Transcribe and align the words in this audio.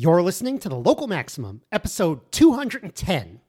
You're 0.00 0.22
listening 0.22 0.60
to 0.60 0.68
the 0.68 0.76
Local 0.76 1.08
Maximum, 1.08 1.62
episode 1.72 2.30
210. 2.30 3.40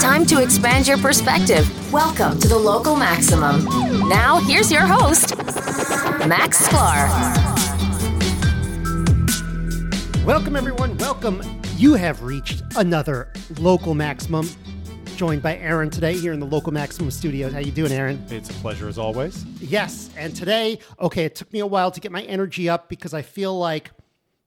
Time 0.00 0.24
to 0.24 0.42
expand 0.42 0.88
your 0.88 0.96
perspective. 0.96 1.68
Welcome 1.92 2.40
to 2.40 2.48
the 2.48 2.56
Local 2.56 2.96
Maximum. 2.96 3.66
Now, 4.08 4.38
here's 4.38 4.72
your 4.72 4.86
host, 4.86 5.36
Max 6.26 6.66
Sklar. 6.66 7.10
Welcome, 10.24 10.56
everyone. 10.56 10.96
Welcome. 10.96 11.42
You 11.76 11.92
have 11.92 12.22
reached 12.22 12.62
another 12.78 13.30
Local 13.58 13.94
Maximum. 13.94 14.48
Joined 15.16 15.42
by 15.42 15.58
Aaron 15.58 15.90
today 15.90 16.16
here 16.16 16.32
in 16.32 16.40
the 16.40 16.46
Local 16.46 16.72
Maximum 16.72 17.10
studios. 17.10 17.52
How 17.52 17.58
you 17.58 17.70
doing, 17.70 17.92
Aaron? 17.92 18.24
It's 18.30 18.48
a 18.48 18.54
pleasure 18.54 18.88
as 18.88 18.96
always. 18.96 19.44
Yes, 19.60 20.08
and 20.16 20.34
today, 20.34 20.78
okay, 20.98 21.26
it 21.26 21.34
took 21.34 21.52
me 21.52 21.60
a 21.60 21.66
while 21.66 21.90
to 21.90 22.00
get 22.00 22.12
my 22.12 22.22
energy 22.22 22.70
up 22.70 22.88
because 22.88 23.12
I 23.12 23.20
feel 23.20 23.58
like, 23.58 23.90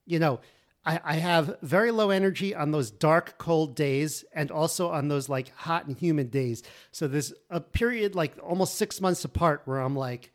you 0.08 0.18
know, 0.18 0.40
I, 0.88 1.02
I 1.04 1.14
have 1.16 1.58
very 1.62 1.92
low 1.92 2.10
energy 2.12 2.56
on 2.56 2.72
those 2.72 2.90
dark, 2.90 3.38
cold 3.38 3.76
days 3.76 4.24
and 4.34 4.50
also 4.50 4.90
on 4.90 5.10
those 5.10 5.28
like 5.28 5.54
hot 5.56 5.86
and 5.86 5.98
humid 5.98 6.32
days. 6.32 6.64
So 6.92 7.08
there's 7.08 7.34
a 7.50 7.60
period 7.60 8.16
like 8.16 8.34
almost 8.42 8.76
six 8.76 9.02
months 9.02 9.26
apart 9.26 9.64
where 9.66 9.80
I'm 9.80 9.96
like, 9.96 10.32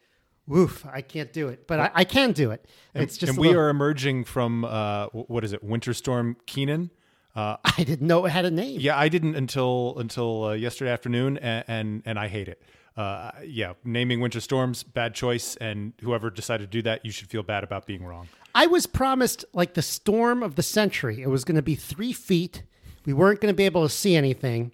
woof, 0.47 0.85
I 0.87 1.01
can't 1.01 1.33
do 1.33 1.49
it, 1.49 1.67
but 1.67 1.81
I, 1.81 1.91
I 1.95 2.05
can 2.05 2.33
do 2.33 2.51
it. 2.51 2.67
It's 2.95 3.17
just 3.17 3.31
and 3.33 3.39
we 3.41 3.49
little- 3.49 3.63
are 3.63 3.69
emerging 3.71 4.25
from 4.25 4.65
uh, 4.67 5.07
what 5.07 5.43
is 5.43 5.55
it, 5.55 5.65
Winter 5.65 5.95
Storm 5.95 6.37
Kenan? 6.47 6.91
Uh, 7.35 7.57
I 7.65 7.85
didn't 7.85 8.07
know 8.07 8.27
it 8.27 8.31
had 8.31 8.45
a 8.45 8.51
name. 8.51 8.79
yeah, 8.79 8.99
I 8.99 9.09
didn't 9.09 9.37
until 9.37 9.99
until 9.99 10.45
uh, 10.45 10.53
yesterday 10.53 10.91
afternoon, 10.91 11.39
and, 11.39 11.65
and 11.67 12.03
and 12.05 12.19
I 12.19 12.29
hate 12.29 12.49
it. 12.49 12.61
Uh, 12.95 13.31
yeah, 13.43 13.73
naming 13.85 14.21
winter 14.21 14.39
storms 14.41 14.83
bad 14.83 15.15
choice, 15.15 15.57
and 15.57 15.95
whoever 16.03 16.29
decided 16.29 16.71
to 16.71 16.79
do 16.79 16.83
that, 16.83 17.07
you 17.07 17.11
should 17.11 17.31
feel 17.31 17.43
bad 17.43 17.65
about 17.65 17.87
being 17.87 18.05
wrong. 18.05 18.29
I 18.55 18.67
was 18.67 18.87
promised 18.87 19.45
like 19.53 19.75
the 19.75 19.83
storm 19.83 20.43
of 20.43 20.55
the 20.57 20.63
century. 20.63 21.23
It 21.23 21.29
was 21.29 21.45
going 21.45 21.57
to 21.57 21.63
be 21.63 21.75
three 21.75 22.13
feet. 22.13 22.63
We 23.07 23.13
weren't 23.13 23.41
going 23.41 23.53
to 23.53 23.57
be 23.57 23.65
able 23.65 23.83
to 23.83 23.89
see 23.89 24.15
anything, 24.17 24.73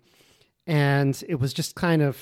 and 0.66 1.22
it 1.28 1.36
was 1.36 1.52
just 1.52 1.74
kind 1.74 2.02
of, 2.02 2.18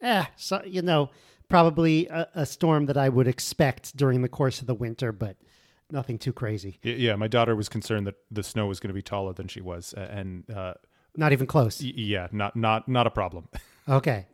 eh, 0.00 0.24
so 0.36 0.62
you 0.66 0.82
know, 0.82 1.10
probably 1.48 2.06
a, 2.08 2.28
a 2.34 2.46
storm 2.46 2.86
that 2.86 2.96
I 2.96 3.08
would 3.08 3.28
expect 3.28 3.96
during 3.96 4.22
the 4.22 4.28
course 4.28 4.60
of 4.60 4.66
the 4.66 4.74
winter, 4.74 5.12
but 5.12 5.36
nothing 5.90 6.18
too 6.18 6.32
crazy. 6.32 6.78
Yeah, 6.82 7.16
my 7.16 7.28
daughter 7.28 7.54
was 7.54 7.68
concerned 7.68 8.06
that 8.06 8.16
the 8.30 8.42
snow 8.42 8.66
was 8.66 8.80
going 8.80 8.88
to 8.88 8.94
be 8.94 9.02
taller 9.02 9.32
than 9.32 9.48
she 9.48 9.60
was, 9.60 9.92
and 9.94 10.48
uh, 10.50 10.74
Not 11.16 11.32
even 11.32 11.46
close. 11.46 11.80
y- 11.82 11.92
yeah, 11.94 12.28
not 12.32 12.56
not 12.56 12.88
not 12.88 13.06
a 13.06 13.10
problem. 13.10 13.48
Okay. 13.88 14.26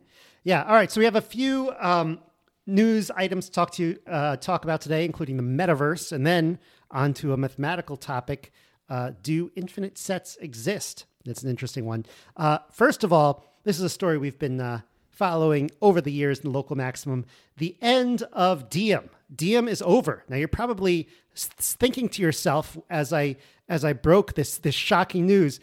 Yeah. 0.43 0.63
All 0.65 0.73
right. 0.75 0.91
So 0.91 0.99
we 0.99 1.05
have 1.05 1.15
a 1.15 1.21
few 1.21 1.71
um, 1.79 2.19
news 2.67 3.11
items 3.11 3.45
to 3.45 3.51
talk 3.51 3.71
to 3.73 3.97
uh, 4.07 4.37
talk 4.37 4.63
about 4.63 4.81
today, 4.81 5.05
including 5.05 5.37
the 5.37 5.43
metaverse, 5.43 6.11
and 6.11 6.25
then 6.25 6.59
on 6.91 7.13
to 7.15 7.33
a 7.33 7.37
mathematical 7.37 7.97
topic. 7.97 8.51
Uh, 8.87 9.11
do 9.23 9.51
infinite 9.55 9.97
sets 9.97 10.35
exist? 10.37 11.05
That's 11.25 11.41
an 11.43 11.49
interesting 11.49 11.85
one. 11.85 12.05
Uh, 12.37 12.59
first 12.71 13.03
of 13.03 13.11
all, 13.11 13.43
this 13.63 13.77
is 13.77 13.83
a 13.83 13.89
story 13.89 14.17
we've 14.19 14.37
been 14.37 14.61
uh, 14.61 14.81
following 15.09 15.71
over 15.81 16.01
the 16.01 16.11
years 16.11 16.39
in 16.39 16.43
the 16.51 16.55
local 16.55 16.75
maximum. 16.75 17.25
The 17.57 17.75
end 17.81 18.21
of 18.31 18.69
Diem. 18.69 19.09
Diem 19.35 19.67
is 19.67 19.81
over. 19.81 20.23
Now 20.29 20.35
you're 20.37 20.47
probably 20.47 21.09
thinking 21.35 22.09
to 22.09 22.21
yourself 22.21 22.77
as 22.91 23.11
I 23.11 23.37
as 23.67 23.83
I 23.83 23.93
broke 23.93 24.35
this 24.35 24.59
this 24.59 24.75
shocking 24.75 25.25
news, 25.25 25.59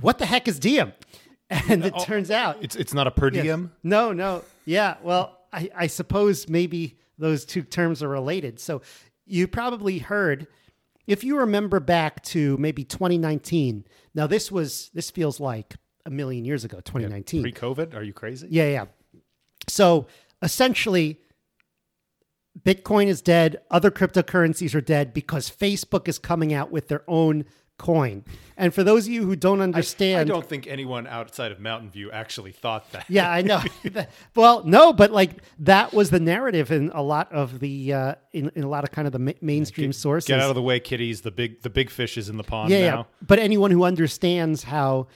what 0.00 0.18
the 0.18 0.26
heck 0.26 0.46
is 0.46 0.58
Diem? 0.58 0.92
And 1.68 1.84
it 1.84 1.98
turns 2.04 2.30
out 2.30 2.58
It's 2.62 2.76
it's 2.76 2.94
not 2.94 3.08
a 3.08 3.10
per 3.10 3.28
Yes. 3.32 3.42
diem. 3.42 3.72
No, 3.82 4.12
no. 4.12 4.44
Yeah. 4.64 4.98
Well, 5.02 5.36
I, 5.52 5.70
I 5.74 5.86
suppose 5.86 6.48
maybe 6.48 6.98
those 7.18 7.44
two 7.44 7.62
terms 7.62 8.02
are 8.02 8.08
related. 8.08 8.58
So 8.60 8.82
you 9.26 9.46
probably 9.46 9.98
heard, 9.98 10.46
if 11.06 11.24
you 11.24 11.38
remember 11.38 11.80
back 11.80 12.22
to 12.24 12.56
maybe 12.58 12.84
2019. 12.84 13.84
Now 14.14 14.26
this 14.26 14.50
was 14.50 14.90
this 14.94 15.10
feels 15.10 15.40
like 15.40 15.76
a 16.06 16.10
million 16.10 16.44
years 16.44 16.64
ago, 16.64 16.78
2019. 16.78 17.42
Pre-COVID, 17.42 17.94
are 17.94 18.02
you 18.02 18.12
crazy? 18.12 18.48
Yeah, 18.50 18.68
yeah. 18.68 18.84
So 19.68 20.06
essentially, 20.42 21.20
Bitcoin 22.62 23.06
is 23.06 23.22
dead. 23.22 23.60
Other 23.70 23.90
cryptocurrencies 23.90 24.74
are 24.74 24.80
dead 24.80 25.12
because 25.12 25.50
Facebook 25.50 26.08
is 26.08 26.18
coming 26.18 26.52
out 26.52 26.70
with 26.70 26.88
their 26.88 27.04
own 27.06 27.44
coin. 27.80 28.24
And 28.58 28.74
for 28.74 28.84
those 28.84 29.06
of 29.06 29.12
you 29.12 29.24
who 29.24 29.34
don't 29.34 29.62
understand, 29.62 30.16
I 30.16 30.20
understand, 30.20 30.28
don't 30.28 30.48
think 30.48 30.66
anyone 30.66 31.06
outside 31.06 31.50
of 31.50 31.60
Mountain 31.60 31.90
View 31.90 32.10
actually 32.12 32.52
thought 32.52 32.92
that. 32.92 33.06
yeah, 33.08 33.30
I 33.30 33.40
know. 33.40 33.62
well, 34.36 34.62
no, 34.64 34.92
but 34.92 35.10
like 35.10 35.42
that 35.60 35.94
was 35.94 36.10
the 36.10 36.20
narrative 36.20 36.70
in 36.70 36.90
a 36.94 37.02
lot 37.02 37.32
of 37.32 37.58
the 37.58 37.94
uh, 37.94 38.14
in, 38.32 38.52
in 38.54 38.62
a 38.62 38.68
lot 38.68 38.84
of 38.84 38.90
kind 38.90 39.06
of 39.06 39.12
the 39.12 39.18
ma- 39.18 39.32
mainstream 39.40 39.92
sources. 39.92 40.28
Get 40.28 40.40
out 40.40 40.50
of 40.50 40.54
the 40.54 40.62
way, 40.62 40.78
kitties. 40.78 41.22
The 41.22 41.30
big 41.30 41.62
the 41.62 41.70
big 41.70 41.90
fish 41.90 42.18
is 42.18 42.28
in 42.28 42.36
the 42.36 42.44
pond 42.44 42.70
yeah, 42.70 42.90
now. 42.90 42.96
yeah. 42.98 43.04
But 43.26 43.38
anyone 43.38 43.70
who 43.70 43.84
understands 43.84 44.62
how 44.64 45.08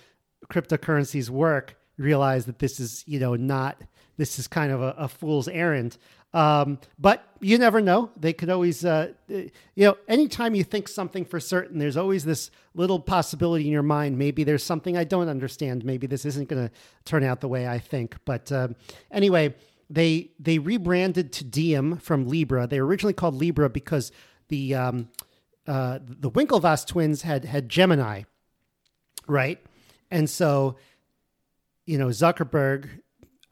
cryptocurrencies 0.50 1.28
work 1.28 1.76
realize 1.98 2.46
that 2.46 2.58
this 2.58 2.80
is 2.80 3.04
you 3.06 3.20
know 3.20 3.36
not 3.36 3.82
this 4.16 4.38
is 4.38 4.46
kind 4.48 4.72
of 4.72 4.80
a, 4.80 4.94
a 4.96 5.08
fool's 5.08 5.48
errand. 5.48 5.98
Um, 6.34 6.80
but 6.98 7.24
you 7.40 7.58
never 7.58 7.80
know. 7.80 8.10
They 8.16 8.32
could 8.32 8.50
always, 8.50 8.84
uh, 8.84 9.12
you 9.28 9.50
know, 9.76 9.96
anytime 10.08 10.56
you 10.56 10.64
think 10.64 10.88
something 10.88 11.24
for 11.24 11.38
certain, 11.38 11.78
there's 11.78 11.96
always 11.96 12.24
this 12.24 12.50
little 12.74 12.98
possibility 12.98 13.66
in 13.66 13.70
your 13.70 13.84
mind. 13.84 14.18
Maybe 14.18 14.42
there's 14.42 14.64
something 14.64 14.96
I 14.96 15.04
don't 15.04 15.28
understand. 15.28 15.84
Maybe 15.84 16.08
this 16.08 16.24
isn't 16.24 16.48
going 16.48 16.68
to 16.68 16.74
turn 17.04 17.22
out 17.22 17.40
the 17.40 17.46
way 17.46 17.68
I 17.68 17.78
think. 17.78 18.16
But 18.24 18.50
um, 18.50 18.74
anyway, 19.12 19.54
they 19.88 20.32
they 20.40 20.58
rebranded 20.58 21.32
to 21.34 21.44
Diem 21.44 21.98
from 21.98 22.26
Libra. 22.26 22.66
They 22.66 22.80
were 22.80 22.86
originally 22.86 23.14
called 23.14 23.36
Libra 23.36 23.70
because 23.70 24.10
the 24.48 24.74
um, 24.74 25.08
uh, 25.68 26.00
the 26.02 26.32
Winklevoss 26.32 26.84
twins 26.84 27.22
had 27.22 27.44
had 27.44 27.68
Gemini, 27.68 28.22
right? 29.28 29.64
And 30.10 30.28
so, 30.28 30.76
you 31.86 31.96
know, 31.96 32.08
Zuckerberg, 32.08 32.88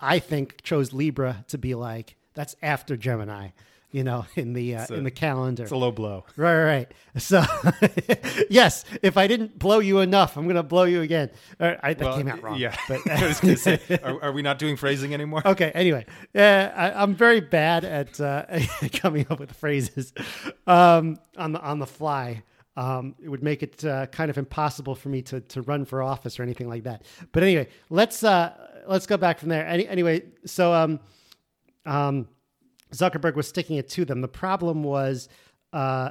I 0.01 0.19
think, 0.19 0.63
chose 0.63 0.93
Libra 0.93 1.45
to 1.49 1.59
be 1.59 1.77
like 1.77 2.17
that's 2.35 2.57
after 2.63 2.97
Gemini, 2.97 3.49
you 3.91 4.05
know, 4.05 4.27
in 4.37 4.53
the 4.55 4.77
uh, 4.77 4.87
a- 4.89 4.95
in 4.95 5.05
the 5.05 5.11
calendar. 5.11 5.63
It's 5.65 5.73
a 5.73 5.77
low 5.77 5.91
blow. 5.93 6.25
Right, 6.37 6.55
right, 6.57 6.65
right. 6.65 6.93
So, 7.23 7.45
yes, 8.51 8.85
if 9.03 9.17
I 9.19 9.27
didn't 9.27 9.59
blow 9.59 9.79
you 9.81 10.01
enough, 10.01 10.37
I'm 10.39 10.45
going 10.45 10.57
to 10.57 10.63
blow 10.63 10.85
you 10.85 11.03
again. 11.03 11.31
Right, 11.61 11.79
I, 11.83 11.93
that 11.95 12.15
came 12.17 12.29
out 12.29 12.43
wrong. 12.43 12.59
Yeah, 12.59 12.75
But, 12.89 13.07
I 13.11 13.27
was 13.29 13.39
gonna 13.41 13.57
say, 13.57 13.81
are, 14.03 14.23
are 14.25 14.33
we 14.33 14.41
not 14.43 14.59
doing 14.59 14.77
phrasing 14.77 15.13
anymore? 15.13 15.43
okay. 15.47 15.71
Anyway, 15.75 16.07
yeah, 16.35 16.73
I, 16.75 17.03
I'm 17.03 17.15
very 17.15 17.41
bad 17.41 17.85
at 17.85 18.19
uh, 18.21 18.47
coming 18.95 19.27
up 19.29 19.39
with 19.41 19.53
phrases 19.53 20.13
um, 20.67 21.19
on 21.37 21.53
the 21.53 21.61
on 21.61 21.79
the 21.79 21.87
fly. 21.87 22.43
Um, 22.75 23.15
it 23.23 23.29
would 23.29 23.43
make 23.43 23.63
it 23.63 23.85
uh, 23.85 24.07
kind 24.07 24.31
of 24.31 24.39
impossible 24.39 24.95
for 24.95 25.11
me 25.11 25.21
to 25.23 25.41
to 25.41 25.61
run 25.63 25.85
for 25.85 26.03
office 26.03 26.41
or 26.41 26.43
anything 26.43 26.69
like 26.71 26.85
that. 26.85 27.03
But 27.33 27.43
anyway, 27.43 27.69
let's 27.91 28.25
uh, 28.25 28.53
let's 28.87 29.07
go 29.07 29.19
back 29.19 29.39
from 29.39 29.51
there. 29.51 29.67
Any, 29.67 29.87
anyway, 29.87 30.23
so 30.47 30.73
um, 30.73 30.99
um, 31.87 32.29
Zuckerberg 32.93 33.35
was 33.35 33.49
sticking 33.49 33.77
it 33.77 33.89
to 33.91 34.05
them. 34.05 34.21
The 34.21 34.29
problem 34.29 34.83
was. 34.83 35.29
Uh, 35.73 36.11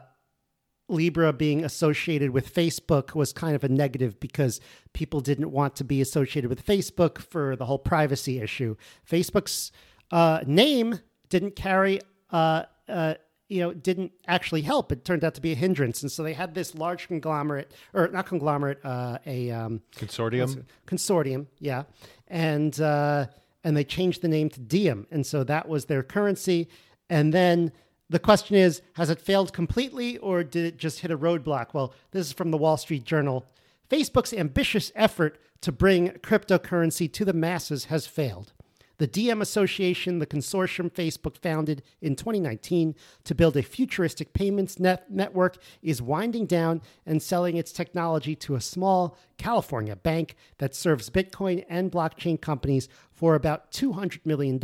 Libra 0.92 1.32
being 1.32 1.64
associated 1.64 2.32
with 2.32 2.54
Facebook 2.54 3.16
was 3.16 3.32
kind 3.34 3.56
of 3.56 3.64
a 3.64 3.70
negative 3.70 4.20
because 4.20 4.60
people 4.94 5.22
didn't 5.22 5.50
want 5.52 5.76
to 5.78 5.84
be 5.84 6.02
associated 6.02 6.50
with 6.50 6.66
Facebook 6.66 7.18
for 7.18 7.56
the 7.56 7.66
whole 7.66 7.80
privacy 7.80 8.40
issue. 8.40 8.76
Facebook's 9.10 9.72
uh, 10.12 10.42
name 10.46 11.00
didn't 11.30 11.56
carry, 11.56 12.02
uh, 12.30 12.64
uh, 12.90 13.16
you 13.48 13.62
know, 13.62 13.74
didn't 13.74 14.12
actually 14.28 14.62
help. 14.62 14.92
It 14.92 15.06
turned 15.06 15.24
out 15.24 15.34
to 15.36 15.42
be 15.42 15.54
a 15.54 15.56
hindrance, 15.56 16.02
and 16.04 16.12
so 16.12 16.24
they 16.24 16.34
had 16.34 16.54
this 16.54 16.76
large 16.76 17.08
conglomerate, 17.08 17.74
or 17.94 18.10
not 18.10 18.26
conglomerate, 18.26 18.80
uh, 18.84 19.18
a 19.26 19.50
um, 19.52 19.82
Consortium. 19.96 20.66
consortium, 20.86 21.48
yeah, 21.60 21.84
and 22.28 22.80
uh, 22.80 23.28
and 23.64 23.76
they 23.76 23.84
changed 23.84 24.22
the 24.22 24.28
name 24.28 24.50
to 24.50 24.60
Diem, 24.60 25.08
and 25.12 25.26
so 25.26 25.44
that 25.44 25.68
was 25.68 25.86
their 25.86 26.04
currency. 26.04 26.68
And 27.10 27.34
then 27.34 27.72
the 28.10 28.20
question 28.20 28.56
is, 28.56 28.82
has 28.94 29.10
it 29.10 29.22
failed 29.22 29.54
completely, 29.54 30.18
or 30.18 30.44
did 30.44 30.66
it 30.66 30.78
just 30.78 31.00
hit 31.00 31.12
a 31.12 31.18
roadblock? 31.18 31.74
Well, 31.74 31.94
this 32.12 32.28
is 32.28 32.34
from 32.34 32.52
the 32.52 32.58
Wall 32.58 32.78
Street 32.78 33.04
Journal. 33.04 33.46
Facebook's 33.90 34.34
ambitious 34.34 34.92
effort 34.96 35.40
to 35.62 35.72
bring 35.72 36.10
cryptocurrency 36.10 37.12
to 37.12 37.24
the 37.24 37.34
masses 37.34 37.86
has 37.86 38.08
failed. 38.08 38.54
The 39.02 39.08
Diem 39.08 39.42
Association, 39.42 40.20
the 40.20 40.28
consortium 40.28 40.92
Facebook 40.92 41.36
founded 41.36 41.82
in 42.02 42.16
2019 42.16 42.94
to 43.24 43.34
build 43.34 43.58
a 43.58 43.64
futuristic 43.64 44.32
payments 44.32 44.80
net- 44.80 45.10
network, 45.10 45.58
is 45.82 46.04
winding 46.04 46.46
down 46.46 46.84
and 47.04 47.20
selling 47.20 47.58
its 47.58 47.72
technology 47.72 48.36
to 48.36 48.54
a 48.54 48.62
small 48.62 49.18
California 49.40 49.96
bank 49.96 50.36
that 50.60 50.76
serves 50.76 51.10
Bitcoin 51.10 51.66
and 51.68 51.92
blockchain 51.92 52.40
companies 52.40 52.88
for 53.22 53.36
about 53.36 53.72
$200 53.72 54.26
million, 54.26 54.60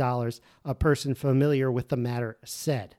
a 0.64 0.74
person 0.74 1.14
familiar 1.14 1.70
with 1.70 1.90
the 1.90 1.96
matter 1.96 2.36
said. 2.44 2.96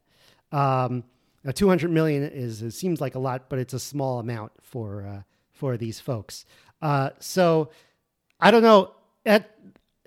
Um, 0.53 1.03
now, 1.43 1.51
200 1.51 1.91
million 1.91 2.23
is 2.23 2.61
it 2.61 2.71
seems 2.71 3.01
like 3.01 3.15
a 3.15 3.19
lot, 3.19 3.49
but 3.49 3.59
it's 3.59 3.73
a 3.73 3.79
small 3.79 4.19
amount 4.19 4.53
for 4.61 5.05
uh, 5.05 5.21
for 5.51 5.75
these 5.75 5.99
folks. 5.99 6.45
Uh, 6.81 7.09
so 7.19 7.71
I 8.39 8.51
don't 8.51 8.63
know. 8.63 8.93
At, 9.25 9.53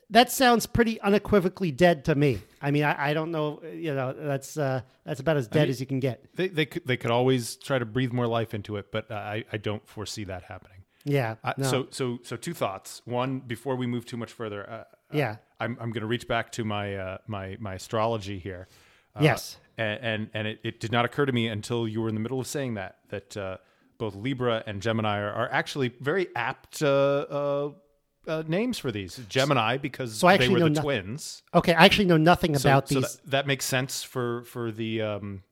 that 0.09 0.33
sounds 0.33 0.65
pretty 0.67 0.99
unequivocally 1.03 1.71
dead 1.71 2.07
to 2.07 2.15
me. 2.15 2.39
I 2.63 2.71
mean, 2.71 2.85
I, 2.85 3.11
I 3.11 3.15
don't 3.15 3.31
know. 3.31 3.63
You 3.63 3.95
know, 3.95 4.15
that's 4.15 4.57
uh, 4.57 4.81
that's 5.05 5.21
about 5.21 5.37
as 5.37 5.49
dead 5.49 5.65
mean- 5.65 5.71
as 5.71 5.81
you 5.81 5.87
can 5.87 6.01
get. 6.01 6.35
They 6.35 6.49
they 6.49 6.65
could 6.65 6.87
they 6.87 6.97
could 6.97 7.11
always 7.11 7.57
try 7.57 7.79
to 7.79 7.85
breathe 7.85 8.13
more 8.13 8.27
life 8.27 8.55
into 8.55 8.77
it, 8.79 8.91
but 8.91 9.11
uh, 9.11 9.17
I 9.17 9.45
I 9.53 9.59
don't 9.59 9.87
foresee 9.87 10.25
that 10.25 10.45
happening. 10.45 10.79
Yeah. 11.05 11.37
Uh, 11.45 11.53
no. 11.59 11.71
So 11.71 11.87
so 11.91 12.19
so 12.23 12.37
two 12.37 12.55
thoughts. 12.55 13.03
One, 13.05 13.41
before 13.41 13.77
we 13.77 13.87
move 13.87 14.07
too 14.07 14.17
much 14.17 14.33
further, 14.33 14.69
uh, 14.69 14.85
Yeah. 15.13 15.37
I'm 15.61 15.77
I'm 15.81 15.91
going 15.93 16.01
to 16.03 16.07
reach 16.07 16.27
back 16.29 16.53
to 16.53 16.65
my 16.65 16.97
uh, 16.97 17.19
my 17.27 17.57
my 17.61 17.75
astrology 17.75 18.39
here. 18.39 18.69
Uh, 19.15 19.21
Yes. 19.23 19.59
and 19.79 20.01
and, 20.03 20.31
and 20.35 20.47
it, 20.49 20.61
it 20.65 20.81
did 20.81 20.91
not 20.93 21.05
occur 21.05 21.27
to 21.27 21.33
me 21.33 21.49
until 21.49 21.87
you 21.87 22.01
were 22.03 22.09
in 22.09 22.15
the 22.15 22.21
middle 22.21 22.41
of 22.41 22.47
saying 22.47 22.75
that 22.75 22.99
that 23.11 23.37
uh, 23.37 23.57
both 23.99 24.15
Libra 24.17 24.63
and 24.67 24.83
Gemini 24.83 25.19
are, 25.21 25.33
are 25.33 25.49
actually 25.53 25.93
very 26.01 26.27
apt 26.35 26.83
uh, 26.83 26.87
uh, 26.89 27.71
uh, 28.27 28.43
names 28.49 28.79
for 28.79 28.91
these. 28.91 29.21
Gemini 29.29 29.77
because 29.77 30.15
So 30.17 30.27
I 30.29 30.37
they 30.37 30.49
were 30.49 30.59
the 30.61 30.71
no- 30.71 30.81
twins. 30.83 31.43
okay, 31.55 31.75
I 31.75 31.85
actually 31.85 32.07
know 32.07 32.17
nothing 32.17 32.57
So, 32.59 32.69
about 32.69 32.89
so 32.89 33.01
these. 33.01 33.17
that, 33.17 33.31
that 33.31 33.47
makes 33.47 33.65
sense 33.65 34.03
for 34.03 34.43
for 34.45 34.73
the. 34.73 35.03
Um, 35.03 35.43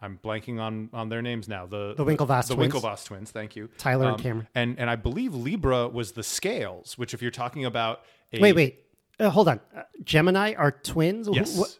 I'm 0.00 0.18
blanking 0.22 0.60
on 0.60 0.90
on 0.92 1.08
their 1.08 1.22
names 1.22 1.48
now. 1.48 1.64
The 1.66 1.94
The 1.96 2.04
Winklevoss 2.04 2.48
the 2.48 2.56
twins. 2.56 2.74
Winklevoss 2.74 3.04
twins. 3.06 3.30
Thank 3.30 3.56
you, 3.56 3.68
Tyler 3.78 4.06
and 4.06 4.14
Um, 4.16 4.20
Cameron. 4.20 4.48
And 4.54 4.78
and 4.78 4.90
I 4.90 4.96
believe 4.96 5.34
Libra 5.34 5.88
was 5.88 6.12
the 6.12 6.22
scales, 6.22 6.98
which 6.98 7.14
if 7.14 7.22
you're 7.22 7.30
talking 7.30 7.64
about 7.64 8.00
a, 8.38 8.40
wait, 8.40 8.54
wait. 8.56 8.80
Uh, 9.20 9.30
hold 9.30 9.48
on. 9.48 9.60
Uh, 9.76 9.82
Gemini 10.02 10.54
are 10.54 10.70
twins? 10.72 11.28
Yes, 11.32 11.58
wh- 11.58 11.70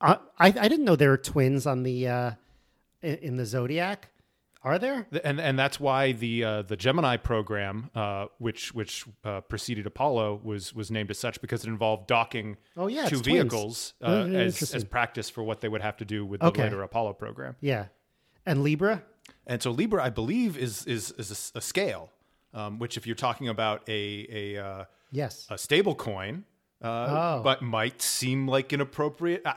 I, 0.00 0.14
I 0.38 0.46
I 0.46 0.68
didn't 0.68 0.84
know 0.84 0.96
there 0.96 1.10
were 1.10 1.16
twins 1.18 1.66
on 1.66 1.82
the 1.82 2.08
uh, 2.08 2.30
in, 3.02 3.14
in 3.16 3.36
the 3.36 3.46
zodiac. 3.46 4.10
Are 4.62 4.78
there? 4.78 5.06
And 5.24 5.38
and 5.42 5.58
that's 5.58 5.78
why 5.78 6.12
the 6.12 6.42
uh, 6.44 6.62
the 6.62 6.76
Gemini 6.76 7.18
program, 7.18 7.90
uh, 7.94 8.26
which 8.38 8.72
which 8.74 9.04
uh, 9.22 9.42
preceded 9.42 9.86
Apollo, 9.86 10.40
was 10.42 10.74
was 10.74 10.90
named 10.90 11.10
as 11.10 11.18
such 11.18 11.38
because 11.42 11.64
it 11.64 11.68
involved 11.68 12.06
docking 12.06 12.56
Oh, 12.74 12.86
yeah, 12.86 13.06
two 13.06 13.20
vehicles 13.20 13.92
uh, 14.00 14.06
Oh, 14.06 14.32
as 14.34 14.74
as 14.74 14.82
practice 14.84 15.28
for 15.28 15.42
what 15.42 15.60
they 15.60 15.68
would 15.68 15.82
have 15.82 15.98
to 15.98 16.06
do 16.06 16.24
with 16.24 16.40
the 16.40 16.46
Okay. 16.46 16.62
later 16.62 16.82
Apollo 16.82 17.12
program. 17.14 17.56
Yeah. 17.60 17.86
And 18.46 18.62
Libra? 18.62 19.02
And 19.46 19.62
so 19.62 19.70
Libra, 19.70 20.02
I 20.02 20.08
believe, 20.08 20.56
is 20.56 20.86
is 20.86 21.10
is 21.12 21.30
a 21.30 21.34
s- 21.34 21.52
a, 21.54 21.60
scale, 21.60 22.10
um, 22.54 22.78
which 22.78 22.96
if 22.96 23.06
you're 23.06 23.16
talking 23.16 23.48
about 23.48 23.86
a 23.86 24.26
a 24.56 24.64
uh, 24.64 24.84
Yes. 25.14 25.46
a 25.48 25.56
stable 25.56 25.94
coin, 25.94 26.44
uh, 26.82 26.88
Oh. 27.38 27.42
but 27.42 27.62
might 27.62 28.02
seem 28.02 28.48
like 28.48 28.72
inappropriate. 28.72 29.42
I, 29.46 29.54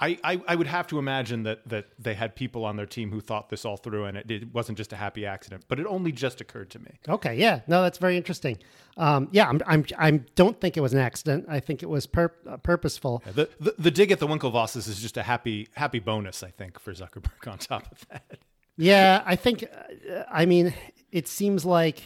I, 0.00 0.18
I, 0.24 0.40
I 0.48 0.54
would 0.56 0.66
have 0.66 0.88
to 0.88 0.98
imagine 0.98 1.44
that, 1.44 1.68
that 1.68 1.86
they 1.98 2.14
had 2.14 2.34
people 2.34 2.64
on 2.64 2.76
their 2.76 2.86
team 2.86 3.10
who 3.12 3.20
thought 3.20 3.50
this 3.50 3.64
all 3.64 3.76
through 3.76 4.04
and 4.06 4.16
it, 4.16 4.30
it 4.30 4.52
wasn't 4.52 4.76
just 4.78 4.92
a 4.92 4.96
happy 4.96 5.24
accident, 5.26 5.64
but 5.68 5.78
it 5.78 5.86
only 5.86 6.10
just 6.10 6.40
occurred 6.40 6.70
to 6.70 6.78
me. 6.80 6.98
Okay, 7.08 7.36
yeah, 7.36 7.60
no, 7.68 7.82
that's 7.82 7.98
very 7.98 8.16
interesting. 8.16 8.58
Um, 8.96 9.28
yeah, 9.30 9.48
I'm, 9.48 9.60
I'm, 9.66 9.84
I 9.98 10.10
don't 10.34 10.60
think 10.60 10.76
it 10.76 10.80
was 10.80 10.92
an 10.92 10.98
accident. 10.98 11.46
I 11.48 11.60
think 11.60 11.82
it 11.84 11.88
was 11.88 12.06
pur- 12.06 12.34
uh, 12.48 12.56
purposeful. 12.56 13.22
The, 13.34 13.48
the, 13.60 13.74
the 13.78 13.90
dig 13.92 14.10
at 14.10 14.18
the 14.18 14.26
Winklevosses 14.26 14.88
is 14.88 15.00
just 15.00 15.16
a 15.16 15.22
happy 15.22 15.68
happy 15.76 16.00
bonus, 16.00 16.42
I 16.42 16.50
think, 16.50 16.80
for 16.80 16.92
Zuckerberg 16.92 17.46
on 17.50 17.58
top 17.58 17.86
of 17.92 18.06
that. 18.08 18.38
Yeah, 18.76 19.22
I 19.24 19.36
think. 19.36 19.64
Uh, 19.64 20.22
I 20.30 20.46
mean, 20.46 20.74
it 21.12 21.28
seems 21.28 21.64
like. 21.64 22.02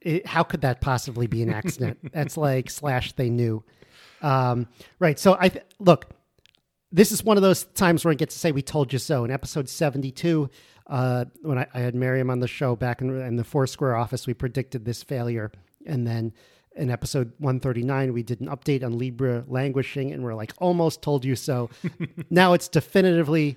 It, 0.00 0.26
how 0.26 0.42
could 0.42 0.60
that 0.60 0.80
possibly 0.80 1.26
be 1.26 1.42
an 1.42 1.50
accident? 1.50 1.98
That's 2.12 2.36
like 2.36 2.70
slash 2.70 3.12
they 3.12 3.30
knew. 3.30 3.64
Um, 4.22 4.68
right. 4.98 5.18
So 5.18 5.36
I 5.38 5.48
th- 5.48 5.64
look. 5.78 6.06
This 6.90 7.12
is 7.12 7.22
one 7.22 7.36
of 7.36 7.42
those 7.42 7.64
times 7.64 8.02
where 8.02 8.12
I 8.12 8.14
get 8.14 8.30
to 8.30 8.38
say 8.38 8.50
we 8.50 8.62
told 8.62 8.94
you 8.94 8.98
so. 8.98 9.24
In 9.24 9.30
episode 9.30 9.68
seventy-two, 9.68 10.48
uh, 10.86 11.26
when 11.42 11.58
I, 11.58 11.66
I 11.74 11.80
had 11.80 11.94
Miriam 11.94 12.30
on 12.30 12.40
the 12.40 12.48
show 12.48 12.76
back 12.76 13.02
in, 13.02 13.20
in 13.20 13.36
the 13.36 13.44
Foursquare 13.44 13.94
office, 13.94 14.26
we 14.26 14.32
predicted 14.32 14.86
this 14.86 15.02
failure, 15.02 15.52
and 15.84 16.06
then 16.06 16.32
in 16.76 16.90
episode 16.90 17.32
139 17.38 18.12
we 18.12 18.22
did 18.22 18.40
an 18.40 18.46
update 18.46 18.84
on 18.84 18.96
libra 18.96 19.44
languishing 19.48 20.12
and 20.12 20.22
we're 20.22 20.34
like 20.34 20.52
almost 20.58 21.02
told 21.02 21.24
you 21.24 21.34
so 21.34 21.68
now 22.30 22.52
it's 22.52 22.68
definitively 22.68 23.56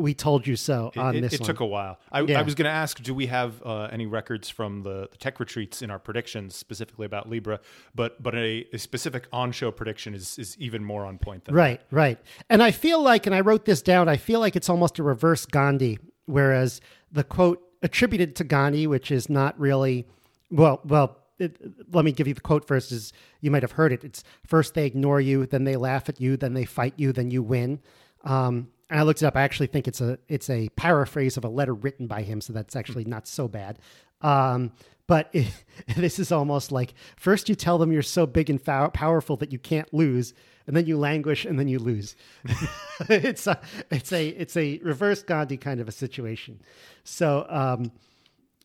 we 0.00 0.14
told 0.14 0.46
you 0.46 0.56
so 0.56 0.90
on 0.96 1.16
it, 1.16 1.20
this 1.20 1.34
it 1.34 1.44
took 1.44 1.60
a 1.60 1.66
while. 1.66 1.98
I, 2.10 2.22
Yeah. 2.22 2.40
I 2.40 2.42
was 2.42 2.54
going 2.54 2.64
to 2.64 2.70
ask, 2.70 3.02
do 3.02 3.14
we 3.14 3.26
have 3.26 3.62
uh, 3.64 3.88
any 3.92 4.06
records 4.06 4.48
from 4.48 4.82
the, 4.82 5.08
the 5.10 5.16
tech 5.18 5.38
retreats 5.38 5.82
in 5.82 5.90
our 5.90 5.98
predictions 5.98 6.56
specifically 6.56 7.06
about 7.06 7.28
Libra? 7.28 7.60
But 7.94 8.22
but 8.22 8.34
a, 8.34 8.66
a 8.72 8.78
specific 8.78 9.28
on-show 9.32 9.70
prediction 9.72 10.14
is 10.14 10.38
is 10.38 10.56
even 10.58 10.84
more 10.84 11.04
on 11.04 11.18
point 11.18 11.44
than 11.44 11.54
Right, 11.54 11.80
right. 11.90 12.18
And 12.48 12.62
I 12.62 12.70
feel 12.70 13.02
like, 13.02 13.26
and 13.26 13.34
I 13.34 13.40
wrote 13.40 13.64
this 13.64 13.82
down, 13.82 14.08
I 14.08 14.16
feel 14.16 14.40
like 14.40 14.56
it's 14.56 14.68
almost 14.68 14.98
a 14.98 15.02
reverse 15.02 15.46
Gandhi, 15.46 15.98
whereas 16.26 16.80
the 17.12 17.24
quote 17.24 17.62
attributed 17.82 18.36
to 18.36 18.44
Gandhi, 18.44 18.86
which 18.86 19.10
is 19.10 19.28
not 19.28 19.58
really, 19.58 20.06
well, 20.50 20.80
well, 20.84 21.18
it, 21.38 21.56
let 21.92 22.04
me 22.04 22.12
give 22.12 22.28
you 22.28 22.34
the 22.34 22.40
quote 22.40 22.66
first 22.66 22.92
is 22.92 23.12
you 23.40 23.50
might 23.50 23.62
have 23.62 23.72
heard 23.72 23.92
it. 23.92 24.04
It's 24.04 24.22
first 24.46 24.74
they 24.74 24.86
ignore 24.86 25.20
you, 25.20 25.46
then 25.46 25.64
they 25.64 25.76
laugh 25.76 26.08
at 26.08 26.20
you, 26.20 26.36
then 26.36 26.54
they 26.54 26.64
fight 26.64 26.94
you, 26.96 27.12
then 27.12 27.30
you 27.30 27.42
win. 27.42 27.80
Um, 28.24 28.68
and 28.90 28.98
I 28.98 29.04
looked 29.04 29.22
it 29.22 29.26
up. 29.26 29.36
I 29.36 29.42
actually 29.42 29.68
think 29.68 29.86
it's 29.88 30.00
a 30.00 30.18
it's 30.28 30.50
a 30.50 30.68
paraphrase 30.70 31.36
of 31.36 31.44
a 31.44 31.48
letter 31.48 31.74
written 31.74 32.06
by 32.06 32.22
him, 32.22 32.40
so 32.40 32.52
that's 32.52 32.74
actually 32.76 33.04
not 33.04 33.26
so 33.26 33.46
bad. 33.48 33.78
Um, 34.20 34.72
but 35.06 35.30
it, 35.32 35.48
this 35.96 36.18
is 36.18 36.32
almost 36.32 36.72
like 36.72 36.94
first 37.16 37.48
you 37.48 37.54
tell 37.54 37.78
them 37.78 37.92
you're 37.92 38.02
so 38.02 38.26
big 38.26 38.50
and 38.50 38.62
pow- 38.62 38.88
powerful 38.88 39.36
that 39.38 39.52
you 39.52 39.58
can't 39.58 39.92
lose, 39.94 40.34
and 40.66 40.76
then 40.76 40.86
you 40.86 40.98
languish 40.98 41.44
and 41.44 41.58
then 41.58 41.68
you 41.68 41.78
lose. 41.78 42.16
it's 43.08 43.46
a 43.46 43.60
it's 43.90 44.12
a 44.12 44.28
it's 44.28 44.56
a 44.56 44.78
reverse 44.82 45.22
Gandhi 45.22 45.56
kind 45.56 45.80
of 45.80 45.88
a 45.88 45.92
situation. 45.92 46.60
So 47.04 47.46
um, 47.48 47.92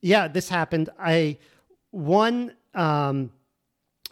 yeah, 0.01 0.27
this 0.27 0.49
happened. 0.49 0.89
I 0.99 1.37
one 1.91 2.53
um, 2.73 3.31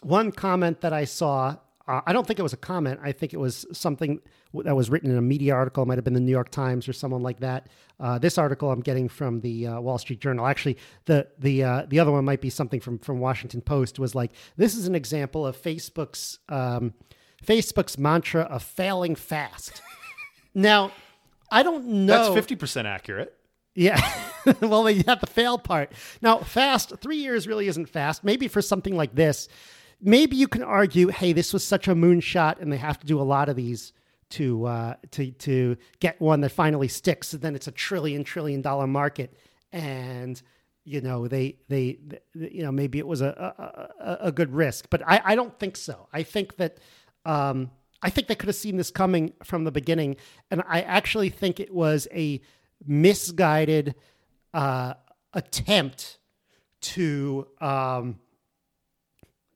one 0.00 0.30
comment 0.32 0.80
that 0.82 0.92
I 0.92 1.04
saw. 1.04 1.56
Uh, 1.86 2.00
I 2.06 2.12
don't 2.12 2.26
think 2.26 2.38
it 2.38 2.42
was 2.42 2.54
a 2.54 2.58
comment. 2.58 3.00
I 3.02 3.12
think 3.12 3.34
it 3.34 3.36
was 3.36 3.66
something 3.72 4.20
that 4.54 4.74
was 4.74 4.88
written 4.88 5.10
in 5.10 5.18
a 5.18 5.22
media 5.22 5.54
article. 5.54 5.82
It 5.82 5.86
might 5.86 5.98
have 5.98 6.04
been 6.04 6.14
the 6.14 6.20
New 6.20 6.32
York 6.32 6.50
Times 6.50 6.88
or 6.88 6.92
someone 6.92 7.22
like 7.22 7.40
that. 7.40 7.68
Uh, 8.00 8.18
this 8.18 8.38
article 8.38 8.70
I'm 8.70 8.80
getting 8.80 9.08
from 9.08 9.40
the 9.40 9.66
uh, 9.66 9.80
Wall 9.80 9.98
Street 9.98 10.20
Journal. 10.20 10.46
Actually, 10.46 10.78
the 11.04 11.28
the 11.38 11.62
uh, 11.62 11.86
the 11.88 12.00
other 12.00 12.10
one 12.10 12.24
might 12.24 12.40
be 12.40 12.50
something 12.50 12.80
from 12.80 12.98
from 12.98 13.18
Washington 13.20 13.60
Post. 13.60 13.98
Was 13.98 14.14
like 14.14 14.32
this 14.56 14.74
is 14.74 14.86
an 14.86 14.94
example 14.94 15.46
of 15.46 15.60
Facebook's 15.60 16.38
um, 16.48 16.94
Facebook's 17.44 17.98
mantra 17.98 18.42
of 18.42 18.62
failing 18.62 19.14
fast. 19.14 19.82
now, 20.54 20.90
I 21.50 21.62
don't 21.62 21.86
know. 21.86 22.24
That's 22.24 22.34
fifty 22.34 22.56
percent 22.56 22.86
accurate. 22.86 23.36
Yeah. 23.74 24.00
well, 24.60 24.84
they 24.84 24.94
had 24.94 25.20
the 25.20 25.26
fail 25.26 25.58
part. 25.58 25.92
Now, 26.22 26.38
fast, 26.38 26.92
three 27.00 27.16
years 27.16 27.48
really 27.48 27.66
isn't 27.68 27.88
fast. 27.88 28.24
Maybe 28.24 28.48
for 28.48 28.62
something 28.62 28.96
like 28.96 29.14
this, 29.14 29.48
maybe 30.04 30.36
you 30.36 30.46
can 30.46 30.62
argue, 30.62 31.08
hey, 31.08 31.32
this 31.32 31.52
was 31.52 31.64
such 31.64 31.88
a 31.88 31.94
moonshot 31.94 32.60
and 32.60 32.72
they 32.72 32.76
have 32.76 33.00
to 33.00 33.06
do 33.06 33.20
a 33.20 33.24
lot 33.24 33.48
of 33.48 33.56
these 33.56 33.92
to 34.30 34.66
uh, 34.66 34.94
to 35.12 35.32
to 35.32 35.76
get 36.00 36.20
one 36.20 36.40
that 36.42 36.50
finally 36.50 36.88
sticks. 36.88 37.32
And 37.32 37.42
then 37.42 37.54
it's 37.56 37.66
a 37.66 37.72
trillion, 37.72 38.22
trillion 38.22 38.62
dollar 38.62 38.86
market. 38.86 39.36
And 39.72 40.40
you 40.84 41.00
know 41.00 41.26
they 41.26 41.56
they, 41.68 41.98
they 42.06 42.20
you 42.34 42.62
know 42.62 42.70
maybe 42.70 42.98
it 42.98 43.06
was 43.06 43.22
a 43.22 43.88
a, 44.00 44.28
a 44.28 44.32
good 44.32 44.52
risk 44.52 44.88
but 44.90 45.02
I, 45.06 45.20
I 45.24 45.34
don't 45.34 45.58
think 45.58 45.76
so 45.76 46.08
i 46.12 46.22
think 46.22 46.56
that 46.56 46.78
um, 47.24 47.70
i 48.02 48.10
think 48.10 48.28
they 48.28 48.34
could 48.34 48.48
have 48.48 48.56
seen 48.56 48.76
this 48.76 48.90
coming 48.90 49.32
from 49.42 49.64
the 49.64 49.72
beginning 49.72 50.16
and 50.50 50.62
i 50.68 50.82
actually 50.82 51.30
think 51.30 51.58
it 51.58 51.72
was 51.72 52.06
a 52.12 52.40
misguided 52.86 53.94
uh, 54.52 54.94
attempt 55.32 56.18
to 56.80 57.48
um, 57.60 58.18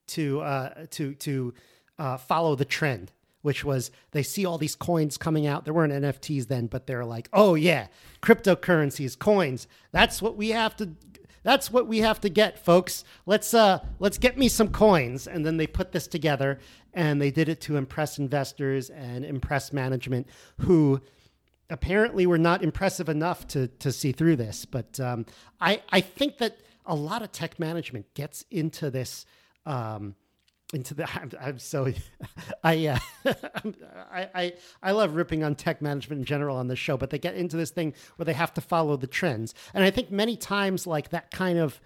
to 0.08 0.40
uh, 0.40 0.86
to 0.90 1.14
to 1.14 1.54
uh, 1.98 2.16
follow 2.16 2.54
the 2.54 2.64
trend, 2.64 3.12
which 3.42 3.64
was 3.64 3.90
they 4.12 4.22
see 4.22 4.44
all 4.44 4.58
these 4.58 4.76
coins 4.76 5.16
coming 5.16 5.46
out. 5.46 5.64
There 5.64 5.74
weren't 5.74 5.92
NFTs 5.92 6.48
then, 6.48 6.66
but 6.66 6.86
they're 6.86 7.04
like, 7.04 7.28
oh 7.32 7.54
yeah, 7.54 7.88
cryptocurrencies, 8.22 9.18
coins. 9.18 9.66
That's 9.92 10.20
what 10.22 10.36
we 10.36 10.50
have 10.50 10.76
to. 10.76 10.90
That's 11.42 11.70
what 11.70 11.86
we 11.86 11.98
have 11.98 12.20
to 12.22 12.28
get, 12.28 12.62
folks. 12.64 13.04
Let's 13.24 13.54
uh, 13.54 13.84
let's 13.98 14.18
get 14.18 14.36
me 14.36 14.48
some 14.48 14.68
coins. 14.68 15.26
And 15.26 15.46
then 15.46 15.56
they 15.56 15.66
put 15.66 15.92
this 15.92 16.06
together, 16.06 16.58
and 16.92 17.20
they 17.22 17.30
did 17.30 17.48
it 17.48 17.60
to 17.62 17.76
impress 17.76 18.18
investors 18.18 18.90
and 18.90 19.24
impress 19.24 19.72
management, 19.72 20.26
who 20.58 21.00
apparently 21.70 22.26
were 22.26 22.38
not 22.38 22.62
impressive 22.62 23.08
enough 23.08 23.46
to 23.48 23.68
to 23.68 23.92
see 23.92 24.12
through 24.12 24.36
this. 24.36 24.64
But 24.64 24.98
um, 25.00 25.26
I 25.60 25.82
I 25.90 26.00
think 26.00 26.38
that 26.38 26.58
a 26.84 26.94
lot 26.94 27.22
of 27.22 27.30
tech 27.30 27.58
management 27.58 28.12
gets 28.14 28.44
into 28.50 28.90
this. 28.90 29.26
Um, 29.68 30.14
into 30.72 30.94
the 30.94 31.08
I'm, 31.20 31.30
I'm 31.40 31.58
so 31.58 31.92
I, 32.64 32.86
uh, 32.86 32.98
I 34.12 34.28
I 34.34 34.52
I 34.82 34.90
love 34.92 35.14
ripping 35.14 35.42
on 35.42 35.54
tech 35.54 35.80
management 35.80 36.20
in 36.20 36.24
general 36.24 36.56
on 36.56 36.68
this 36.68 36.78
show, 36.78 36.96
but 36.96 37.10
they 37.10 37.18
get 37.18 37.34
into 37.34 37.56
this 37.56 37.70
thing 37.70 37.94
where 38.16 38.24
they 38.24 38.32
have 38.34 38.52
to 38.54 38.60
follow 38.60 38.96
the 38.96 39.06
trends, 39.06 39.54
and 39.74 39.84
I 39.84 39.90
think 39.90 40.10
many 40.10 40.36
times 40.36 40.86
like 40.86 41.10
that 41.10 41.30
kind 41.30 41.58
of 41.58 41.80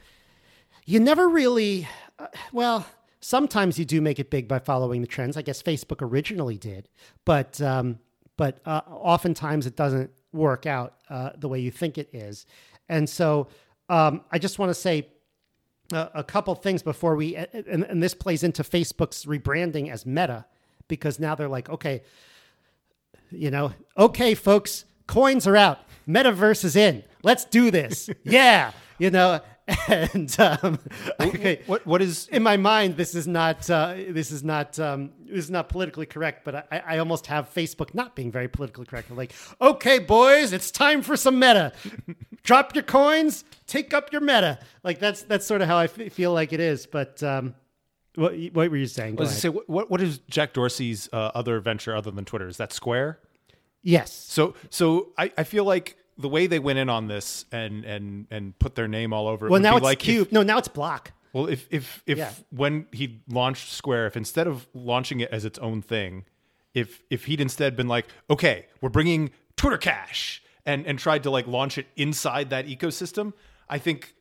you 0.85 0.99
never 0.99 1.29
really 1.29 1.89
uh, 2.19 2.27
well 2.53 2.87
sometimes 3.21 3.79
you 3.79 3.85
do 3.85 4.01
make 4.01 4.19
it 4.19 4.31
big 4.31 4.49
by 4.49 4.59
following 4.59 5.01
the 5.01 5.07
trends. 5.07 5.37
I 5.37 5.43
guess 5.43 5.63
facebook 5.63 6.03
originally 6.03 6.59
did 6.59 6.89
but 7.25 7.61
um, 7.61 7.99
but 8.37 8.59
uh, 8.67 8.81
oftentimes 8.89 9.67
it 9.67 9.77
doesn't 9.77 10.11
work 10.33 10.67
out 10.67 10.95
uh, 11.09 11.31
the 11.37 11.47
way 11.47 11.61
you 11.61 11.71
think 11.71 11.99
it 11.99 12.09
is. 12.13 12.47
And 12.89 13.09
so 13.09 13.49
um, 13.89 14.23
i 14.31 14.39
just 14.39 14.59
want 14.59 14.71
to 14.71 14.75
say 14.75 15.09
a, 15.95 16.25
couple 16.25 16.55
things 16.55 16.83
before 16.83 17.17
we, 17.17 17.37
and, 17.37 17.85
and 17.85 18.03
this 18.03 18.15
plays 18.15 18.43
into 18.43 18.63
Facebook's 18.63 19.25
rebranding 19.25 19.91
as 19.91 20.07
Meta, 20.07 20.47
because 20.89 21.19
now 21.19 21.35
they're 21.35 21.49
like, 21.49 21.69
okay, 21.69 22.03
you 23.31 23.51
know, 23.51 23.73
okay, 23.97 24.35
folks, 24.35 24.85
coins 25.07 25.47
are 25.47 25.57
out, 25.57 25.81
metaverse 26.09 26.65
is 26.65 26.77
in, 26.77 27.03
let's 27.23 27.45
do 27.45 27.71
this, 27.71 28.11
yeah, 28.25 28.73
you 28.99 29.11
know, 29.11 29.41
and 29.89 30.35
um, 30.41 30.79
okay, 31.21 31.61
What 31.67 31.87
what 31.87 32.03
is 32.03 32.27
in 32.29 32.43
my 32.43 32.57
mind, 32.57 32.97
this 32.97 33.15
is 33.15 33.29
not 33.29 33.69
uh, 33.71 33.95
this 34.09 34.31
is 34.33 34.43
not 34.43 34.79
um, 34.81 35.11
this 35.25 35.45
is 35.45 35.51
not 35.51 35.69
politically 35.69 36.07
correct, 36.07 36.45
but 36.45 36.67
I, 36.73 36.83
I 36.87 36.99
almost 36.99 37.27
have 37.29 37.53
Facebook 37.55 37.95
not 37.95 38.17
being 38.17 38.33
very 38.33 38.49
politically 38.49 38.87
correct. 38.87 39.09
I'm 39.11 39.17
like, 39.17 39.33
okay, 39.61 40.01
boys, 40.01 40.53
it's 40.53 40.71
time 40.73 41.01
for 41.03 41.17
some 41.17 41.39
meta. 41.39 41.73
Drop 42.43 42.75
your 42.75 42.83
coins, 42.83 43.45
take 43.69 43.95
up 43.95 44.11
your 44.13 44.21
meta. 44.21 44.59
Like 44.83 44.99
that's 44.99 45.23
that's 45.23 45.47
sort 45.47 45.63
of 45.63 45.69
how 45.69 45.77
I 45.77 45.85
f- 45.85 46.13
feel 46.13 46.33
like 46.33 46.53
it 46.53 46.61
is. 46.61 46.87
But 46.87 47.23
um, 47.23 47.55
what 48.17 48.35
what 48.53 48.69
were 48.69 48.77
you 48.77 48.87
saying? 48.87 49.15
Go 49.15 49.23
I 49.23 49.27
was 49.27 49.39
say 49.39 49.49
what 49.49 49.89
what 49.91 50.01
is 50.01 50.19
Jack 50.29 50.55
Dorsey's 50.55 51.09
uh, 51.13 51.31
other 51.37 51.61
venture 51.61 51.95
other 51.95 52.11
than 52.11 52.25
Twitter? 52.25 52.49
Is 52.49 52.57
that 52.57 52.73
Square? 52.73 53.21
yes, 53.85 54.13
So 54.13 54.55
so 54.71 55.11
I, 55.17 55.33
I 55.39 55.45
feel 55.45 55.65
like 55.65 55.97
the 56.19 56.29
way 56.29 56.47
they 56.47 56.59
went 56.59 56.79
in 56.79 56.89
on 56.89 57.09
this 57.09 57.45
and 57.53 57.85
and 57.85 58.27
and 58.31 58.59
put 58.59 58.75
their 58.75 58.89
name 58.89 59.13
all 59.13 59.27
over 59.29 59.47
it 59.47 59.51
well 59.51 59.61
now 59.61 59.77
it's 59.77 59.85
like 59.85 59.99
if- 60.01 60.05
cube. 60.05 60.29
no, 60.33 60.43
now 60.43 60.59
it's 60.59 60.69
block. 60.69 61.13
Well, 61.33 61.47
if 61.49 61.67
if 61.71 62.03
if 62.07 62.19
Yeah. 62.19 62.31
when 62.51 62.87
he 62.93 63.23
launched 63.29 63.71
Square, 63.73 64.09
if 64.09 64.17
instead 64.19 64.47
of 64.47 64.69
launching 64.75 65.21
it 65.21 65.31
as 65.31 65.45
its 65.47 65.59
own 65.61 65.81
thing, 65.81 66.25
if 66.75 67.03
if 67.09 67.25
he'd 67.25 67.41
instead 67.41 67.75
been 67.77 67.89
like, 67.89 68.07
okay, 68.29 68.67
we're 68.83 68.91
bringing 68.91 69.31
Twitter 69.57 69.79
Cash 69.79 70.43
and 70.67 70.87
and 70.87 70.99
tried 70.99 71.23
to 71.23 71.31
like 71.31 71.47
launch 71.47 71.79
it 71.79 71.87
inside 71.97 72.51
that 72.51 72.67
ecosystem, 72.67 73.33
I 73.69 73.79
think 73.79 74.15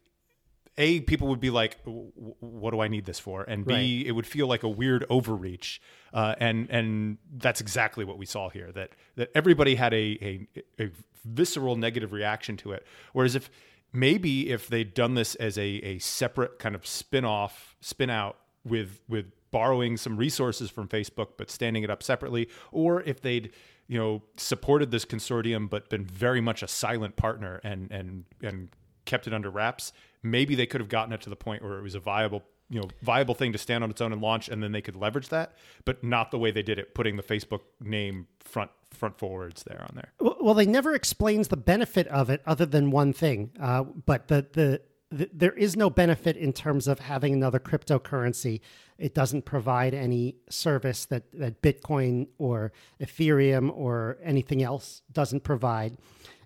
a 0.82 1.00
people 1.02 1.28
would 1.30 1.40
be 1.40 1.50
like, 1.50 1.78
"W- 1.86 2.12
w- 2.16 2.36
what 2.40 2.72
do 2.72 2.80
I 2.82 2.88
need 2.90 3.06
this 3.06 3.20
for? 3.20 3.44
And 3.44 3.66
b 3.66 3.74
Right. 3.74 4.08
it 4.08 4.12
would 4.12 4.28
feel 4.28 4.48
like 4.48 4.64
a 4.64 4.70
weird 4.70 5.06
overreach. 5.10 5.80
Uh, 6.14 6.36
and 6.40 6.68
and 6.70 7.18
that's 7.38 7.62
exactly 7.62 8.04
what 8.04 8.18
we 8.18 8.26
saw 8.26 8.50
here. 8.50 8.72
That 8.74 8.90
that 9.16 9.30
everybody 9.36 9.76
had 9.76 9.94
a 9.94 10.06
a, 10.22 10.48
a 10.84 10.92
visceral 11.24 11.76
negative 11.76 12.12
reaction 12.12 12.58
to 12.58 12.72
it. 12.72 12.86
Whereas 13.14 13.36
if 13.36 13.50
maybe 13.94 14.50
if 14.50 14.68
they'd 14.68 14.94
done 14.94 15.14
this 15.16 15.36
as 15.36 15.58
a, 15.58 15.70
a 15.94 16.00
separate 16.00 16.60
kind 16.60 16.76
of 16.76 16.86
spin 16.86 17.26
off, 17.26 17.76
spin 17.82 18.10
out 18.10 18.38
with 18.66 19.00
with 19.08 19.28
borrowing 19.52 19.98
some 19.98 20.16
resources 20.18 20.70
from 20.72 20.88
Facebook 20.88 21.30
but 21.38 21.52
standing 21.52 21.84
it 21.84 21.90
up 21.90 22.02
separately, 22.02 22.48
or 22.72 23.02
if 23.04 23.22
they'd 23.22 23.52
you 23.88 23.98
know 23.98 24.22
supported 24.38 24.90
this 24.92 25.06
consortium 25.06 25.70
but 25.70 25.90
been 25.90 26.06
very 26.06 26.42
much 26.42 26.64
a 26.64 26.68
silent 26.68 27.16
partner 27.18 27.60
and 27.64 27.92
and 27.92 28.24
and 28.42 28.70
kept 29.05 29.27
it 29.27 29.34
under 29.34 29.50
wraps, 29.50 29.93
maybe 30.24 30.55
they 30.55 30.65
could 30.65 30.81
have 30.81 30.89
gotten 30.89 31.13
it 31.13 31.22
to 31.22 31.29
the 31.29 31.36
point 31.36 31.63
where 31.63 31.77
it 31.77 31.81
was 31.81 31.96
a 31.96 32.00
viable 32.00 32.43
you 32.70 32.79
know 32.79 32.88
viable 33.01 33.36
thing 33.36 33.51
to 33.51 33.58
stand 33.58 33.84
on 33.84 33.89
its 33.89 34.00
own 34.00 34.13
and 34.13 34.22
launch 34.22 34.48
and 34.48 34.63
then 34.63 34.72
they 34.72 34.81
could 34.81 34.96
leverage 34.96 35.27
that 35.27 35.58
but 35.84 36.01
not 36.05 36.31
the 36.31 36.38
way 36.38 36.51
they 36.51 36.63
did 36.63 36.79
it 36.79 36.96
putting 36.96 37.17
the 37.17 37.24
facebook 37.24 37.60
name 37.81 38.27
front 38.39 38.72
front 38.91 39.17
forwards 39.17 39.63
there 39.63 39.81
on 39.81 39.91
there 39.96 40.12
Well, 40.20 40.53
they 40.53 40.65
never 40.65 40.93
explains 40.93 41.48
the 41.48 41.58
benefit 41.58 42.08
of 42.08 42.29
it 42.29 42.41
other 42.46 42.65
than 42.65 42.91
one 42.91 43.13
thing. 43.13 43.51
Uh, 43.60 43.84
but 43.84 44.27
the, 44.27 44.48
the 44.53 44.81
the 45.10 45.29
there 45.34 45.53
is 45.53 45.75
no 45.75 45.89
benefit 45.89 46.38
in 46.38 46.53
terms 46.53 46.88
of 46.88 47.00
having 47.00 47.34
another 47.34 47.60
cryptocurrency. 47.60 48.62
It 48.98 49.13
doesn't 49.13 49.46
provide 49.46 49.93
any 49.93 50.36
service 50.50 51.05
that 51.05 51.24
that 51.34 51.62
Bitcoin 51.62 52.27
or 52.38 52.72
Ethereum 53.01 53.72
or 53.74 54.17
anything 54.24 54.63
else 54.63 55.01
doesn't 55.12 55.43
provide. 55.43 55.98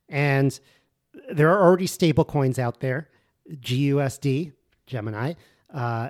And 0.10 0.60
there 1.32 1.50
are 1.52 1.64
already 1.64 1.88
stable 1.88 2.26
coins 2.26 2.60
out 2.60 2.80
there, 2.80 3.10
GUSD, 3.50 4.54
Gemini, 4.88 5.34
uh, 5.74 6.10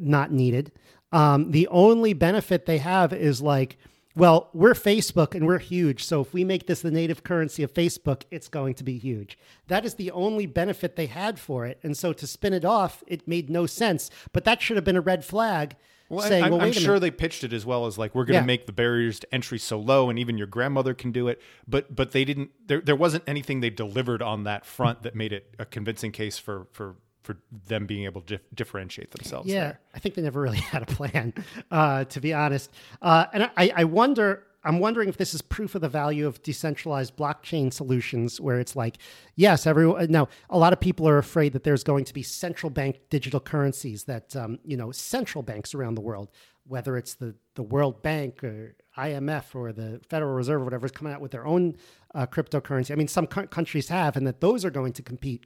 not 0.00 0.32
needed. 0.32 0.72
Um, 1.12 1.50
the 1.52 1.68
only 1.68 2.12
benefit 2.12 2.66
they 2.66 2.78
have 2.78 3.12
is 3.12 3.40
like, 3.40 3.78
well, 4.16 4.48
we're 4.54 4.72
Facebook 4.72 5.34
and 5.34 5.46
we're 5.46 5.58
huge. 5.58 6.02
So 6.02 6.22
if 6.22 6.32
we 6.32 6.42
make 6.42 6.66
this 6.66 6.80
the 6.80 6.90
native 6.90 7.22
currency 7.22 7.62
of 7.62 7.72
Facebook, 7.72 8.22
it's 8.30 8.48
going 8.48 8.74
to 8.74 8.84
be 8.84 8.96
huge. 8.96 9.38
That 9.68 9.84
is 9.84 9.94
the 9.94 10.10
only 10.10 10.46
benefit 10.46 10.96
they 10.96 11.06
had 11.06 11.38
for 11.38 11.66
it. 11.66 11.78
And 11.82 11.96
so 11.96 12.14
to 12.14 12.26
spin 12.26 12.54
it 12.54 12.64
off, 12.64 13.04
it 13.06 13.28
made 13.28 13.50
no 13.50 13.66
sense. 13.66 14.10
But 14.32 14.44
that 14.44 14.62
should 14.62 14.76
have 14.76 14.84
been 14.84 14.96
a 14.96 15.02
red 15.02 15.24
flag 15.24 15.76
Well, 16.08 16.24
I- 16.24 16.28
saying, 16.28 16.44
I'm, 16.44 16.52
well, 16.52 16.60
I'm 16.62 16.72
sure 16.72 16.98
they 17.00 17.10
pitched 17.10 17.42
it 17.44 17.52
as 17.52 17.66
well 17.66 17.86
as 17.86 17.98
like 17.98 18.14
we're 18.14 18.24
going 18.24 18.34
to 18.38 18.42
Yeah. 18.42 18.46
make 18.46 18.66
the 18.66 18.72
barriers 18.72 19.20
to 19.20 19.34
entry 19.34 19.58
so 19.58 19.78
low, 19.78 20.08
and 20.10 20.18
even 20.18 20.38
your 20.38 20.46
grandmother 20.46 20.94
can 20.94 21.12
do 21.12 21.28
it. 21.28 21.40
But 21.66 21.94
but 21.94 22.12
they 22.12 22.24
didn't. 22.24 22.50
There 22.66 22.80
there 22.80 22.96
wasn't 22.96 23.24
anything 23.26 23.60
they 23.60 23.70
delivered 23.70 24.22
on 24.22 24.44
that 24.44 24.64
front 24.66 25.02
that 25.02 25.14
made 25.14 25.32
it 25.32 25.54
a 25.58 25.64
convincing 25.64 26.12
case 26.12 26.38
for 26.38 26.66
for 26.72 26.96
for 27.22 27.38
them 27.66 27.86
being 27.86 28.04
able 28.04 28.20
to 28.20 28.36
dif- 28.36 28.46
differentiate 28.54 29.10
themselves. 29.10 29.48
Yeah, 29.48 29.60
there. 29.64 29.80
I 29.94 29.98
think 29.98 30.14
they 30.14 30.22
never 30.22 30.40
really 30.40 30.58
had 30.72 30.82
a 30.82 30.86
plan, 30.86 31.34
uh, 31.72 32.04
to 32.04 32.20
be 32.20 32.32
honest. 32.32 32.70
Uh, 33.02 33.26
and 33.32 33.50
I, 33.56 33.72
I 33.74 33.82
wonder, 33.84 34.44
I'm 34.66 34.80
wondering 34.80 35.08
if 35.08 35.16
this 35.16 35.32
is 35.32 35.42
proof 35.42 35.76
of 35.76 35.80
the 35.80 35.88
value 35.88 36.26
of 36.26 36.42
decentralized 36.42 37.16
blockchain 37.16 37.72
solutions, 37.72 38.40
where 38.40 38.58
it's 38.58 38.74
like, 38.74 38.98
yes, 39.36 39.66
everyone. 39.66 40.10
Now, 40.10 40.28
a 40.50 40.58
lot 40.58 40.72
of 40.72 40.80
people 40.80 41.08
are 41.08 41.18
afraid 41.18 41.52
that 41.52 41.62
there's 41.62 41.84
going 41.84 42.04
to 42.04 42.12
be 42.12 42.24
central 42.24 42.68
bank 42.68 42.98
digital 43.08 43.38
currencies 43.38 44.04
that, 44.04 44.34
um, 44.34 44.58
you 44.64 44.76
know, 44.76 44.90
central 44.90 45.42
banks 45.42 45.72
around 45.72 45.94
the 45.94 46.00
world, 46.00 46.30
whether 46.64 46.96
it's 46.96 47.14
the 47.14 47.36
the 47.54 47.62
World 47.62 48.02
Bank 48.02 48.42
or 48.42 48.74
IMF 48.98 49.54
or 49.54 49.72
the 49.72 50.00
Federal 50.10 50.34
Reserve 50.34 50.60
or 50.62 50.64
whatever, 50.64 50.86
is 50.86 50.92
coming 50.92 51.12
out 51.12 51.20
with 51.20 51.30
their 51.30 51.46
own 51.46 51.76
uh, 52.14 52.26
cryptocurrency. 52.26 52.90
I 52.90 52.96
mean, 52.96 53.08
some 53.08 53.28
co- 53.28 53.46
countries 53.46 53.88
have, 53.88 54.16
and 54.16 54.26
that 54.26 54.40
those 54.40 54.64
are 54.64 54.70
going 54.70 54.92
to 54.94 55.02
compete 55.02 55.44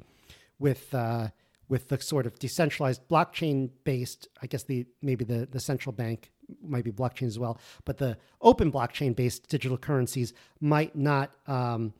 with 0.58 0.94
uh, 0.94 1.28
with 1.70 1.88
the 1.88 1.98
sort 2.00 2.26
of 2.26 2.38
decentralized 2.38 3.08
blockchain 3.08 3.70
based. 3.84 4.28
I 4.42 4.46
guess 4.46 4.64
the 4.64 4.84
maybe 5.00 5.24
the 5.24 5.48
the 5.50 5.60
central 5.60 5.92
bank 5.92 6.30
might 6.62 6.84
be 6.84 6.92
blockchain 6.92 7.28
as 7.28 7.38
well, 7.38 7.58
but 7.86 7.96
the 7.96 8.18
open 8.42 8.70
blockchain 8.70 9.16
based 9.16 9.48
digital 9.48 9.78
currencies 9.78 10.34
might 10.60 10.94
not. 10.94 11.30
Um, 11.46 11.94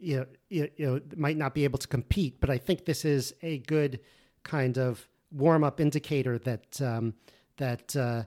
you 0.00 0.18
know, 0.18 0.26
you, 0.48 0.70
know, 0.78 1.00
might 1.16 1.36
not 1.36 1.54
be 1.54 1.64
able 1.64 1.80
to 1.80 1.88
compete, 1.88 2.40
but 2.40 2.50
I 2.50 2.56
think 2.56 2.84
this 2.84 3.04
is 3.04 3.34
a 3.42 3.58
good 3.58 3.98
kind 4.44 4.78
of 4.78 5.08
warm 5.32 5.64
up 5.64 5.80
indicator 5.80 6.38
that 6.38 6.80
um, 6.80 7.14
that 7.56 7.96
uh, 7.96 8.22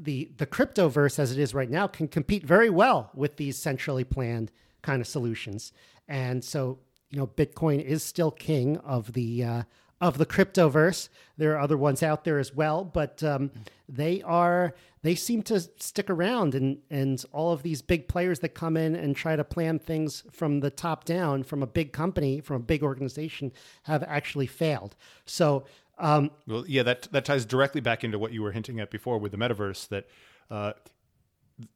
the 0.00 0.30
the 0.36 0.46
cryptoverse 0.46 1.20
as 1.20 1.30
it 1.30 1.38
is 1.38 1.54
right 1.54 1.70
now 1.70 1.86
can 1.86 2.08
compete 2.08 2.44
very 2.44 2.68
well 2.68 3.10
with 3.14 3.36
these 3.36 3.56
centrally 3.56 4.02
planned 4.02 4.50
kind 4.82 5.00
of 5.00 5.06
solutions. 5.06 5.72
And 6.08 6.44
so, 6.44 6.78
you 7.10 7.18
know, 7.18 7.26
Bitcoin 7.26 7.80
is 7.82 8.02
still 8.02 8.30
king 8.30 8.76
of 8.78 9.12
the 9.12 9.44
uh, 9.44 9.62
of 10.00 10.18
the 10.18 10.26
cryptoverse. 10.26 11.08
There 11.36 11.54
are 11.54 11.58
other 11.58 11.76
ones 11.76 12.02
out 12.02 12.24
there 12.24 12.38
as 12.38 12.54
well, 12.54 12.84
but 12.84 13.22
um, 13.22 13.50
they 13.88 14.22
are 14.22 14.74
they 15.02 15.14
seem 15.14 15.42
to 15.42 15.60
stick 15.60 16.10
around, 16.10 16.54
and 16.54 16.78
and 16.90 17.24
all 17.32 17.52
of 17.52 17.62
these 17.62 17.82
big 17.82 18.08
players 18.08 18.40
that 18.40 18.50
come 18.50 18.76
in 18.76 18.94
and 18.94 19.16
try 19.16 19.36
to 19.36 19.44
plan 19.44 19.78
things 19.78 20.24
from 20.30 20.60
the 20.60 20.70
top 20.70 21.04
down, 21.04 21.42
from 21.42 21.62
a 21.62 21.66
big 21.66 21.92
company, 21.92 22.40
from 22.40 22.56
a 22.56 22.64
big 22.64 22.82
organization, 22.82 23.52
have 23.84 24.02
actually 24.04 24.46
failed. 24.46 24.96
So. 25.24 25.64
Um, 26.00 26.30
Well, 26.46 26.64
yeah, 26.68 26.84
that 26.84 27.08
that 27.10 27.24
ties 27.24 27.44
directly 27.44 27.80
back 27.80 28.04
into 28.04 28.20
what 28.20 28.32
you 28.32 28.40
were 28.42 28.52
hinting 28.52 28.78
at 28.78 28.88
before 28.88 29.18
with 29.18 29.32
the 29.32 29.38
metaverse. 29.38 29.88
That 29.88 30.06
uh, 30.48 30.74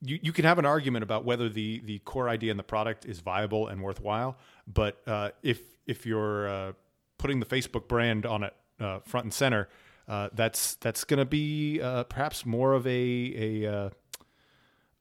you 0.01 0.17
you 0.21 0.31
can 0.31 0.45
have 0.45 0.59
an 0.59 0.65
argument 0.65 1.03
about 1.03 1.25
whether 1.25 1.49
the 1.49 1.81
the 1.83 1.99
core 1.99 2.29
idea 2.29 2.51
in 2.51 2.57
the 2.57 2.63
product 2.63 3.05
is 3.05 3.19
viable 3.19 3.67
and 3.67 3.81
worthwhile, 3.81 4.37
but 4.65 5.01
uh, 5.07 5.31
if 5.41 5.59
if 5.87 6.05
you're 6.05 6.47
uh, 6.47 6.71
putting 7.17 7.39
the 7.39 7.45
Facebook 7.45 7.87
brand 7.87 8.25
on 8.25 8.43
it 8.43 8.53
uh, 8.79 8.99
front 8.99 9.25
and 9.25 9.33
center, 9.33 9.69
uh, 10.07 10.29
that's 10.33 10.75
that's 10.75 11.03
going 11.03 11.19
to 11.19 11.25
be 11.25 11.81
uh, 11.81 12.03
perhaps 12.03 12.45
more 12.45 12.73
of 12.73 12.85
a 12.87 12.91
a 13.63 13.73
uh, 13.73 13.89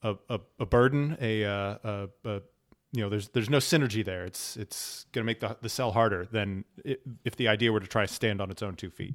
a, 0.02 0.16
a, 0.28 0.40
a 0.60 0.66
burden, 0.66 1.16
a, 1.20 1.44
uh, 1.44 1.78
a, 1.84 2.08
a 2.24 2.42
you 2.92 3.02
know, 3.02 3.08
there's 3.08 3.28
there's 3.28 3.48
no 3.48 3.58
synergy 3.58 4.04
there. 4.04 4.24
It's 4.24 4.56
it's 4.56 5.06
going 5.12 5.24
to 5.24 5.26
make 5.26 5.40
the 5.40 5.56
the 5.62 5.68
sell 5.68 5.92
harder 5.92 6.26
than 6.30 6.64
if 7.24 7.36
the 7.36 7.48
idea 7.48 7.72
were 7.72 7.80
to 7.80 7.86
try 7.86 8.04
to 8.04 8.12
stand 8.12 8.40
on 8.40 8.50
its 8.50 8.62
own 8.62 8.74
two 8.74 8.90
feet. 8.90 9.14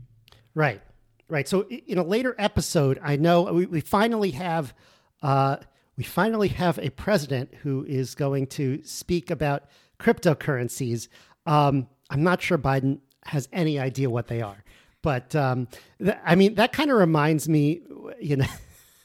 Right, 0.56 0.82
right. 1.28 1.48
So 1.48 1.68
in 1.68 2.00
a 2.00 2.04
later 2.04 2.36
episode, 2.40 3.00
I 3.04 3.18
know 3.18 3.44
we, 3.54 3.68
we 3.68 3.82
finally 3.82 4.32
have 4.32 4.74
uh, 5.22 5.58
we 5.96 6.04
finally 6.04 6.48
have 6.48 6.80
a 6.80 6.90
president 6.90 7.54
who 7.62 7.86
is 7.86 8.16
going 8.16 8.48
to 8.48 8.82
speak 8.84 9.30
about 9.30 9.66
cryptocurrencies. 10.00 11.08
Um, 11.46 11.88
I'm 12.10 12.24
not 12.24 12.42
sure 12.42 12.58
Biden 12.58 13.00
has 13.26 13.50
any 13.52 13.80
idea 13.80 14.10
what 14.10 14.28
they 14.28 14.42
are, 14.42 14.64
but 15.02 15.36
um, 15.36 15.68
th- 16.00 16.18
I 16.24 16.36
mean 16.36 16.56
that 16.56 16.72
kind 16.74 16.92
of 16.92 16.98
reminds 16.98 17.48
me, 17.50 17.82
you 18.20 18.38
know. 18.38 18.46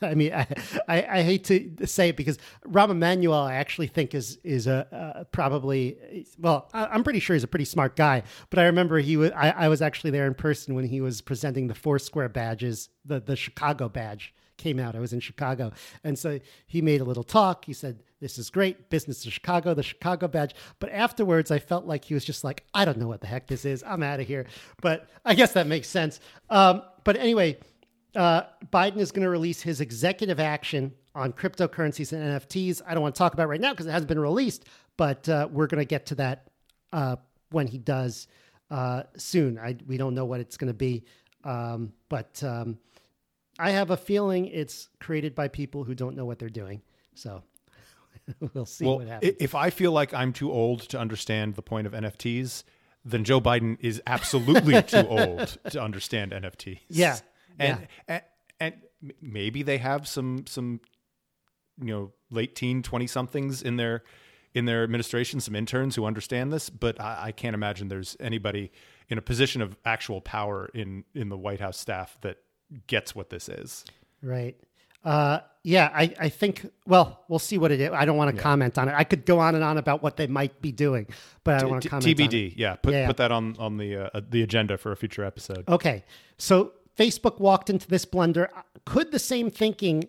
I 0.03 0.15
mean, 0.17 0.35
I, 0.35 0.49
I, 0.89 1.07
I 1.19 1.23
hate 1.23 1.45
to 1.45 1.87
say 1.87 2.09
it 2.09 2.17
because 2.17 2.37
Rahm 2.67 2.91
Emanuel, 2.91 3.39
I 3.39 3.55
actually 3.55 3.87
think 3.87 4.17
is 4.17 4.37
is 4.43 4.67
a 4.67 5.27
probably 5.31 6.27
well, 6.41 6.69
I, 6.73 6.87
I'm 6.87 7.05
pretty 7.05 7.21
sure 7.21 7.35
he's 7.35 7.45
a 7.45 7.49
pretty 7.49 7.67
smart 7.67 7.95
guy. 7.95 8.25
But 8.51 8.59
I 8.59 8.65
remember 8.65 8.99
he 8.99 9.17
was 9.17 9.31
I, 9.31 9.51
I 9.51 9.69
was 9.69 9.81
actually 9.81 10.11
there 10.11 10.27
in 10.27 10.35
person 10.35 10.75
when 10.75 10.87
he 10.87 11.01
was 11.01 11.21
presenting 11.21 11.69
the 11.69 11.75
Foursquare 11.75 12.29
badges, 12.29 12.89
the 13.05 13.21
the 13.21 13.37
Chicago 13.37 13.89
badge 13.89 14.35
came 14.63 14.79
out. 14.79 14.95
I 14.95 15.01
was 15.01 15.13
in 15.13 15.21
Chicago, 15.21 15.73
and 16.05 16.19
so 16.19 16.39
he 16.67 16.81
made 16.81 17.01
a 17.01 17.05
little 17.05 17.25
talk. 17.25 17.65
He 17.65 17.73
said, 17.73 18.03
"This 18.21 18.39
is 18.39 18.49
great, 18.49 18.91
business 18.91 19.23
to 19.25 19.31
Chicago, 19.31 19.75
the 19.75 19.83
Chicago 19.83 20.29
badge." 20.29 20.55
But 20.79 20.91
afterwards, 20.93 21.51
I 21.51 21.59
felt 21.59 21.85
like 21.85 22.05
he 22.05 22.15
was 22.15 22.25
just 22.25 22.45
like, 22.45 22.65
"I 22.73 22.85
don't 22.85 22.99
know 22.99 23.09
what 23.09 23.21
the 23.21 23.27
heck 23.27 23.49
this 23.49 23.65
is. 23.65 23.83
I'm 23.85 24.03
out 24.03 24.21
of 24.21 24.27
here." 24.27 24.47
But 24.81 25.09
I 25.25 25.35
guess 25.35 25.53
that 25.55 25.67
makes 25.67 25.89
sense. 25.89 26.21
Um, 26.49 26.83
but 27.05 27.17
anyway, 27.17 27.59
uh, 28.15 28.43
Biden 28.73 28.99
is 28.99 29.11
going 29.11 29.25
to 29.25 29.31
release 29.31 29.61
his 29.63 29.81
executive 29.81 30.39
action 30.39 30.93
on 31.15 31.33
cryptocurrencies 31.33 32.13
and 32.13 32.23
NFTs. 32.23 32.83
I 32.87 32.95
don't 32.95 33.03
want 33.03 33.15
to 33.15 33.19
talk 33.19 33.35
about 33.35 33.49
right 33.49 33.61
now 33.61 33.73
because 33.73 33.87
it 33.87 33.91
hasn't 33.91 34.09
been 34.09 34.21
released, 34.21 34.65
but 34.97 35.29
uh, 35.29 35.49
we're 35.51 35.67
going 35.67 35.81
to 35.81 35.85
get 35.89 36.07
to 36.07 36.15
that 36.17 36.49
uh, 36.93 37.17
when 37.51 37.67
he 37.67 37.79
does 37.79 38.29
uh, 38.71 39.03
soon. 39.17 39.59
I, 39.59 39.77
we 39.87 39.97
don't 39.97 40.15
know 40.15 40.25
what 40.25 40.41
it's 40.41 40.57
going 40.57 40.69
to 40.69 40.75
be, 40.75 41.05
um, 41.45 41.93
but 42.09 42.43
um, 42.45 42.79
I 43.63 43.71
have 43.71 43.91
a 43.91 43.97
feeling 43.97 44.47
it's 44.47 44.89
created 45.01 45.35
by 45.35 45.49
people 45.49 45.85
who 45.85 45.95
don't 45.95 46.17
know 46.17 46.25
what 46.25 46.39
they're 46.39 46.49
doing. 46.49 46.83
So 47.15 47.43
we'll 48.55 48.67
see 48.67 48.85
well, 48.85 48.99
what 48.99 49.09
happens. 49.09 49.35
if 49.41 49.55
I 49.55 49.71
feel 49.71 49.93
like 49.93 50.13
I'm 50.13 50.33
too 50.33 50.51
old 50.51 50.81
to 50.91 50.99
understand 50.99 51.55
the 51.55 51.63
point 51.63 51.87
of 51.87 51.93
NFTs, 51.93 52.65
then 53.05 53.25
Joe 53.25 53.41
Biden 53.41 53.77
is 53.81 54.03
absolutely 54.07 54.83
too 54.95 55.07
old 55.07 55.57
to 55.71 55.81
understand 55.83 56.33
NFTs. 56.33 56.81
Yeah. 56.89 57.19
and, 57.59 57.79
Yeah. 57.81 57.87
and 58.09 58.23
and 58.61 58.75
maybe 59.21 59.63
they 59.63 59.79
have 59.79 60.07
some 60.07 60.45
some 60.47 60.81
you 61.81 61.93
know 61.93 62.13
late 62.31 62.55
teen 62.55 62.83
20 62.83 63.07
somethings 63.07 63.63
in 63.63 63.77
their 63.77 64.03
in 64.55 64.67
their 64.67 64.85
administration 64.85 65.41
some 65.41 65.57
interns 65.57 65.97
who 65.97 66.05
understand 66.05 66.53
this 66.53 66.71
but 66.71 67.01
I, 67.01 67.19
I 67.25 67.33
can't 67.33 67.55
imagine 67.55 67.89
there's 67.89 68.17
anybody 68.21 68.71
in 69.09 69.19
a 69.19 69.23
position 69.23 69.63
of 69.63 69.77
actual 69.85 70.21
power 70.21 70.71
in 70.75 71.05
in 71.15 71.29
the 71.29 71.37
white 71.37 71.59
house 71.61 71.79
staff 71.79 72.17
that 72.21 72.37
gets 72.87 73.15
what 73.15 73.31
this 73.31 73.49
is 73.49 73.85
Right. 74.23 74.57
Uh, 75.05 75.41
yeah, 75.65 75.91
I, 75.93 76.15
I 76.21 76.29
think, 76.29 76.65
well, 76.87 77.25
we'll 77.29 77.41
see 77.41 77.59
what 77.59 77.73
it 77.73 77.81
is. 77.81 77.91
I 77.91 78.05
don't 78.05 78.17
want 78.17 78.35
to 78.37 78.41
comment 78.41 78.79
on 78.79 78.89
it. 78.89 78.95
I 78.97 79.03
could 79.03 79.27
go 79.27 79.41
on 79.41 79.57
and 79.57 79.65
on 79.65 79.77
about 79.79 80.01
what 80.01 80.17
they 80.17 80.29
might 80.29 80.63
be 80.63 80.71
doing, 80.71 81.09
but 81.43 81.57
I 81.57 81.59
don't 81.59 81.71
want 81.71 81.83
to 81.83 81.89
comment 81.89 82.07
on 82.07 82.11
it. 82.27 82.31
tbd 82.31 82.55
yeah 82.57 82.77
put 82.77 82.93
Yeah, 82.93 83.01
yeah. 83.01 83.07
put 83.09 83.17
that 83.17 83.33
on 83.33 83.57
on 83.59 83.79
the 83.79 84.15
uh, 84.17 84.21
the 84.31 84.43
agenda 84.43 84.79
for 84.79 84.93
a 84.93 84.97
future 84.97 85.25
episode 85.25 85.65
Okay. 85.69 86.05
So 86.39 86.73
Facebook 86.97 87.41
walked 87.41 87.69
into 87.69 87.89
this 87.89 88.05
blunder. 88.05 88.49
Could 88.85 89.11
the 89.11 89.19
same 89.19 89.51
thinking 89.51 90.05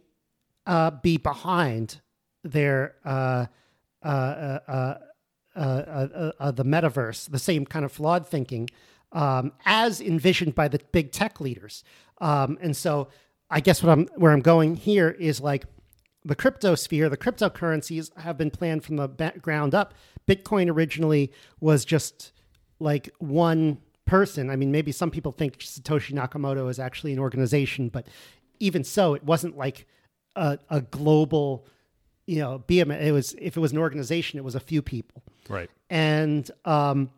uh, 0.67 0.91
be 0.91 1.17
behind 1.17 1.99
their 2.43 2.95
uh, 3.03 3.47
uh, 4.03 4.07
uh, 4.07 4.59
uh, 4.67 4.97
uh, 5.55 5.59
uh, 5.59 6.31
uh, 6.39 6.51
the 6.51 6.65
metaverse, 6.65 7.29
the 7.31 7.39
same 7.39 7.65
kind 7.65 7.85
of 7.85 7.91
flawed 7.91 8.27
thinking 8.27 8.69
um, 9.13 9.53
as 9.65 10.01
envisioned 10.01 10.55
by 10.55 10.67
the 10.67 10.79
big 10.91 11.11
tech 11.11 11.39
leaders? 11.39 11.83
Um, 12.19 12.57
and 12.61 12.75
so 12.75 13.07
I 13.49 13.59
guess 13.59 13.81
what 13.81 13.91
I'm 13.91 14.07
where 14.15 14.31
I'm 14.31 14.41
going 14.41 14.75
here 14.75 15.09
is 15.09 15.39
like 15.39 15.65
the 16.25 16.35
crypto 16.35 16.75
sphere, 16.75 17.09
the 17.09 17.17
cryptocurrencies 17.17 18.15
have 18.17 18.37
been 18.37 18.51
planned 18.51 18.83
from 18.83 18.97
the 18.97 19.33
ground 19.41 19.75
up. 19.75 19.93
Bitcoin 20.27 20.69
originally 20.69 21.31
was 21.59 21.85
just 21.85 22.31
like 22.79 23.09
one 23.19 23.77
person. 24.05 24.49
I 24.49 24.55
mean, 24.55 24.71
maybe 24.71 24.91
some 24.91 25.11
people 25.11 25.31
think 25.31 25.59
Satoshi 25.59 26.13
Nakamoto 26.13 26.69
is 26.69 26.79
actually 26.79 27.13
an 27.13 27.19
organization, 27.19 27.89
but 27.89 28.07
even 28.59 28.83
so, 28.83 29.13
it 29.13 29.23
wasn't 29.23 29.57
like 29.57 29.85
a, 30.35 30.57
a 30.69 30.81
global, 30.81 31.65
you 32.25 32.39
know, 32.39 32.63
BM. 32.67 32.97
It 33.01 33.11
was 33.11 33.35
if 33.37 33.57
it 33.57 33.59
was 33.59 33.71
an 33.71 33.77
organization, 33.77 34.39
it 34.39 34.43
was 34.43 34.55
a 34.55 34.59
few 34.59 34.81
people 34.81 35.23
right 35.49 35.69
and 35.93 36.49
um, 36.65 37.11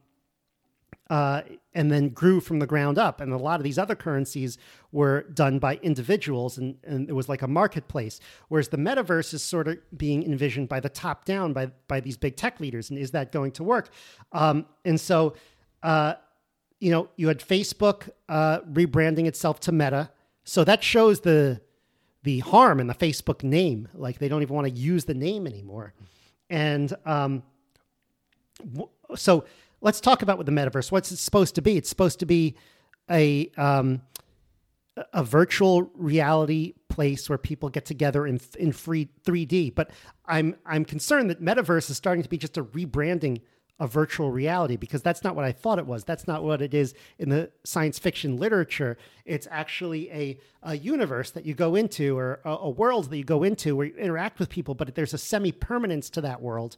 uh, 1.10 1.42
and 1.74 1.92
then 1.92 2.10
grew 2.10 2.40
from 2.40 2.60
the 2.60 2.66
ground 2.66 2.98
up. 2.98 3.22
And 3.22 3.32
a 3.32 3.38
lot 3.38 3.60
of 3.60 3.64
these 3.64 3.78
other 3.78 3.96
currencies 3.96 4.58
were 4.92 5.24
done 5.34 5.60
by 5.60 5.76
individuals, 5.78 6.58
and, 6.58 6.78
and 6.84 7.10
it 7.10 7.14
was 7.14 7.30
like 7.30 7.42
a 7.42 7.48
marketplace. 7.48 8.20
Whereas 8.48 8.70
the 8.70 8.78
metaverse 8.78 9.34
is 9.34 9.44
sort 9.44 9.68
of 9.68 9.78
being 9.96 10.24
envisioned 10.24 10.70
by 10.70 10.80
the 10.80 10.90
top 10.90 11.26
down 11.26 11.54
by 11.54 11.68
by 11.88 12.00
these 12.00 12.18
big 12.18 12.36
tech 12.36 12.60
leaders. 12.60 12.90
And 12.90 12.98
is 12.98 13.12
that 13.12 13.32
going 13.32 13.52
to 13.54 13.64
work? 13.64 13.90
Um, 14.32 14.66
and 14.84 15.00
so, 15.00 15.36
uh, 15.84 16.16
you 16.80 16.92
know, 16.92 17.10
you 17.18 17.28
had 17.28 17.40
Facebook 17.40 18.10
uh, 18.28 18.62
rebranding 18.62 19.28
itself 19.28 19.60
to 19.62 19.72
Meta, 19.72 20.10
so 20.44 20.64
that 20.64 20.84
shows 20.84 21.22
the 21.22 21.62
the 22.24 22.40
harm 22.40 22.80
in 22.80 22.88
the 22.88 22.96
Facebook 22.96 23.44
name. 23.44 23.88
Like 23.94 24.18
they 24.18 24.28
don't 24.28 24.42
even 24.42 24.56
want 24.56 24.68
to 24.68 24.74
use 24.74 25.06
the 25.06 25.14
name 25.14 25.46
anymore. 25.46 25.94
And 26.50 26.92
um, 27.06 27.44
w- 28.60 28.90
so 29.16 29.46
let's 29.86 30.02
talk 30.02 30.24
about 30.24 30.38
what 30.38 30.48
the 30.48 30.52
metaverse. 30.52 30.92
What's 30.92 31.12
it 31.12 31.18
supposed 31.18 31.56
to 31.56 31.62
be? 31.62 31.78
It's 31.78 31.88
supposed 31.88 32.20
to 32.20 32.26
be 32.26 32.56
a 33.10 33.50
um, 33.56 34.02
a 35.14 35.24
virtual 35.24 35.92
reality 35.94 36.74
place 36.90 37.30
where 37.30 37.38
people 37.38 37.70
get 37.70 37.86
together 37.86 38.26
in 38.26 38.42
in 38.58 38.74
free 38.74 39.10
3D. 39.24 39.74
But 39.74 39.92
I'm 40.26 40.56
I'm 40.66 40.84
concerned 40.84 41.30
that 41.30 41.42
metaverse 41.42 41.90
is 41.90 41.98
starting 41.98 42.24
to 42.24 42.30
be 42.30 42.38
just 42.38 42.58
a 42.58 42.64
rebranding 42.64 43.42
of 43.78 43.92
virtual 43.92 44.32
reality 44.32 44.78
because 44.78 45.02
that's 45.02 45.22
not 45.22 45.36
what 45.36 45.44
I 45.44 45.52
thought 45.52 45.80
it 45.80 45.86
was. 45.86 46.06
That's 46.06 46.28
not 46.28 46.44
what 46.44 46.62
it 46.62 46.74
is 46.74 46.96
in 47.20 47.28
the 47.28 47.52
science 47.66 48.00
fiction 48.00 48.38
literature. 48.38 48.98
It's 49.26 49.50
actually 49.52 50.10
a, 50.12 50.40
a 50.64 50.78
universe 50.78 51.32
that 51.32 51.46
you 51.46 51.54
go 51.54 51.76
into 51.76 52.18
or 52.18 52.40
a, 52.46 52.52
a 52.52 52.70
world 52.70 53.10
that 53.10 53.18
you 53.18 53.26
go 53.26 53.44
into 53.44 53.76
where 53.76 53.88
you 53.88 53.96
interact 53.98 54.40
with 54.40 54.48
people, 54.50 54.76
but 54.76 54.96
there's 54.96 55.14
a 55.14 55.18
semi 55.18 55.52
permanence 55.52 56.10
to 56.12 56.22
that 56.22 56.42
world. 56.42 56.78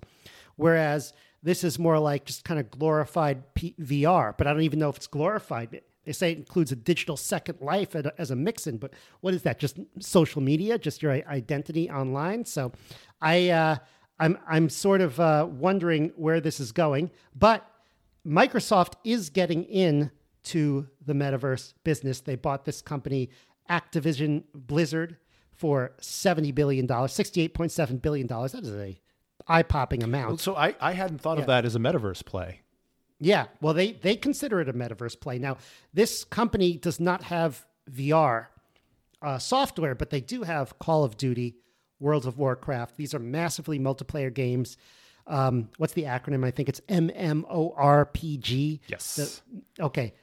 Whereas 0.56 1.14
this 1.44 1.64
is 1.64 1.78
more 1.78 2.00
like 2.00 2.26
just 2.26 2.44
kind 2.44 2.60
of 2.60 2.70
glorified 2.72 3.54
P- 3.54 3.76
VR, 3.80 4.34
but 4.38 4.48
I 4.48 4.54
don't 4.54 4.64
even 4.64 4.80
know 4.80 4.90
if 4.90 4.98
it's 4.98 5.08
glorified. 5.08 5.82
They 6.06 6.12
say 6.14 6.32
it 6.32 6.38
includes 6.38 6.72
a 6.72 6.76
digital 6.76 7.18
second 7.18 7.60
life 7.62 7.96
as 7.96 8.32
a 8.32 8.36
mix-in, 8.36 8.78
but 8.78 8.94
what 9.22 9.34
is 9.34 9.44
that? 9.44 9.60
Just 9.60 9.78
social 10.00 10.42
media, 10.42 10.78
just 10.78 11.02
your 11.02 11.12
identity 11.12 11.90
online. 11.90 12.46
So, 12.46 12.72
I 13.22 13.50
uh, 13.50 13.76
I'm 14.20 14.38
I'm 14.48 14.70
sort 14.70 15.02
of 15.02 15.20
uh, 15.20 15.48
wondering 15.50 16.12
where 16.16 16.40
this 16.40 16.60
is 16.60 16.72
going, 16.72 17.12
but 17.36 17.70
Microsoft 18.26 18.94
is 19.04 19.30
getting 19.30 19.64
in 19.66 20.12
to 20.44 20.88
the 21.06 21.14
metaverse 21.14 21.74
business. 21.84 22.22
They 22.22 22.36
bought 22.36 22.66
this 22.66 22.82
company, 22.82 23.30
Activision 23.70 24.44
Blizzard, 24.54 25.18
for 25.52 25.92
seventy 26.00 26.52
billion 26.52 26.86
dollars, 26.86 27.14
sixty-eight 27.14 27.54
point 27.54 27.72
seven 27.72 27.98
billion 27.98 28.28
dollars. 28.28 28.54
That 28.54 28.64
is 28.64 28.74
a 28.74 28.98
eye-popping 29.48 30.04
amount. 30.04 30.40
so 30.40 30.56
i 30.56 30.76
i 30.80 30.92
hadn't 30.94 31.20
thought 31.20 31.40
of 31.40 31.46
that 31.48 31.66
as 31.66 31.76
a 31.76 31.80
metaverse 31.80 32.24
play 32.26 32.62
Yeah, 33.20 33.48
well, 33.62 33.74
they 33.74 33.94
they 33.94 34.16
consider 34.16 34.62
it 34.62 34.70
a 34.70 34.74
metaverse 34.74 35.20
play. 35.20 35.40
Now, 35.40 35.58
this 35.92 36.24
company 36.24 36.78
does 36.78 37.00
not 37.00 37.24
have 37.24 37.66
VR 37.90 38.46
uh, 39.24 39.40
software, 39.40 39.96
but 39.96 40.12
they 40.12 40.22
do 40.22 40.44
have 40.44 40.78
Call 40.78 41.04
of 41.04 41.18
Duty, 41.18 41.56
World 42.00 42.28
of 42.28 42.38
Warcraft. 42.38 42.96
These 42.96 43.16
are 43.16 43.20
massively 43.20 43.80
multiplayer 43.80 44.32
games. 44.32 44.78
Um, 45.26 45.70
what's 45.80 45.94
the 45.94 46.04
acronym? 46.04 46.46
I 46.46 46.52
think 46.52 46.70
it's 46.70 46.80
MMORPG. 46.82 48.80
Yes. 48.88 49.16
The- 49.16 49.84
okay, 49.86 50.14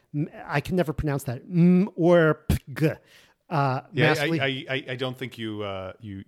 I 0.45 0.61
can 0.61 0.75
never 0.77 0.93
pronounce 0.93 1.23
that. 1.23 1.41
M 1.49 1.89
or 1.95 2.45
P-G. 2.49 2.91
Uh, 3.49 3.81
yeah 3.91 4.15
I, 4.17 4.25
I, 4.25 4.65
I 4.69 4.83
i 4.89 4.95
don't 4.95 5.15
think 5.15 5.37
you 5.37 5.61
uh 5.61 5.93
you 5.99 6.23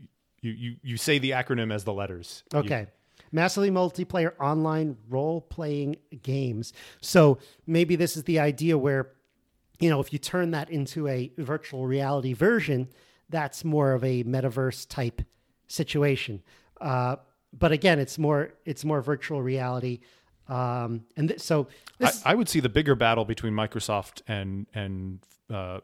you 0.48 0.52
you 0.54 0.76
you 0.84 0.98
say 0.98 1.20
the 1.20 1.32
acronym 1.32 1.74
as 1.74 1.84
the 1.84 1.94
letters 1.94 2.44
You- 2.54 2.60
Okay. 2.60 2.88
Massively 3.32 3.70
multiplayer 3.70 4.32
online 4.40 4.96
role 5.10 5.42
playing 5.42 5.98
games. 6.24 6.72
So 7.02 7.40
maybe 7.66 7.98
this 7.98 8.16
is 8.16 8.24
the 8.24 8.40
idea 8.40 8.78
where, 8.78 9.12
you 9.80 9.90
know, 9.90 10.00
if 10.00 10.14
you 10.14 10.20
turn 10.20 10.52
that 10.52 10.70
into 10.70 11.10
a 11.10 11.32
virtual 11.38 11.86
reality 11.88 12.32
version, 12.32 12.88
that's 13.30 13.66
more 13.66 13.92
of 13.92 14.04
a 14.06 14.24
metaverse 14.24 14.88
type 14.88 15.22
situation. 15.68 16.42
Uh, 16.80 17.18
but 17.52 17.72
again, 17.74 18.00
it's 18.00 18.18
more 18.18 18.54
it's 18.66 18.86
more 18.86 19.02
virtual 19.02 19.42
reality. 19.42 20.00
Um, 20.48 21.04
and 21.18 21.28
th- 21.28 21.42
so 21.42 21.68
this, 21.98 22.26
I, 22.26 22.32
I 22.32 22.36
would 22.36 22.48
see 22.48 22.62
the 22.62 22.70
bigger 22.70 22.96
battle 22.96 23.26
between 23.26 23.54
Microsoft 23.54 24.22
and 24.28 24.68
and 24.74 25.20
uh, 25.50 25.80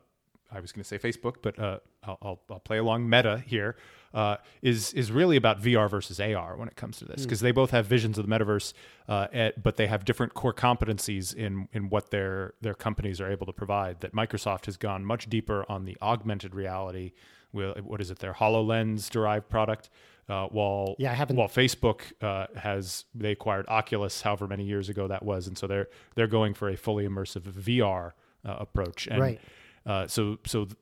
I 0.53 0.59
was 0.59 0.71
going 0.71 0.83
to 0.83 0.87
say 0.87 0.97
Facebook, 0.99 1.35
but 1.41 1.57
uh, 1.57 1.79
I'll, 2.03 2.17
I'll, 2.21 2.39
I'll 2.49 2.59
play 2.59 2.77
along 2.77 3.09
Meta 3.09 3.43
here. 3.45 3.75
Uh, 4.13 4.37
is 4.61 4.93
is 4.93 5.11
really 5.11 5.35
about 5.37 5.59
VR 5.59 5.89
versus 5.89 6.19
AR 6.19 6.55
when 6.55 6.67
it 6.67 6.75
comes 6.75 6.99
to 6.99 7.05
this 7.05 7.23
because 7.23 7.39
they 7.39 7.51
both 7.51 7.71
have 7.71 7.87
visions 7.87 8.19
of 8.19 8.27
the 8.27 8.31
metaverse, 8.31 8.71
uh, 9.09 9.25
at, 9.33 9.63
but 9.63 9.75
they 9.75 9.87
have 9.87 10.05
different 10.05 10.35
core 10.35 10.53
competencies 10.53 11.33
in 11.33 11.67
in 11.73 11.89
what 11.89 12.11
their 12.11 12.53
their 12.61 12.75
companies 12.75 13.19
are 13.19 13.31
able 13.31 13.47
to 13.47 13.53
provide. 13.53 14.01
That 14.01 14.13
Microsoft 14.13 14.65
has 14.67 14.77
gone 14.77 15.03
much 15.03 15.27
deeper 15.29 15.65
on 15.67 15.85
the 15.85 15.97
augmented 16.01 16.53
reality. 16.53 17.13
With, 17.51 17.79
what 17.81 18.01
is 18.01 18.11
it? 18.11 18.19
Their 18.19 18.33
Hololens 18.33 19.09
derived 19.09 19.49
product. 19.49 19.89
Uh, 20.29 20.47
while 20.47 20.95
Yeah, 20.99 21.11
I 21.11 21.15
haven't- 21.15 21.35
while 21.35 21.49
Facebook 21.49 22.01
uh, 22.21 22.47
has 22.57 23.05
they 23.15 23.31
acquired 23.31 23.65
Oculus, 23.67 24.21
however 24.21 24.47
many 24.47 24.63
years 24.63 24.89
ago 24.89 25.07
that 25.07 25.23
was, 25.23 25.47
and 25.47 25.57
so 25.57 25.65
they're 25.67 25.87
they're 26.15 26.27
going 26.27 26.53
for 26.53 26.69
a 26.69 26.77
fully 26.77 27.07
immersive 27.07 27.41
VR 27.41 28.11
uh, 28.45 28.55
approach. 28.59 29.07
And, 29.07 29.19
Right. 29.19 29.41
Uh, 29.85 30.07
so 30.07 30.37
so 30.45 30.65
th- 30.65 30.77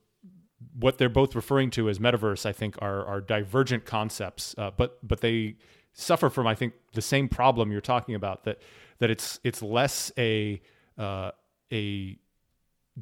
what 0.74 0.98
they're 0.98 1.08
both 1.08 1.34
referring 1.34 1.70
to 1.70 1.88
as 1.88 1.98
metaverse, 1.98 2.46
I 2.46 2.52
think, 2.52 2.76
are 2.80 3.04
are 3.04 3.20
divergent 3.20 3.84
concepts, 3.84 4.54
uh, 4.58 4.70
but 4.76 4.98
but 5.06 5.20
they 5.20 5.56
suffer 5.92 6.30
from 6.30 6.46
I 6.46 6.54
think 6.54 6.74
the 6.94 7.02
same 7.02 7.28
problem 7.28 7.70
you're 7.70 7.80
talking 7.80 8.14
about 8.14 8.44
that 8.44 8.60
that 8.98 9.10
it's 9.10 9.40
it's 9.44 9.62
less 9.62 10.12
a 10.16 10.60
uh, 10.98 11.32
a 11.72 12.18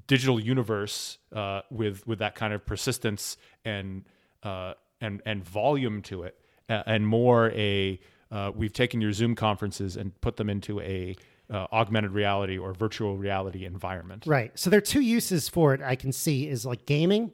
digital 0.07 0.41
universe 0.41 1.19
uh, 1.35 1.63
with 1.71 2.07
with 2.07 2.21
that 2.21 2.35
kind 2.35 2.53
of 2.53 2.65
persistence 2.65 3.37
and 3.65 4.05
uh, 4.43 4.75
and 5.01 5.23
and 5.27 5.45
volume 5.45 6.03
to 6.03 6.23
it, 6.23 6.39
and 6.69 7.07
more 7.07 7.51
a 7.51 8.01
uh, 8.31 8.53
we've 8.55 8.73
taken 8.73 9.01
your 9.01 9.13
Zoom 9.13 9.35
conferences 9.35 9.97
and 9.97 10.19
put 10.21 10.37
them 10.37 10.49
into 10.49 10.81
a 10.81 11.17
uh, 11.51 11.67
augmented 11.73 12.13
reality 12.13 12.57
or 12.59 12.73
virtual 12.73 13.17
reality 13.17 13.65
environment. 13.65 14.25
Right. 14.27 14.53
So 14.59 14.71
there 14.71 14.79
are 14.79 14.83
two 14.83 15.01
uses 15.01 15.49
for 15.49 15.75
it 15.75 15.81
I 15.83 15.97
can 15.97 16.13
see 16.13 16.49
is 16.49 16.65
like 16.65 16.87
gaming, 16.87 17.33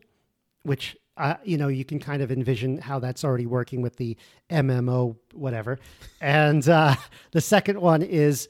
which 0.62 0.96
uh, 1.18 1.35
you 1.44 1.57
know 1.59 1.68
you 1.68 1.85
can 1.85 1.98
kind 1.98 2.22
of 2.22 2.31
envision 2.33 2.79
how 2.79 2.98
that's 2.98 3.24
already 3.24 3.46
working 3.46 3.81
with 3.83 3.96
the 3.96 4.16
MMO 4.50 5.16
whatever, 5.35 5.79
and 6.20 6.66
uh, 6.68 6.94
the 7.33 7.40
second 7.40 7.81
one 7.81 8.02
is 8.02 8.48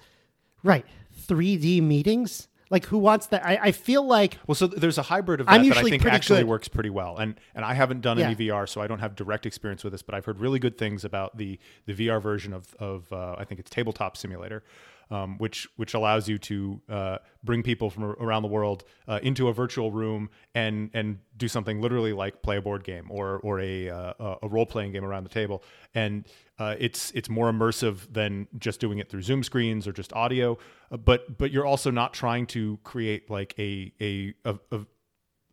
right 0.63 0.85
3D 1.29 1.83
meetings. 1.83 2.49
Like 2.69 2.85
who 2.87 2.99
wants 2.99 3.29
that? 3.29 3.47
I, 3.47 3.59
I 3.63 3.71
feel 3.73 4.05
like 4.05 4.39
Well, 4.49 4.57
so 4.57 4.67
there's 4.67 4.99
a 4.99 5.03
hybrid 5.03 5.41
of 5.41 5.47
that 5.47 5.63
that 5.63 5.77
I 5.77 5.83
think 5.85 6.05
actually 6.05 6.41
good- 6.41 6.49
works 6.49 6.67
pretty 6.67 6.91
well, 6.91 7.17
and 7.17 7.39
and 7.55 7.65
I 7.65 7.75
haven't 7.75 8.01
done 8.01 8.19
any 8.19 8.45
Yeah. 8.45 8.55
VR, 8.55 8.69
so 8.69 8.81
I 8.81 8.89
don't 8.89 8.99
have 8.99 9.15
direct 9.15 9.47
experience 9.47 9.85
with 9.85 9.93
this, 9.93 10.03
but 10.03 10.17
I've 10.17 10.25
heard 10.25 10.41
really 10.41 10.59
good 10.59 10.77
things 10.77 11.05
about 11.05 11.37
the 11.37 11.61
the 11.87 11.95
VR 11.95 12.21
version 12.21 12.53
of 12.53 12.75
of 12.81 13.13
uh, 13.13 13.37
I 13.39 13.45
think 13.45 13.61
it's 13.61 13.71
Tabletop 13.71 14.17
Simulator, 14.17 14.65
um, 15.11 15.39
which 15.39 15.69
which 15.77 15.95
allows 15.95 16.29
you 16.29 16.39
to 16.39 16.81
uh, 16.89 17.19
bring 17.45 17.63
people 17.63 17.91
from 17.91 18.05
around 18.05 18.43
the 18.43 18.49
world 18.49 18.85
uh, 19.07 19.21
into 19.23 19.49
a 19.49 19.53
virtual 19.53 19.93
room 19.93 20.31
and 20.55 20.91
and 20.95 21.19
do 21.37 21.49
something 21.49 21.81
literally 21.81 22.13
like 22.13 22.43
play 22.43 22.57
a 22.57 22.63
board 22.63 22.85
game 22.85 23.07
or 23.11 23.39
or 23.39 23.61
a 23.61 23.89
uh, 23.89 24.37
a 24.43 24.49
role 24.49 24.67
playing 24.67 24.93
game 24.93 25.05
around 25.05 25.25
the 25.25 25.31
table, 25.31 25.63
and 25.95 26.27
uh, 26.59 26.75
it's 26.79 27.11
it's 27.13 27.29
more 27.29 27.51
immersive 27.51 28.13
than 28.13 28.49
just 28.59 28.81
doing 28.81 28.99
it 28.99 29.09
through 29.09 29.23
Zoom 29.23 29.43
screens 29.43 29.87
or 29.87 29.93
just 29.93 30.13
audio, 30.13 30.59
uh, 30.91 30.97
but 30.97 31.39
but 31.39 31.51
you're 31.51 31.67
also 31.67 31.91
not 31.91 32.13
trying 32.13 32.47
to 32.47 32.79
create 32.83 33.31
like 33.31 33.55
a 33.59 33.93
a, 34.01 34.35
a, 34.45 34.59
a 34.73 34.81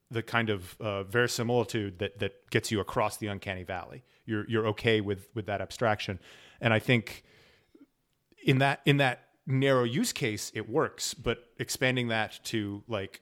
the 0.09 0.23
kind 0.23 0.49
of 0.49 0.77
uh, 0.79 1.03
verisimilitude 1.03 1.99
that 1.99 2.19
that 2.19 2.49
gets 2.49 2.71
you 2.71 2.79
across 2.79 3.17
the 3.17 3.27
uncanny 3.27 3.63
valley. 3.63 4.03
You're 4.25 4.49
you're 4.49 4.67
okay 4.67 5.01
with 5.01 5.27
with 5.35 5.45
that 5.45 5.61
abstraction, 5.61 6.19
and 6.61 6.73
I 6.73 6.79
think 6.79 7.23
in 8.45 8.59
that 8.59 8.81
in 8.85 8.97
that 8.97 9.27
narrow 9.45 9.83
use 9.83 10.13
case 10.13 10.51
it 10.53 10.69
works. 10.69 11.13
But 11.13 11.45
expanding 11.57 12.09
that 12.09 12.39
to 12.45 12.83
like 12.87 13.21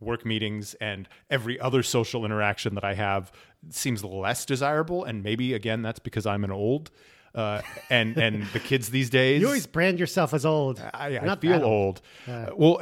work 0.00 0.24
meetings 0.24 0.74
and 0.74 1.08
every 1.28 1.58
other 1.58 1.82
social 1.82 2.24
interaction 2.24 2.74
that 2.76 2.84
I 2.84 2.94
have 2.94 3.32
seems 3.70 4.04
less 4.04 4.44
desirable. 4.44 5.04
And 5.04 5.22
maybe 5.22 5.54
again 5.54 5.82
that's 5.82 5.98
because 5.98 6.26
I'm 6.26 6.44
an 6.44 6.52
old. 6.52 6.90
Uh, 7.34 7.60
and 7.90 8.16
and 8.16 8.46
the 8.52 8.58
kids 8.58 8.90
these 8.90 9.10
days, 9.10 9.40
you 9.42 9.46
always 9.46 9.66
brand 9.66 10.00
yourself 10.00 10.32
as 10.32 10.46
old. 10.46 10.80
I, 10.94 11.18
I 11.18 11.24
not 11.24 11.40
feel 11.40 11.62
old. 11.62 12.00
Uh, 12.26 12.46
well, 12.56 12.80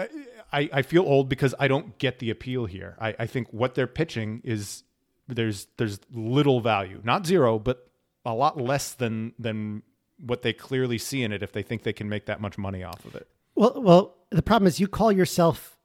I, 0.53 0.71
I 0.73 0.83
feel 0.83 1.03
old 1.03 1.29
because 1.29 1.55
I 1.59 1.69
don't 1.69 1.99
get 1.99 2.21
the 2.21 2.31
appeal 2.31 2.67
here. 2.67 2.97
I, 3.01 3.15
I 3.19 3.27
think 3.27 3.49
what 3.53 3.75
they're 3.75 3.87
pitching 3.89 4.41
is 4.45 4.85
there's 5.29 5.67
there's 5.77 5.99
little 6.12 6.61
value, 6.61 7.01
not 7.05 7.27
zero, 7.27 7.59
but 7.59 7.91
a 8.25 8.35
lot 8.35 8.61
less 8.61 8.93
than 8.93 9.33
than 9.39 9.83
what 10.18 10.42
they 10.42 10.52
clearly 10.52 10.98
see 10.98 11.22
in 11.22 11.33
it 11.33 11.42
if 11.42 11.52
they 11.52 11.62
think 11.62 11.83
they 11.83 11.92
can 11.92 12.09
make 12.09 12.26
that 12.26 12.40
much 12.40 12.57
money 12.59 12.83
off 12.83 13.05
of 13.05 13.14
it. 13.14 13.29
Well, 13.55 13.74
well, 13.83 14.16
the 14.31 14.42
problem 14.42 14.66
is 14.66 14.81
you 14.81 14.88
call 14.88 15.12
yourself. 15.12 15.76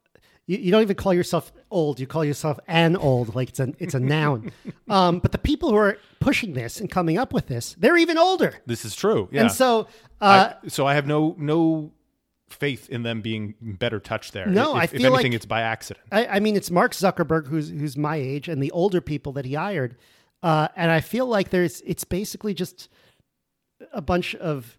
You, 0.46 0.58
you 0.58 0.70
don't 0.72 0.82
even 0.82 0.96
call 0.96 1.14
yourself 1.14 1.52
old. 1.70 2.00
You 2.00 2.06
call 2.06 2.24
yourself 2.24 2.58
an 2.66 2.96
old, 2.96 3.34
like 3.34 3.50
it's 3.50 3.60
a 3.60 3.72
it's 3.78 3.94
a 3.94 4.00
noun. 4.00 4.52
Um, 4.88 5.20
but 5.20 5.32
the 5.32 5.38
people 5.38 5.70
who 5.70 5.76
are 5.76 5.96
pushing 6.20 6.52
this 6.52 6.78
and 6.78 6.90
coming 6.90 7.16
up 7.16 7.32
with 7.32 7.46
this, 7.46 7.74
they're 7.78 7.96
even 7.96 8.18
older. 8.18 8.60
This 8.66 8.84
is 8.84 8.94
true. 8.94 9.26
Yeah. 9.32 9.42
And 9.42 9.52
so, 9.52 9.86
uh, 10.20 10.52
I, 10.62 10.68
so 10.68 10.86
I 10.86 10.92
have 10.94 11.06
no 11.06 11.34
no 11.38 11.92
faith 12.50 12.90
in 12.90 13.02
them 13.02 13.22
being 13.22 13.54
better 13.62 13.98
touched 14.00 14.34
there. 14.34 14.46
No, 14.46 14.72
if, 14.72 14.76
I 14.76 14.84
if 14.84 14.90
feel 14.90 15.06
anything, 15.06 15.32
like- 15.32 15.36
it's 15.36 15.46
by 15.46 15.62
accident. 15.62 16.04
I, 16.12 16.26
I 16.26 16.40
mean, 16.40 16.56
it's 16.56 16.70
Mark 16.70 16.92
Zuckerberg 16.92 17.46
who's 17.46 17.70
who's 17.70 17.96
my 17.96 18.16
age, 18.16 18.48
and 18.48 18.62
the 18.62 18.70
older 18.72 19.00
people 19.00 19.32
that 19.32 19.46
he 19.46 19.54
hired, 19.54 19.96
uh, 20.42 20.68
and 20.76 20.90
I 20.90 21.00
feel 21.00 21.24
like 21.24 21.48
there's 21.48 21.80
it's 21.86 22.04
basically 22.04 22.52
just 22.52 22.90
a 23.92 24.02
bunch 24.02 24.34
of 24.36 24.78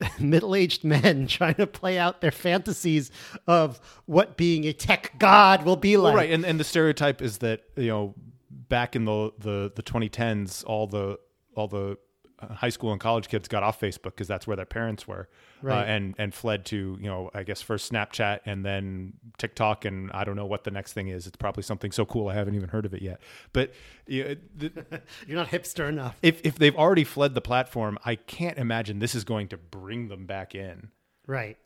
middle-aged 0.18 0.84
men 0.84 1.26
trying 1.28 1.54
to 1.54 1.66
play 1.66 1.98
out 1.98 2.20
their 2.20 2.30
fantasies 2.30 3.10
of 3.46 3.80
what 4.06 4.36
being 4.36 4.64
a 4.64 4.72
tech 4.72 5.12
god 5.18 5.64
will 5.64 5.76
be 5.76 5.96
like. 5.96 6.14
Well, 6.14 6.22
right, 6.22 6.30
and 6.30 6.44
and 6.44 6.58
the 6.58 6.64
stereotype 6.64 7.22
is 7.22 7.38
that 7.38 7.62
you 7.76 7.88
know 7.88 8.14
back 8.50 8.96
in 8.96 9.04
the 9.04 9.32
the 9.38 9.72
the 9.74 9.82
2010s, 9.82 10.64
all 10.66 10.86
the 10.86 11.18
all 11.54 11.68
the 11.68 11.98
high 12.40 12.68
school 12.68 12.92
and 12.92 13.00
college 13.00 13.28
kids 13.28 13.48
got 13.48 13.62
off 13.62 13.80
Facebook 13.80 14.04
because 14.04 14.28
that's 14.28 14.46
where 14.46 14.56
their 14.56 14.64
parents 14.66 15.06
were, 15.08 15.28
uh, 15.62 15.66
Right. 15.66 15.88
and 15.88 16.14
and 16.18 16.32
fled 16.32 16.64
to 16.66 16.96
you 17.00 17.06
know 17.08 17.30
I 17.34 17.42
guess 17.42 17.60
first 17.62 17.90
Snapchat 17.92 18.40
and 18.46 18.64
then 18.64 19.14
TikTok 19.38 19.84
and 19.84 20.10
I 20.12 20.24
don't 20.24 20.36
know 20.36 20.46
what 20.46 20.64
the 20.64 20.70
next 20.70 20.92
thing 20.92 21.08
is. 21.08 21.26
It's 21.26 21.36
probably 21.36 21.62
something 21.62 21.90
so 21.92 22.04
cool 22.06 22.28
I 22.28 22.34
haven't 22.34 22.54
even 22.54 22.68
heard 22.68 22.86
of 22.86 22.94
it 22.94 23.02
yet. 23.02 23.20
But 23.52 23.72
you 24.06 24.24
know, 24.24 24.36
the, 24.56 25.02
You're 25.26 25.36
not 25.36 25.48
hipster 25.48 25.88
enough. 25.88 26.16
if 26.22 26.40
if 26.44 26.56
they've 26.58 26.76
already 26.76 27.04
fled 27.04 27.34
the 27.34 27.40
platform, 27.40 27.98
I 28.04 28.14
can't 28.14 28.56
imagine 28.58 28.98
this 28.98 29.14
is 29.14 29.24
going 29.24 29.48
to 29.48 29.56
bring 29.56 30.08
them 30.08 30.26
back 30.26 30.54
in. 30.54 30.90
Right. 31.26 31.58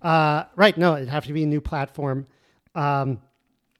Uh, 0.00 0.44
right. 0.56 0.76
No, 0.76 0.96
it'd 0.96 1.08
have 1.08 1.26
to 1.26 1.32
be 1.32 1.44
a 1.44 1.46
new 1.46 1.60
platform. 1.60 2.26
Um, 2.74 3.20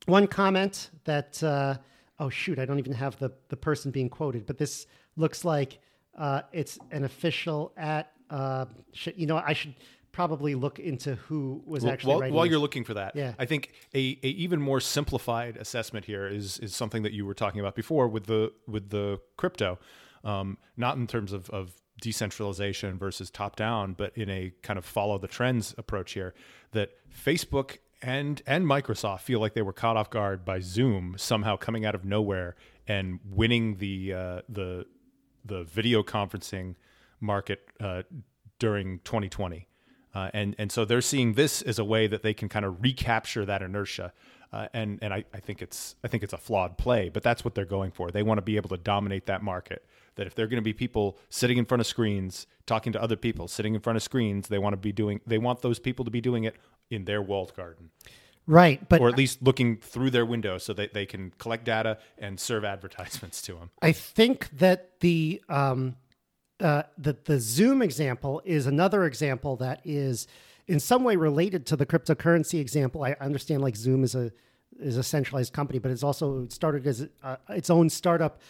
one 0.07 0.27
comment 0.27 0.91
that, 1.05 1.43
uh, 1.43 1.77
oh, 2.19 2.29
shoot, 2.29 2.59
I 2.59 2.65
don't 2.65 2.79
even 2.79 2.93
have 2.95 3.19
the, 3.19 3.31
the 3.49 3.57
person 3.57 3.91
being 3.91 4.09
quoted, 4.09 4.47
but 4.47 4.59
this 4.59 4.87
looks 5.17 5.45
like 5.45 5.79
uh, 6.17 6.43
it's 6.53 6.79
an 6.91 7.05
official 7.05 7.73
at, 7.77 8.13
uh, 8.31 8.67
sh- 8.93 9.09
you 9.17 9.27
know, 9.27 9.37
I 9.37 9.53
should 9.53 9.75
probably 10.13 10.55
look 10.55 10.79
into 10.79 11.15
who 11.15 11.63
was 11.65 11.85
actually 11.87 12.11
while, 12.11 12.21
writing 12.21 12.35
while 12.35 12.45
you're 12.47 12.59
looking 12.59 12.85
for 12.85 12.93
that, 12.95 13.17
Yeah. 13.17 13.33
I 13.39 13.47
think 13.47 13.73
a, 13.95 14.19
a 14.23 14.27
even 14.29 14.61
more 14.61 14.79
simplified 14.79 15.57
assessment 15.57 16.05
here 16.05 16.27
is 16.27 16.59
is 16.59 16.75
something 16.77 17.03
that 17.03 17.13
you 17.13 17.25
were 17.25 17.33
talking 17.35 17.61
about 17.61 17.75
before 17.75 18.09
with 18.09 18.27
the 18.27 18.53
with 18.69 18.91
the 18.91 19.21
crypto, 19.39 19.79
um, 20.23 20.59
not 20.77 20.97
in 20.97 21.07
terms 21.07 21.33
of, 21.33 21.49
of 21.49 21.73
decentralization 22.01 22.99
versus 22.99 23.31
top 23.31 23.57
down, 23.57 23.95
but 23.95 24.17
in 24.17 24.29
a 24.29 24.53
kind 24.63 24.79
of 24.79 24.85
follow 24.85 25.19
the 25.19 25.29
trends 25.29 25.75
approach 25.79 26.13
here. 26.13 26.35
That 26.73 26.91
Facebook 27.11 27.79
and 28.03 28.43
and 28.47 28.67
Microsoft 28.67 29.21
feel 29.21 29.41
like 29.41 29.55
they 29.55 29.63
were 29.63 29.73
caught 29.73 29.97
off 29.97 30.11
guard 30.11 30.45
by 30.45 30.61
Zoom 30.61 31.15
somehow 31.17 31.57
coming 31.57 31.87
out 31.87 31.95
of 31.95 32.05
nowhere 32.05 32.55
and 32.87 33.19
winning 33.25 33.77
the 33.77 34.13
uh, 34.13 34.41
the 34.49 34.85
the 35.45 35.65
video 35.65 36.03
conferencing 36.03 36.75
market 37.21 37.67
uh, 37.81 38.03
during 38.59 39.01
2020. 39.01 39.69
Uh, 40.15 40.31
and 40.35 40.55
and 40.59 40.71
so 40.71 40.85
they're 40.85 41.01
seeing 41.01 41.35
this 41.35 41.63
as 41.63 41.79
a 41.79 41.85
way 41.85 42.07
that 42.07 42.23
they 42.23 42.35
can 42.35 42.49
kind 42.49 42.67
of 42.67 42.83
recapture 42.83 43.47
that 43.47 43.63
inertia, 43.63 44.13
uh, 44.53 44.69
and 44.75 44.99
and 45.01 45.15
I, 45.15 45.25
I 45.33 45.41
think 45.41 45.63
it's 45.63 45.97
I 46.05 46.09
think 46.09 46.23
it's 46.23 46.35
a 46.35 46.39
flawed 46.39 46.77
play, 46.77 47.09
but 47.09 47.23
that's 47.23 47.45
what 47.45 47.55
they're 47.55 47.65
going 47.65 47.93
for. 47.93 48.11
They 48.11 48.23
want 48.23 48.37
to 48.37 48.43
be 48.43 48.57
able 48.57 48.69
to 48.71 48.77
dominate 48.77 49.25
that 49.27 49.43
market. 49.43 49.87
That 50.17 50.27
if 50.27 50.35
they're 50.35 50.49
going 50.49 50.59
to 50.59 50.63
be 50.63 50.75
people 50.75 51.17
sitting 51.31 51.57
in 51.57 51.65
front 51.65 51.81
of 51.81 51.87
screens 51.87 52.47
talking 52.67 52.93
to 52.93 53.03
other 53.03 53.17
people 53.17 53.49
sitting 53.49 53.75
in 53.75 53.81
front 53.81 53.97
of 53.97 54.03
screens, 54.03 54.49
they 54.49 54.59
want 54.59 54.75
to 54.75 54.77
be 54.77 54.93
doing 54.93 55.23
they 55.27 55.39
want 55.39 55.63
those 55.63 55.79
people 55.79 56.05
to 56.05 56.11
be 56.11 56.21
doing 56.21 56.45
it 56.45 56.57
in 56.91 57.07
their 57.07 57.23
walled 57.23 57.55
garden, 57.55 57.91
right. 58.47 58.87
But 58.89 59.01
or 59.01 59.09
at 59.09 59.17
least 59.17 59.43
looking 59.43 59.77
through 59.77 60.11
their 60.11 60.27
window 60.27 60.59
so 60.59 60.73
that 60.75 60.95
they 60.95 61.07
can 61.07 61.33
collect 61.39 61.65
data 61.65 61.99
and 62.19 62.39
serve 62.39 62.65
advertisements 62.65 63.43
to 63.43 63.55
them. 63.55 63.71
I 63.81 63.93
think 63.93 64.51
that 64.59 65.01
the 65.01 65.43
um, 65.49 65.97
uh, 66.61 66.85
the 66.97 67.17
the 67.25 67.41
Zoom 67.41 67.83
example 67.83 68.43
is 68.45 68.67
another 68.67 69.05
example 69.05 69.57
that 69.57 69.81
is 69.85 70.27
in 70.69 70.81
some 70.81 71.05
way 71.05 71.17
related 71.17 71.67
to 71.67 71.77
the 71.77 71.87
cryptocurrency 71.87 72.61
example. 72.61 73.03
I 73.03 73.17
understand 73.21 73.63
like 73.63 73.77
Zoom 73.77 74.05
is 74.05 74.15
a 74.15 74.33
is 74.79 74.97
a 74.97 75.03
centralized 75.03 75.53
company, 75.53 75.79
but 75.79 75.91
it's 75.91 76.03
also 76.03 76.47
started 76.49 76.87
as 76.87 77.09
uh, 77.23 77.37
its 77.51 77.71
own 77.71 77.91
startup. 77.91 78.41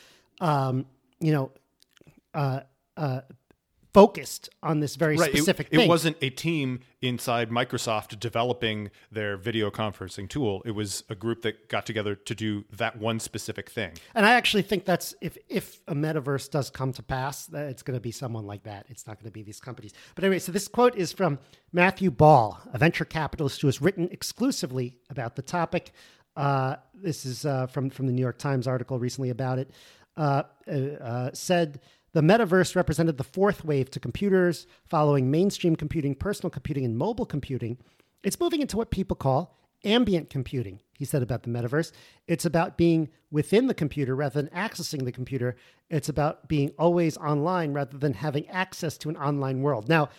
Um, 0.41 0.87
you 1.21 1.33
know, 1.33 1.53
uh, 2.35 2.61
uh, 2.97 3.21
focused 3.93 4.49
on 4.63 4.81
this 4.81 4.97
very 4.97 5.17
Right. 5.17 5.31
Specific 5.31 5.69
it 5.71 5.77
thing. 5.77 5.87
It 5.87 5.89
wasn't 5.89 6.17
a 6.23 6.31
team 6.31 6.81
inside 7.03 7.51
Microsoft 7.51 8.19
developing 8.19 8.91
their 9.11 9.37
video 9.37 9.71
conferencing 9.71 10.29
tool. 10.29 10.63
It 10.65 10.71
was 10.71 11.05
a 11.11 11.15
group 11.15 11.43
that 11.43 11.69
got 11.69 11.85
together 11.85 12.15
to 12.15 12.35
do 12.35 12.65
that 12.73 12.99
one 12.99 13.21
specific 13.21 13.69
thing. 13.69 13.93
And 14.15 14.25
I 14.25 14.33
actually 14.33 14.63
think 14.63 14.85
that's 14.85 15.15
if 15.21 15.37
if 15.49 15.81
a 15.89 15.95
metaverse 15.95 16.51
does 16.51 16.71
come 16.71 16.93
to 16.95 17.03
pass, 17.03 17.47
that 17.47 17.69
it's 17.69 17.83
going 17.83 17.97
to 17.97 18.01
be 18.01 18.13
someone 18.13 18.47
like 18.47 18.63
that. 18.65 18.87
It's 18.89 19.07
not 19.07 19.19
going 19.19 19.27
to 19.27 19.33
be 19.33 19.43
these 19.43 19.61
companies. 19.61 19.93
But 20.15 20.25
anyway, 20.25 20.39
so 20.39 20.53
this 20.53 20.69
quote 20.69 20.97
is 20.97 21.13
from 21.13 21.39
Matthew 21.73 22.11
Ball, 22.11 22.59
a 22.73 22.79
venture 22.79 23.05
capitalist 23.05 23.61
who 23.61 23.69
has 23.69 23.83
written 23.83 24.09
exclusively 24.11 24.97
about 25.11 25.37
the 25.37 25.43
topic. 25.43 25.93
Uh, 26.35 26.77
this 26.95 27.27
is 27.27 27.45
uh, 27.45 27.67
from 27.67 27.91
from 27.91 28.07
the 28.07 28.13
New 28.13 28.23
York 28.23 28.39
Times 28.39 28.67
article 28.67 28.99
recently 28.99 29.31
about 29.31 29.59
it. 29.59 29.71
Uh, 30.17 30.43
uh, 30.71 31.31
said 31.33 31.81
the 32.13 32.21
metaverse 32.21 32.77
represented 32.77 33.17
the 33.17 33.25
fourth 33.25 33.65
wave 33.65 33.91
to 33.91 34.01
computers, 34.01 34.67
following 34.87 35.31
mainstream 35.31 35.77
computing, 35.77 36.15
personal 36.15 36.51
computing, 36.51 36.85
and 36.85 36.97
mobile 36.97 37.27
computing. 37.27 37.79
It's 38.23 38.39
moving 38.39 38.61
into 38.61 38.77
what 38.77 38.91
people 38.91 39.17
call 39.17 39.57
ambient 39.85 40.31
computing, 40.31 40.81
he 40.97 41.05
said 41.05 41.23
about 41.23 41.43
the 41.43 41.51
metaverse. 41.51 41.93
It's 42.29 42.45
about 42.45 42.77
being 42.77 43.09
within 43.31 43.67
the 43.67 43.75
computer 43.75 44.15
rather 44.15 44.41
than 44.41 44.51
accessing 44.55 45.05
the 45.05 45.13
computer. 45.13 45.57
It's 45.91 46.09
about 46.09 46.49
being 46.49 46.71
always 46.79 47.17
online 47.17 47.73
rather 47.73 47.99
than 47.99 48.15
having 48.15 48.49
access 48.49 48.97
to 48.99 49.09
an 49.09 49.17
online 49.17 49.63
world. 49.63 49.89
Now, 49.89 50.11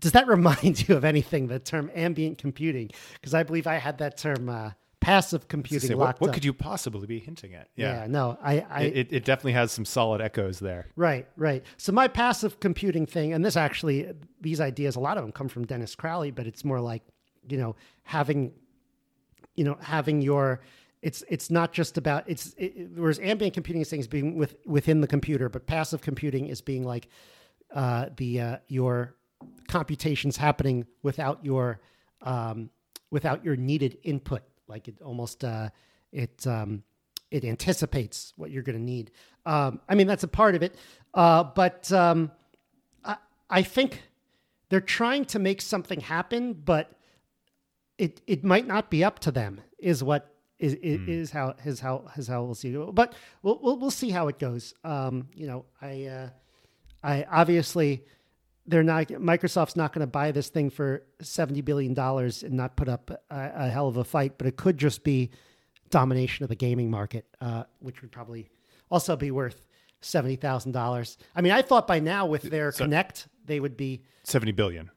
does 0.00 0.12
that 0.12 0.26
remind 0.26 0.88
you 0.88 0.96
of 0.96 1.04
anything, 1.04 1.46
the 1.46 1.58
term 1.58 1.90
ambient 1.94 2.38
computing? 2.38 2.90
Because 3.14 3.34
I 3.34 3.42
believe 3.42 3.66
I 3.66 3.76
had 3.76 3.98
that 3.98 4.16
term 4.16 4.48
uh, 4.48 4.70
passive 5.06 5.46
computing 5.48 5.88
Say, 5.88 5.94
what, 5.94 6.04
locked 6.06 6.20
what 6.20 6.32
could 6.32 6.44
you 6.44 6.52
possibly 6.52 7.06
be 7.06 7.18
hinting 7.20 7.54
at? 7.54 7.68
yeah. 7.76 8.02
Yeah, 8.02 8.06
no, 8.08 8.36
I, 8.42 8.60
I 8.68 8.82
It, 8.82 8.96
it, 8.96 9.12
it 9.12 9.24
definitely 9.24 9.52
has 9.52 9.70
some 9.72 9.84
solid 9.84 10.20
echoes 10.20 10.58
there. 10.58 10.86
Right, 10.96 11.26
right. 11.36 11.64
So 11.76 11.92
my 11.92 12.08
passive 12.08 12.58
computing 12.60 13.06
thing, 13.06 13.32
and 13.32 13.44
this 13.44 13.56
actually, 13.56 14.12
these 14.40 14.60
ideas, 14.60 14.96
a 14.96 15.00
lot 15.00 15.16
of 15.16 15.22
them 15.24 15.32
come 15.32 15.48
from 15.48 15.64
Dennis 15.64 15.94
Crowley, 15.94 16.30
but 16.32 16.46
it's 16.46 16.64
more 16.64 16.80
like, 16.80 17.02
you 17.48 17.56
know, 17.56 17.76
having, 18.02 18.52
you 19.54 19.64
know, 19.64 19.76
having 19.80 20.20
your, 20.22 20.60
it's 21.02 21.22
it's 21.28 21.50
not 21.50 21.72
just 21.72 21.98
about 21.98 22.24
it's 22.26 22.54
it, 22.54 22.72
it- 22.76 22.90
whereas 22.96 23.20
ambient 23.20 23.54
computing 23.54 23.82
is 23.82 23.88
things 23.88 24.08
being 24.08 24.34
with 24.34 24.56
within 24.66 25.00
the 25.02 25.06
computer, 25.06 25.48
but 25.48 25.66
passive 25.66 26.00
computing 26.00 26.46
is 26.48 26.60
being 26.60 26.82
like 26.82 27.08
uh, 27.72 28.06
the 28.16 28.40
uh, 28.40 28.56
your 28.66 29.14
computations 29.68 30.36
happening 30.36 30.84
without 31.02 31.44
your 31.44 31.80
um, 32.22 32.70
without 33.10 33.44
your 33.44 33.54
needed 33.56 33.98
input. 34.02 34.42
Like 34.68 34.88
it 34.88 35.00
almost 35.02 35.44
uh, 35.44 35.70
it 36.12 36.46
um, 36.46 36.82
it 37.30 37.44
anticipates 37.44 38.32
what 38.36 38.50
you're 38.50 38.62
going 38.62 38.78
to 38.78 38.84
need. 38.84 39.10
Um, 39.44 39.80
I 39.88 39.94
mean 39.94 40.06
that's 40.06 40.24
a 40.24 40.28
part 40.28 40.54
of 40.54 40.62
it, 40.62 40.74
uh, 41.14 41.44
but 41.44 41.90
um, 41.92 42.30
I, 43.04 43.16
I 43.48 43.62
think 43.62 44.02
they're 44.68 44.80
trying 44.80 45.24
to 45.26 45.38
make 45.38 45.62
something 45.62 46.00
happen, 46.00 46.52
but 46.52 46.92
it 47.98 48.20
it 48.26 48.44
might 48.44 48.66
not 48.66 48.90
be 48.90 49.04
up 49.04 49.18
to 49.20 49.30
them. 49.30 49.60
Is 49.78 50.02
what 50.02 50.34
is 50.58 50.74
is, 50.74 51.00
is 51.08 51.30
how 51.30 51.54
is 51.64 51.80
how 51.80 52.04
is 52.16 52.28
how 52.28 52.42
we'll 52.42 52.54
see. 52.54 52.74
But 52.74 53.14
we'll 53.42 53.58
we'll, 53.62 53.78
we'll 53.78 53.90
see 53.90 54.10
how 54.10 54.28
it 54.28 54.38
goes. 54.38 54.74
Um, 54.84 55.28
you 55.34 55.46
know, 55.46 55.64
I 55.80 56.04
uh, 56.06 56.28
I 57.02 57.24
obviously 57.30 58.04
they're 58.66 58.82
not 58.82 59.08
Microsoft's 59.08 59.76
not 59.76 59.92
going 59.92 60.00
to 60.00 60.10
buy 60.10 60.32
this 60.32 60.48
thing 60.48 60.70
for 60.70 61.02
seventy 61.20 61.60
billion 61.60 61.94
dollars 61.94 62.42
and 62.42 62.54
not 62.54 62.76
put 62.76 62.88
up 62.88 63.10
a, 63.30 63.52
a 63.54 63.68
hell 63.68 63.88
of 63.88 63.96
a 63.96 64.04
fight, 64.04 64.38
but 64.38 64.46
it 64.46 64.56
could 64.56 64.78
just 64.78 65.04
be 65.04 65.30
domination 65.90 66.42
of 66.42 66.48
the 66.48 66.56
gaming 66.56 66.90
market, 66.90 67.26
uh, 67.40 67.64
which 67.78 68.02
would 68.02 68.12
probably 68.12 68.48
also 68.90 69.16
be 69.16 69.30
worth 69.30 69.66
seventy 70.00 70.36
thousand 70.36 70.72
dollars. 70.72 71.18
I 71.34 71.40
mean, 71.40 71.52
I 71.52 71.62
thought 71.62 71.86
by 71.86 72.00
now 72.00 72.26
with 72.26 72.42
their 72.42 72.70
Kinect 72.72 73.26
they 73.44 73.60
would 73.60 73.76
be. 73.76 74.02
Seventy 74.24 74.52
billion. 74.52 74.90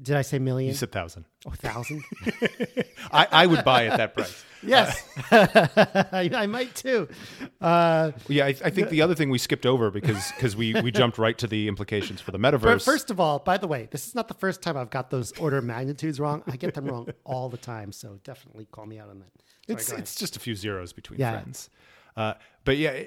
Did 0.00 0.16
I 0.16 0.22
say 0.22 0.38
million? 0.38 0.68
You 0.68 0.74
said 0.74 0.92
thousand. 0.92 1.24
oh, 1.44 1.50
thousand. 1.50 2.04
I, 3.12 3.26
I 3.32 3.46
would 3.46 3.64
buy 3.64 3.86
at 3.86 3.96
that 3.96 4.14
price. 4.14 4.44
yes, 4.62 5.02
I, 5.30 6.30
I 6.34 6.46
might 6.46 6.74
too. 6.74 7.08
Uh, 7.60 8.12
Yeah, 8.28 8.46
I, 8.46 8.48
I 8.48 8.70
think 8.70 8.90
the 8.90 9.02
other 9.02 9.14
thing 9.14 9.28
we 9.28 9.38
skipped 9.38 9.66
over 9.66 9.90
because 9.90 10.30
because 10.32 10.54
we 10.56 10.80
we 10.82 10.92
jumped 10.92 11.18
right 11.18 11.36
to 11.38 11.46
the 11.46 11.66
implications 11.68 12.20
for 12.20 12.30
the 12.30 12.38
metaverse. 12.38 12.84
First 12.84 13.10
of 13.10 13.18
all, 13.18 13.40
by 13.40 13.58
the 13.58 13.66
way, 13.66 13.88
this 13.90 14.06
is 14.06 14.14
not 14.14 14.28
the 14.28 14.34
first 14.34 14.62
time 14.62 14.76
I've 14.76 14.90
got 14.90 15.10
those 15.10 15.32
order 15.38 15.58
of 15.58 15.64
magnitudes 15.64 16.20
wrong. 16.20 16.42
I 16.46 16.56
get 16.56 16.74
them 16.74 16.84
wrong 16.86 17.08
all 17.24 17.48
the 17.48 17.56
time, 17.58 17.90
so 17.92 18.20
definitely 18.22 18.66
call 18.66 18.86
me 18.86 18.98
out 18.98 19.08
on 19.10 19.18
that. 19.18 19.80
Sorry, 19.82 19.98
it's 20.00 20.12
it's 20.12 20.14
just 20.14 20.36
a 20.36 20.40
few 20.40 20.54
zeros 20.54 20.92
between 20.92 21.18
Yeah. 21.18 21.32
friends. 21.32 21.70
Uh, 22.16 22.34
but 22.64 22.76
yeah, 22.78 23.02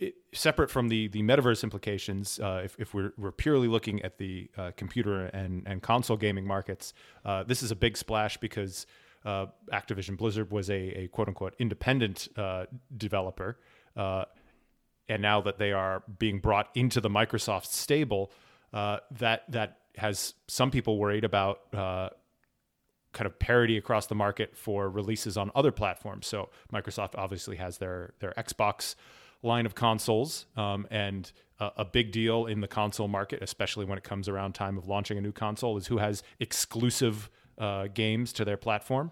it, 0.00 0.14
separate 0.32 0.70
from 0.70 0.88
the 0.88 1.08
the 1.08 1.22
metaverse 1.22 1.62
implications, 1.62 2.40
uh, 2.40 2.62
if, 2.64 2.74
if 2.78 2.94
we're 2.94 3.12
we're 3.16 3.32
purely 3.32 3.68
looking 3.68 4.02
at 4.02 4.18
the 4.18 4.50
uh, 4.56 4.72
computer 4.76 5.26
and 5.26 5.62
and 5.66 5.82
console 5.82 6.16
gaming 6.16 6.46
markets, 6.46 6.94
uh, 7.24 7.44
this 7.44 7.62
is 7.62 7.70
a 7.70 7.76
big 7.76 7.96
splash 7.96 8.36
because 8.38 8.86
uh, 9.24 9.46
Activision 9.72 10.16
Blizzard 10.16 10.50
was 10.50 10.70
a, 10.70 11.02
a 11.02 11.08
quote 11.08 11.28
unquote 11.28 11.54
independent 11.58 12.28
uh, 12.36 12.66
developer. 12.96 13.58
Uh, 13.96 14.24
and 15.08 15.20
now 15.20 15.40
that 15.40 15.58
they 15.58 15.72
are 15.72 16.02
being 16.18 16.38
brought 16.38 16.70
into 16.74 17.00
the 17.00 17.10
Microsoft 17.10 17.66
stable, 17.66 18.32
that 18.72 19.42
that 19.48 19.78
has 19.96 20.34
some 20.46 20.70
people 20.70 20.98
worried 20.98 21.24
about 21.24 21.60
kind 23.12 23.26
of 23.26 23.36
parity 23.40 23.76
across 23.76 24.06
the 24.06 24.14
market 24.14 24.56
for 24.56 24.88
releases 24.88 25.36
on 25.36 25.50
other 25.56 25.72
platforms. 25.72 26.28
So 26.28 26.48
Microsoft 26.72 27.14
obviously 27.16 27.56
has 27.56 27.78
their 27.78 28.14
their 28.20 28.32
Xbox 28.38 28.94
line 29.42 29.66
of 29.66 29.74
consoles, 29.74 30.46
um, 30.56 30.86
and 30.90 31.32
a, 31.58 31.70
a 31.78 31.84
big 31.84 32.12
deal 32.12 32.46
in 32.46 32.60
the 32.60 32.68
console 32.68 33.08
market, 33.08 33.42
especially 33.42 33.84
when 33.84 33.98
it 33.98 34.04
comes 34.04 34.28
around 34.28 34.54
time 34.54 34.76
of 34.76 34.86
launching 34.88 35.18
a 35.18 35.20
new 35.20 35.32
console, 35.32 35.76
is 35.76 35.86
who 35.86 35.98
has 35.98 36.22
exclusive 36.38 37.30
uh, 37.58 37.88
games 37.94 38.32
to 38.32 38.44
their 38.44 38.56
platform. 38.56 39.10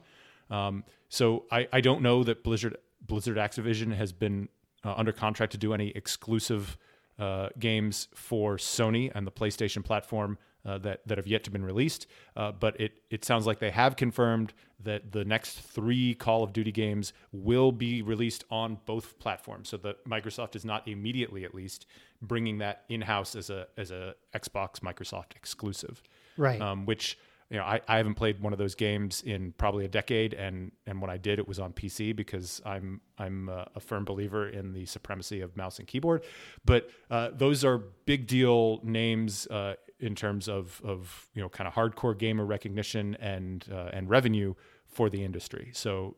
Um, 0.50 0.84
so 1.08 1.44
I, 1.50 1.68
I 1.72 1.80
don't 1.80 2.02
know 2.02 2.24
that 2.24 2.42
Blizzard 2.42 2.76
Blizzard 3.00 3.36
Activision 3.36 3.94
has 3.94 4.12
been 4.12 4.48
uh, 4.84 4.94
under 4.96 5.12
contract 5.12 5.52
to 5.52 5.58
do 5.58 5.72
any 5.72 5.88
exclusive 5.90 6.76
uh, 7.18 7.48
games 7.58 8.08
for 8.14 8.56
Sony 8.56 9.10
and 9.14 9.26
the 9.26 9.30
PlayStation 9.30 9.84
platform 9.84 10.38
uh, 10.68 10.78
that 10.78 11.00
that 11.06 11.18
have 11.18 11.26
yet 11.26 11.44
to 11.44 11.50
been 11.50 11.64
released. 11.64 12.06
Uh, 12.36 12.52
but 12.52 12.78
it 12.80 13.02
it 13.10 13.24
sounds 13.24 13.46
like 13.46 13.58
they 13.58 13.70
have 13.70 13.96
confirmed 13.96 14.52
that 14.80 15.10
the 15.10 15.24
next 15.24 15.60
three 15.60 16.14
Call 16.14 16.44
of 16.44 16.52
Duty 16.52 16.70
games 16.70 17.12
will 17.32 17.72
be 17.72 18.02
released 18.02 18.44
on 18.50 18.78
both 18.86 19.18
platforms, 19.18 19.68
so 19.68 19.76
that 19.78 20.04
Microsoft 20.04 20.54
is 20.54 20.64
not 20.64 20.86
immediately, 20.86 21.44
at 21.44 21.54
least, 21.54 21.86
bringing 22.22 22.58
that 22.58 22.84
in 22.88 23.00
house 23.00 23.34
as 23.34 23.50
a 23.50 23.66
as 23.76 23.90
a 23.90 24.14
Xbox 24.34 24.80
Microsoft 24.80 25.34
exclusive 25.34 26.02
right. 26.38 26.60
um, 26.60 26.86
which 26.86 27.18
you 27.50 27.58
know 27.58 27.64
I, 27.64 27.80
I 27.88 27.96
haven't 27.98 28.14
played 28.14 28.40
one 28.40 28.52
of 28.52 28.58
those 28.58 28.74
games 28.74 29.22
in 29.22 29.52
probably 29.58 29.84
a 29.84 29.88
decade, 29.88 30.32
and 30.32 30.72
and 30.86 31.02
when 31.02 31.10
I 31.10 31.18
did, 31.18 31.38
it 31.38 31.46
was 31.46 31.58
on 31.58 31.72
PC 31.72 32.16
because 32.16 32.62
I'm 32.64 33.00
I'm 33.18 33.48
a, 33.48 33.68
a 33.74 33.80
firm 33.80 34.04
believer 34.04 34.48
in 34.48 34.72
the 34.72 34.86
supremacy 34.86 35.40
of 35.40 35.56
mouse 35.56 35.78
and 35.78 35.86
keyboard. 35.86 36.24
But 36.64 36.88
uh, 37.10 37.30
those 37.34 37.64
are 37.64 37.78
big 37.78 38.26
deal 38.26 38.80
names 38.82 39.46
uh, 39.48 39.74
in 40.00 40.14
terms 40.14 40.48
of 40.48 40.80
of 40.84 41.28
you 41.34 41.42
know 41.42 41.48
kind 41.48 41.66
of 41.66 41.74
hardcore 41.74 42.16
gamer 42.16 42.44
recognition 42.44 43.16
and 43.16 43.64
uh, 43.72 43.90
and 43.92 44.08
revenue 44.08 44.54
for 44.86 45.10
the 45.10 45.24
industry. 45.24 45.70
So 45.74 46.16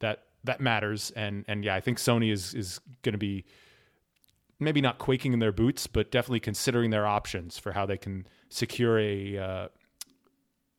that 0.00 0.24
that 0.44 0.60
matters, 0.60 1.10
and 1.16 1.44
and 1.48 1.64
yeah, 1.64 1.74
I 1.74 1.80
think 1.80 1.98
Sony 1.98 2.32
is 2.32 2.54
is 2.54 2.80
going 3.02 3.12
to 3.12 3.18
be 3.18 3.44
maybe 4.58 4.80
not 4.80 4.98
quaking 4.98 5.32
in 5.32 5.38
their 5.38 5.52
boots, 5.52 5.86
but 5.86 6.10
definitely 6.10 6.40
considering 6.40 6.90
their 6.90 7.06
options 7.06 7.58
for 7.58 7.72
how 7.72 7.86
they 7.86 7.96
can 7.96 8.26
secure 8.48 8.98
a 8.98 9.38
uh, 9.38 9.68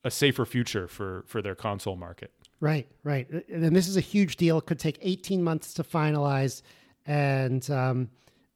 a 0.03 0.11
safer 0.11 0.45
future 0.45 0.87
for 0.87 1.23
for 1.27 1.41
their 1.41 1.55
console 1.55 1.95
market. 1.95 2.31
Right, 2.59 2.87
right. 3.03 3.27
And 3.49 3.75
this 3.75 3.87
is 3.87 3.97
a 3.97 4.01
huge 4.01 4.35
deal. 4.35 4.59
It 4.59 4.67
could 4.67 4.77
take 4.77 4.99
18 5.01 5.43
months 5.43 5.73
to 5.73 5.83
finalize. 5.83 6.61
And 7.07 7.67
um, 7.71 8.09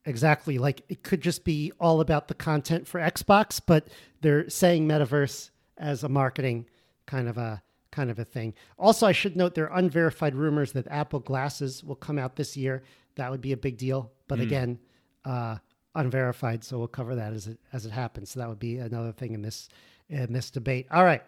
exactly, 0.06 0.58
like 0.58 0.82
it 0.88 1.02
could 1.02 1.20
just 1.20 1.44
be 1.44 1.72
all 1.78 2.00
about 2.00 2.28
the 2.28 2.34
content 2.34 2.86
for 2.86 3.00
Xbox, 3.00 3.60
but 3.64 3.88
they're 4.22 4.48
saying 4.48 4.88
metaverse 4.88 5.50
as 5.76 6.02
a 6.02 6.08
marketing 6.08 6.66
kind 7.04 7.28
of 7.28 7.36
a 7.36 7.62
kind 7.90 8.10
of 8.10 8.18
a 8.18 8.24
thing. 8.24 8.54
Also, 8.78 9.06
I 9.06 9.12
should 9.12 9.36
note 9.36 9.54
there 9.54 9.70
are 9.70 9.78
unverified 9.78 10.34
rumors 10.34 10.72
that 10.72 10.86
Apple 10.88 11.20
glasses 11.20 11.82
will 11.82 11.96
come 11.96 12.18
out 12.18 12.36
this 12.36 12.56
year. 12.56 12.82
That 13.16 13.30
would 13.30 13.40
be 13.40 13.52
a 13.52 13.56
big 13.56 13.78
deal. 13.78 14.12
But 14.28 14.40
again, 14.40 14.78
uh, 15.24 15.56
unverified, 15.94 16.62
so 16.62 16.78
we'll 16.78 16.88
cover 16.88 17.14
that 17.14 17.32
as 17.32 17.46
it 17.46 17.58
as 17.72 17.86
it 17.86 17.92
happens. 17.92 18.30
So 18.30 18.40
that 18.40 18.48
would 18.48 18.58
be 18.58 18.78
another 18.78 19.12
thing 19.12 19.32
in 19.32 19.42
this 19.42 19.68
in 20.08 20.32
this 20.32 20.50
debate. 20.50 20.86
All 20.90 21.04
right. 21.04 21.22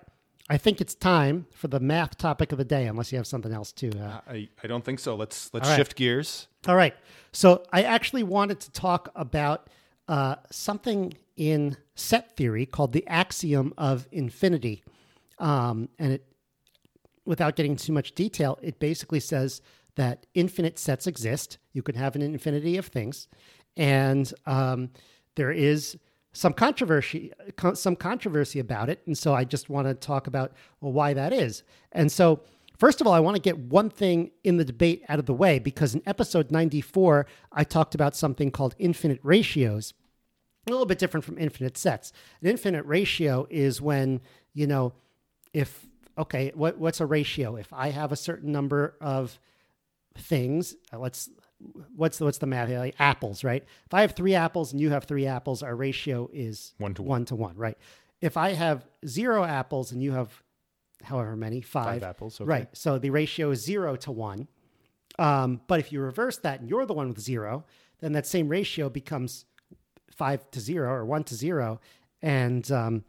I 0.50 0.56
think 0.56 0.80
it's 0.80 0.94
time 0.94 1.46
for 1.52 1.68
the 1.68 1.80
math 1.80 2.16
topic 2.16 2.52
of 2.52 2.58
the 2.58 2.64
day, 2.64 2.86
unless 2.86 3.12
you 3.12 3.18
have 3.18 3.26
something 3.26 3.52
else 3.52 3.70
too. 3.70 3.90
Uh, 4.00 4.20
I, 4.26 4.48
I 4.62 4.66
don't 4.66 4.84
think 4.84 4.98
so. 4.98 5.14
Let's 5.14 5.52
let's 5.52 5.68
right. 5.68 5.76
shift 5.76 5.94
gears. 5.94 6.48
all 6.66 6.76
right. 6.76 6.94
So 7.32 7.64
I 7.72 7.82
actually 7.82 8.22
wanted 8.22 8.60
to 8.60 8.70
talk 8.72 9.10
about 9.14 9.68
uh, 10.08 10.36
something 10.50 11.14
in 11.36 11.76
set 11.94 12.34
theory 12.36 12.64
called 12.64 12.92
the 12.92 13.06
axiom 13.06 13.74
of 13.76 14.08
infinity, 14.10 14.82
um, 15.38 15.90
and 15.98 16.14
it, 16.14 16.24
without 17.26 17.54
getting 17.54 17.76
too 17.76 17.92
much 17.92 18.14
detail, 18.14 18.58
it 18.62 18.80
basically 18.80 19.20
says 19.20 19.60
that 19.96 20.24
infinite 20.32 20.78
sets 20.78 21.06
exist. 21.06 21.58
You 21.72 21.82
can 21.82 21.94
have 21.94 22.16
an 22.16 22.22
infinity 22.22 22.78
of 22.78 22.86
things, 22.86 23.28
and 23.76 24.32
um, 24.46 24.90
there 25.34 25.52
is 25.52 25.98
some 26.38 26.52
controversy 26.52 27.32
some 27.74 27.96
controversy 27.96 28.60
about 28.60 28.88
it 28.88 29.02
and 29.06 29.18
so 29.18 29.34
i 29.34 29.42
just 29.42 29.68
want 29.68 29.88
to 29.88 29.94
talk 29.94 30.28
about 30.28 30.52
well, 30.80 30.92
why 30.92 31.12
that 31.12 31.32
is. 31.32 31.64
And 31.90 32.12
so 32.12 32.40
first 32.78 33.00
of 33.00 33.08
all 33.08 33.12
i 33.12 33.18
want 33.18 33.34
to 33.34 33.42
get 33.42 33.58
one 33.58 33.90
thing 33.90 34.30
in 34.44 34.56
the 34.56 34.64
debate 34.64 35.02
out 35.08 35.18
of 35.18 35.26
the 35.26 35.34
way 35.34 35.58
because 35.58 35.96
in 35.96 36.02
episode 36.06 36.52
94 36.52 37.26
i 37.50 37.64
talked 37.64 37.96
about 37.96 38.14
something 38.14 38.52
called 38.52 38.76
infinite 38.78 39.18
ratios 39.24 39.94
a 40.68 40.70
little 40.70 40.86
bit 40.86 40.98
different 40.98 41.24
from 41.24 41.38
infinite 41.38 41.78
sets. 41.78 42.12
An 42.42 42.48
infinite 42.48 42.84
ratio 42.84 43.46
is 43.50 43.80
when 43.80 44.20
you 44.54 44.68
know 44.68 44.92
if 45.52 45.86
okay 46.16 46.52
what, 46.54 46.78
what's 46.78 47.00
a 47.00 47.06
ratio? 47.06 47.56
If 47.56 47.72
i 47.72 47.88
have 47.88 48.12
a 48.12 48.16
certain 48.16 48.52
number 48.52 48.94
of 49.00 49.40
things 50.16 50.76
uh, 50.92 50.98
let's 50.98 51.30
what's 51.96 52.18
the, 52.18 52.24
what's 52.24 52.38
the 52.38 52.46
math 52.46 52.68
here? 52.68 52.78
Like 52.78 52.94
apples 52.98 53.42
right 53.42 53.64
if 53.86 53.94
i 53.94 54.00
have 54.02 54.12
three 54.12 54.34
apples 54.34 54.72
and 54.72 54.80
you 54.80 54.90
have 54.90 55.04
three 55.04 55.26
apples 55.26 55.62
our 55.62 55.74
ratio 55.74 56.28
is 56.32 56.74
One 56.78 56.94
to 56.94 57.02
one 57.02 57.24
to 57.26 57.34
one 57.34 57.56
right 57.56 57.76
if 58.20 58.36
i 58.36 58.50
have 58.50 58.86
zero 59.06 59.44
apples 59.44 59.92
and 59.92 60.02
you 60.02 60.12
have 60.12 60.42
however 61.02 61.36
many 61.36 61.60
five, 61.60 62.00
Five 62.00 62.02
apples, 62.02 62.40
okay. 62.40 62.48
right 62.48 62.68
so 62.72 62.98
the 62.98 63.10
ratio 63.10 63.50
is 63.50 63.64
zero 63.64 63.96
to 63.96 64.12
one 64.12 64.48
um, 65.18 65.60
but 65.66 65.80
if 65.80 65.92
you 65.92 66.00
reverse 66.00 66.38
that 66.38 66.60
and 66.60 66.68
you're 66.68 66.86
the 66.86 66.94
one 66.94 67.08
with 67.08 67.20
zero 67.20 67.64
then 68.00 68.12
that 68.12 68.26
same 68.26 68.48
ratio 68.48 68.88
becomes 68.88 69.44
five 70.10 70.48
to 70.52 70.60
zero 70.60 70.92
or 70.92 71.04
one 71.04 71.24
to 71.24 71.34
zero 71.34 71.80
and 72.22 72.70
um, 72.70 73.04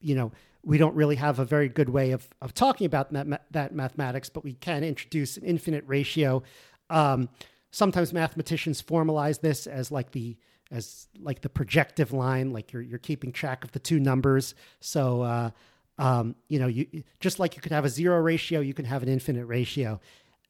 you 0.00 0.14
know 0.14 0.32
we 0.64 0.78
don't 0.78 0.94
really 0.94 1.16
have 1.16 1.38
a 1.38 1.44
very 1.44 1.68
good 1.68 1.88
way 1.88 2.12
of, 2.12 2.28
of 2.40 2.54
talking 2.54 2.86
about 2.86 3.12
that, 3.12 3.42
that 3.50 3.74
mathematics, 3.74 4.28
but 4.28 4.44
we 4.44 4.54
can 4.54 4.82
introduce 4.82 5.36
an 5.36 5.44
infinite 5.44 5.84
ratio. 5.86 6.42
Um, 6.90 7.28
sometimes 7.74 8.12
mathematicians 8.12 8.80
formalize 8.80 9.40
this 9.40 9.66
as 9.66 9.90
like 9.90 10.12
the 10.12 10.36
as 10.70 11.08
like 11.20 11.42
the 11.42 11.48
projective 11.48 12.12
line, 12.12 12.52
like 12.52 12.72
you're 12.72 12.82
you're 12.82 12.98
keeping 12.98 13.32
track 13.32 13.64
of 13.64 13.72
the 13.72 13.78
two 13.78 13.98
numbers. 13.98 14.54
So 14.80 15.22
uh, 15.22 15.50
um, 15.98 16.36
you 16.48 16.58
know, 16.58 16.68
you 16.68 17.02
just 17.20 17.38
like 17.38 17.56
you 17.56 17.62
could 17.62 17.72
have 17.72 17.84
a 17.84 17.88
zero 17.88 18.20
ratio, 18.20 18.60
you 18.60 18.74
can 18.74 18.84
have 18.84 19.02
an 19.02 19.08
infinite 19.08 19.46
ratio. 19.46 20.00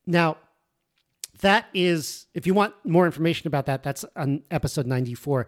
Now, 0.07 0.37
that 1.41 1.67
is 1.73 2.27
if 2.35 2.47
you 2.47 2.55
want 2.55 2.75
more 2.85 3.07
information 3.07 3.49
about 3.49 3.67
that, 3.67 3.83
that's 3.83 4.05
on 4.15 4.43
episode 4.51 4.87
94. 4.87 5.47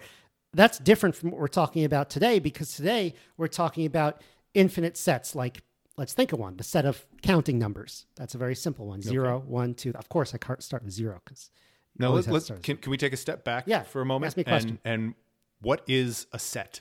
That's 0.55 0.79
different 0.79 1.15
from 1.15 1.31
what 1.31 1.41
we're 1.41 1.49
talking 1.49 1.85
about 1.85 2.09
today 2.09 2.39
because 2.39 2.75
today 2.75 3.15
we're 3.37 3.49
talking 3.49 3.85
about 3.85 4.23
infinite 4.55 4.97
sets 4.97 5.35
like 5.35 5.63
let's 5.97 6.13
think 6.13 6.33
of 6.33 6.39
one 6.39 6.57
the 6.57 6.65
set 6.65 6.85
of 6.85 7.07
counting 7.23 7.59
numbers 7.59 8.07
that's 8.17 8.35
a 8.35 8.39
very 8.39 8.55
simple 8.55 8.87
one 8.87 9.03
zero 9.03 9.37
Okay. 9.39 9.47
one 9.47 9.75
two 9.75 9.93
of 9.95 10.09
course 10.09 10.35
i 10.35 10.39
can't 10.39 10.63
start 10.63 10.85
with 10.85 10.93
zero 10.93 11.21
because 11.25 11.51
Now, 11.99 12.09
Always 12.09 12.29
let, 12.29 12.51
us 12.51 12.61
can, 12.63 12.77
can 12.77 12.91
we 12.91 12.97
take 12.99 13.13
a 13.13 13.17
step 13.17 13.45
back 13.45 13.65
Yeah, 13.67 13.83
for 13.83 14.01
a 14.03 14.05
moment? 14.05 14.29
ask 14.31 14.37
me 14.37 14.43
a 14.43 14.45
question. 14.45 14.79
And, 14.85 15.03
and 15.05 15.15
what 15.61 15.83
is 15.87 16.27
a 16.33 16.39
set? 16.39 16.81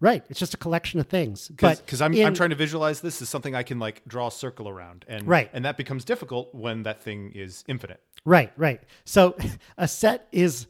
right 0.00 0.22
it's 0.28 0.38
just 0.38 0.54
a 0.54 0.56
collection 0.58 1.00
of 1.00 1.06
things 1.08 1.48
Because 1.48 2.00
I'm, 2.00 2.14
in- 2.14 2.26
I'm 2.26 2.34
trying 2.34 2.50
to 2.50 2.56
visualize 2.56 3.00
this 3.00 3.20
as 3.22 3.28
something 3.28 3.54
I 3.54 3.62
can 3.64 3.78
like 3.78 4.02
draw 4.06 4.26
a 4.28 4.30
circle 4.30 4.68
around. 4.68 5.04
And, 5.08 5.26
Right. 5.26 5.50
and 5.52 5.64
that 5.64 5.76
becomes 5.76 6.04
difficult 6.04 6.54
when 6.54 6.82
that 6.84 7.02
thing 7.02 7.32
is 7.34 7.64
infinite. 7.66 8.00
Right, 8.24 8.52
right. 8.56 8.80
So 9.04 9.34
a 9.78 9.88
set 9.88 10.28
is 10.30 10.66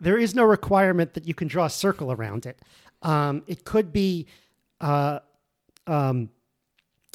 there 0.00 0.18
is 0.18 0.34
no 0.34 0.42
requirement 0.44 1.14
that 1.14 1.26
you 1.26 1.34
can 1.34 1.46
draw 1.48 1.66
a 1.66 1.70
circle 1.70 2.10
around 2.12 2.44
it. 2.44 2.60
Um, 3.02 3.44
it 3.46 3.64
could 3.64 3.92
be 3.92 4.26
uh, 4.80 5.20
um, 5.86 6.28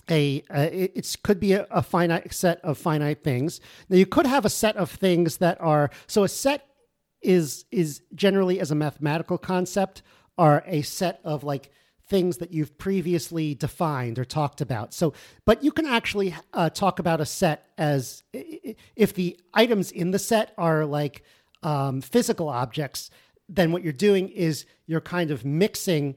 a 0.09 0.43
uh, 0.49 0.69
it 0.71 1.15
could 1.23 1.39
be 1.39 1.53
a, 1.53 1.67
a 1.71 1.81
finite 1.81 2.33
set 2.33 2.59
of 2.63 2.77
finite 2.77 3.23
things. 3.23 3.59
Now 3.89 3.97
you 3.97 4.05
could 4.05 4.25
have 4.25 4.45
a 4.45 4.49
set 4.49 4.75
of 4.77 4.89
things 4.89 5.37
that 5.37 5.59
are 5.61 5.89
so 6.07 6.23
a 6.23 6.27
set 6.27 6.67
is 7.21 7.65
is 7.71 8.01
generally 8.15 8.59
as 8.59 8.71
a 8.71 8.75
mathematical 8.75 9.37
concept 9.37 10.01
are 10.37 10.63
a 10.67 10.81
set 10.81 11.19
of 11.23 11.43
like 11.43 11.71
things 12.09 12.37
that 12.37 12.51
you've 12.51 12.77
previously 12.77 13.53
defined 13.53 14.17
or 14.17 14.23
talked 14.23 14.61
about. 14.61 14.93
So, 14.93 15.13
but 15.45 15.63
you 15.63 15.71
can 15.71 15.85
actually 15.85 16.33
uh, 16.53 16.69
talk 16.69 16.99
about 16.99 17.19
a 17.19 17.25
set 17.25 17.67
as 17.77 18.23
if 18.31 19.13
the 19.13 19.37
items 19.53 19.91
in 19.91 20.11
the 20.11 20.19
set 20.19 20.53
are 20.57 20.85
like 20.85 21.23
um, 21.63 22.01
physical 22.01 22.47
objects, 22.47 23.09
then 23.49 23.71
what 23.71 23.83
you're 23.83 23.93
doing 23.93 24.29
is 24.29 24.65
you're 24.85 25.01
kind 25.01 25.31
of 25.31 25.43
mixing 25.43 26.15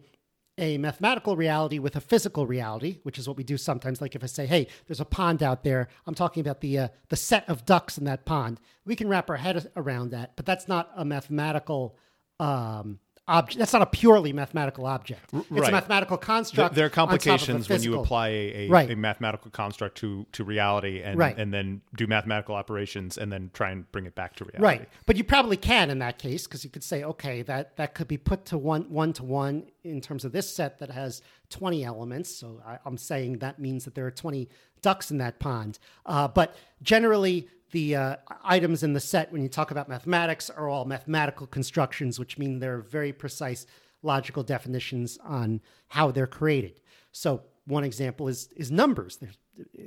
a 0.61 0.79
mathematical 0.79 1.37
reality 1.37 1.79
with 1.79 1.97
a 1.97 2.01
physical 2.01 2.47
reality, 2.47 2.99
which 3.03 3.19
is 3.19 3.27
what 3.27 3.37
we 3.37 3.43
do 3.43 3.57
sometimes. 3.57 4.01
Like 4.01 4.15
if 4.15 4.23
I 4.23 4.27
say, 4.27 4.47
"Hey, 4.47 4.69
there's 4.87 5.01
a 5.01 5.05
pond 5.05 5.43
out 5.43 5.65
there," 5.65 5.89
I'm 6.07 6.15
talking 6.15 6.41
about 6.41 6.61
the 6.61 6.79
uh, 6.79 6.89
the 7.09 7.17
set 7.17 7.49
of 7.49 7.65
ducks 7.65 7.99
in 7.99 8.05
that 8.05 8.25
pond. 8.25 8.61
We 8.85 8.95
can 8.95 9.09
wrap 9.09 9.31
our 9.31 9.37
head 9.37 9.71
around 9.75 10.11
that, 10.11 10.37
but 10.37 10.47
that's 10.47 10.69
not 10.69 10.91
a 10.95 11.05
mathematical 11.05 11.97
um, 12.39 13.01
object. 13.31 13.59
That's 13.59 13.73
not 13.73 13.83
a 13.83 13.87
purely 13.87 14.33
mathematical 14.33 14.87
object. 14.87 15.33
It's 15.33 15.51
a 15.51 15.55
right. 15.55 15.73
mathematical 15.73 16.17
Th- 16.19 16.27
construct. 16.27 16.75
there 16.75 16.85
are 16.85 16.89
on 16.89 16.91
top 16.91 17.09
of 17.11 17.15
a 17.15 17.19
complications 17.19 17.69
when 17.69 17.83
you 17.83 17.99
apply 18.01 18.29
a, 18.29 18.53
a, 18.67 18.69
Right. 18.69 18.91
a 18.91 18.97
mathematical 18.97 19.51
construct 19.51 19.97
to, 19.99 20.27
to 20.33 20.45
reality 20.45 21.01
and, 21.03 21.19
Right. 21.19 21.37
and 21.39 21.55
then 21.55 21.83
do 21.97 22.07
mathematical 22.07 22.55
operations 22.55 23.17
and 23.17 23.33
then 23.33 23.51
try 23.55 23.71
and 23.71 23.91
bring 23.93 24.07
it 24.07 24.15
back 24.15 24.37
to 24.37 24.45
reality. 24.45 24.63
Right, 24.65 24.89
but 25.07 25.17
you 25.17 25.25
probably 25.25 25.57
can 25.57 25.91
in 25.91 26.01
that 26.01 26.19
case 26.19 26.47
because 26.47 26.65
you 26.65 26.71
could 26.71 26.85
say, 26.85 27.05
okay, 27.05 27.43
that 27.43 27.77
that 27.77 27.95
could 27.95 28.09
be 28.09 28.19
put 28.19 28.45
to 28.47 28.59
one 28.59 28.83
one 28.91 29.13
to 29.15 29.25
one 29.25 29.71
in 29.85 30.01
terms 30.01 30.25
of 30.25 30.33
this 30.33 30.55
set 30.55 30.79
that 30.81 30.91
has 30.91 31.23
twenty 31.49 31.85
elements. 31.85 32.35
So 32.35 32.61
I, 32.67 32.79
I'm 32.85 32.99
saying 32.99 33.39
that 33.39 33.59
means 33.59 33.85
that 33.85 33.95
there 33.95 34.07
are 34.07 34.11
twenty 34.11 34.49
ducks 34.83 35.11
in 35.11 35.19
that 35.19 35.39
pond. 35.39 35.79
Uh, 36.07 36.27
but 36.29 36.57
generally, 36.83 37.49
the 37.71 37.97
uh, 37.97 38.17
items 38.45 38.83
in 38.83 38.93
the 38.93 39.01
set, 39.01 39.33
when 39.33 39.43
you 39.43 39.49
talk 39.49 39.71
about 39.71 39.89
mathematics, 39.89 40.51
are 40.51 40.69
all 40.69 40.85
mathematical 40.85 41.47
constructions, 41.47 42.19
which 42.19 42.39
mean 42.39 42.59
they're 42.59 42.81
very 42.81 43.13
precise 43.13 43.67
logical 44.03 44.43
definitions 44.43 45.19
on 45.23 45.61
how 45.89 46.11
they're 46.11 46.27
created. 46.27 46.81
So 47.13 47.43
one 47.67 47.85
example 47.85 48.29
is 48.29 48.49
is 48.57 48.71
numbers. 48.71 49.19
There's 49.19 49.39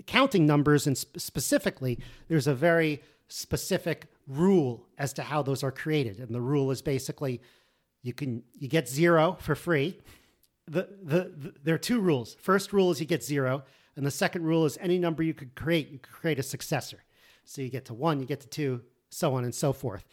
counting 0.06 0.46
numbers, 0.46 0.88
and 0.88 0.98
sp- 0.98 1.17
specifically, 1.17 2.00
there's 2.28 2.48
a 2.48 2.54
very 2.54 3.02
specific 3.28 4.08
rule 4.28 4.86
as 4.98 5.13
to 5.13 5.24
how 5.24 5.41
those 5.41 5.63
are 5.63 5.72
created, 5.72 6.19
and 6.19 6.34
the 6.34 6.41
rule 6.41 6.72
is 6.72 6.82
basically 6.82 7.41
you 8.02 8.13
can 8.13 8.43
you 8.58 8.67
get 8.67 8.88
zero 8.88 9.38
for 9.39 9.56
free. 9.56 10.00
The, 10.67 10.88
the, 11.02 11.34
the 11.36 11.54
there 11.63 11.76
are 11.76 11.80
two 11.80 12.00
rules. 12.00 12.36
First 12.39 12.72
rule 12.72 12.91
is 12.91 13.00
you 13.00 13.06
get 13.06 13.24
zero, 13.24 13.63
and 13.96 14.06
the 14.06 14.12
second 14.12 14.43
rule 14.43 14.65
is 14.65 14.78
any 14.80 14.98
number 14.98 15.24
you 15.24 15.34
could 15.34 15.56
create, 15.56 15.89
you 15.89 16.00
could 16.00 16.13
create 16.13 16.39
a 16.39 16.43
successor. 16.43 17.04
So 17.45 17.62
you 17.62 17.69
get 17.69 17.86
to 17.86 17.93
one, 17.93 18.19
you 18.19 18.25
get 18.25 18.41
to 18.41 18.47
two, 18.47 18.82
so 19.10 19.36
on 19.36 19.43
and 19.43 19.53
so 19.53 19.73
forth. 19.73 20.06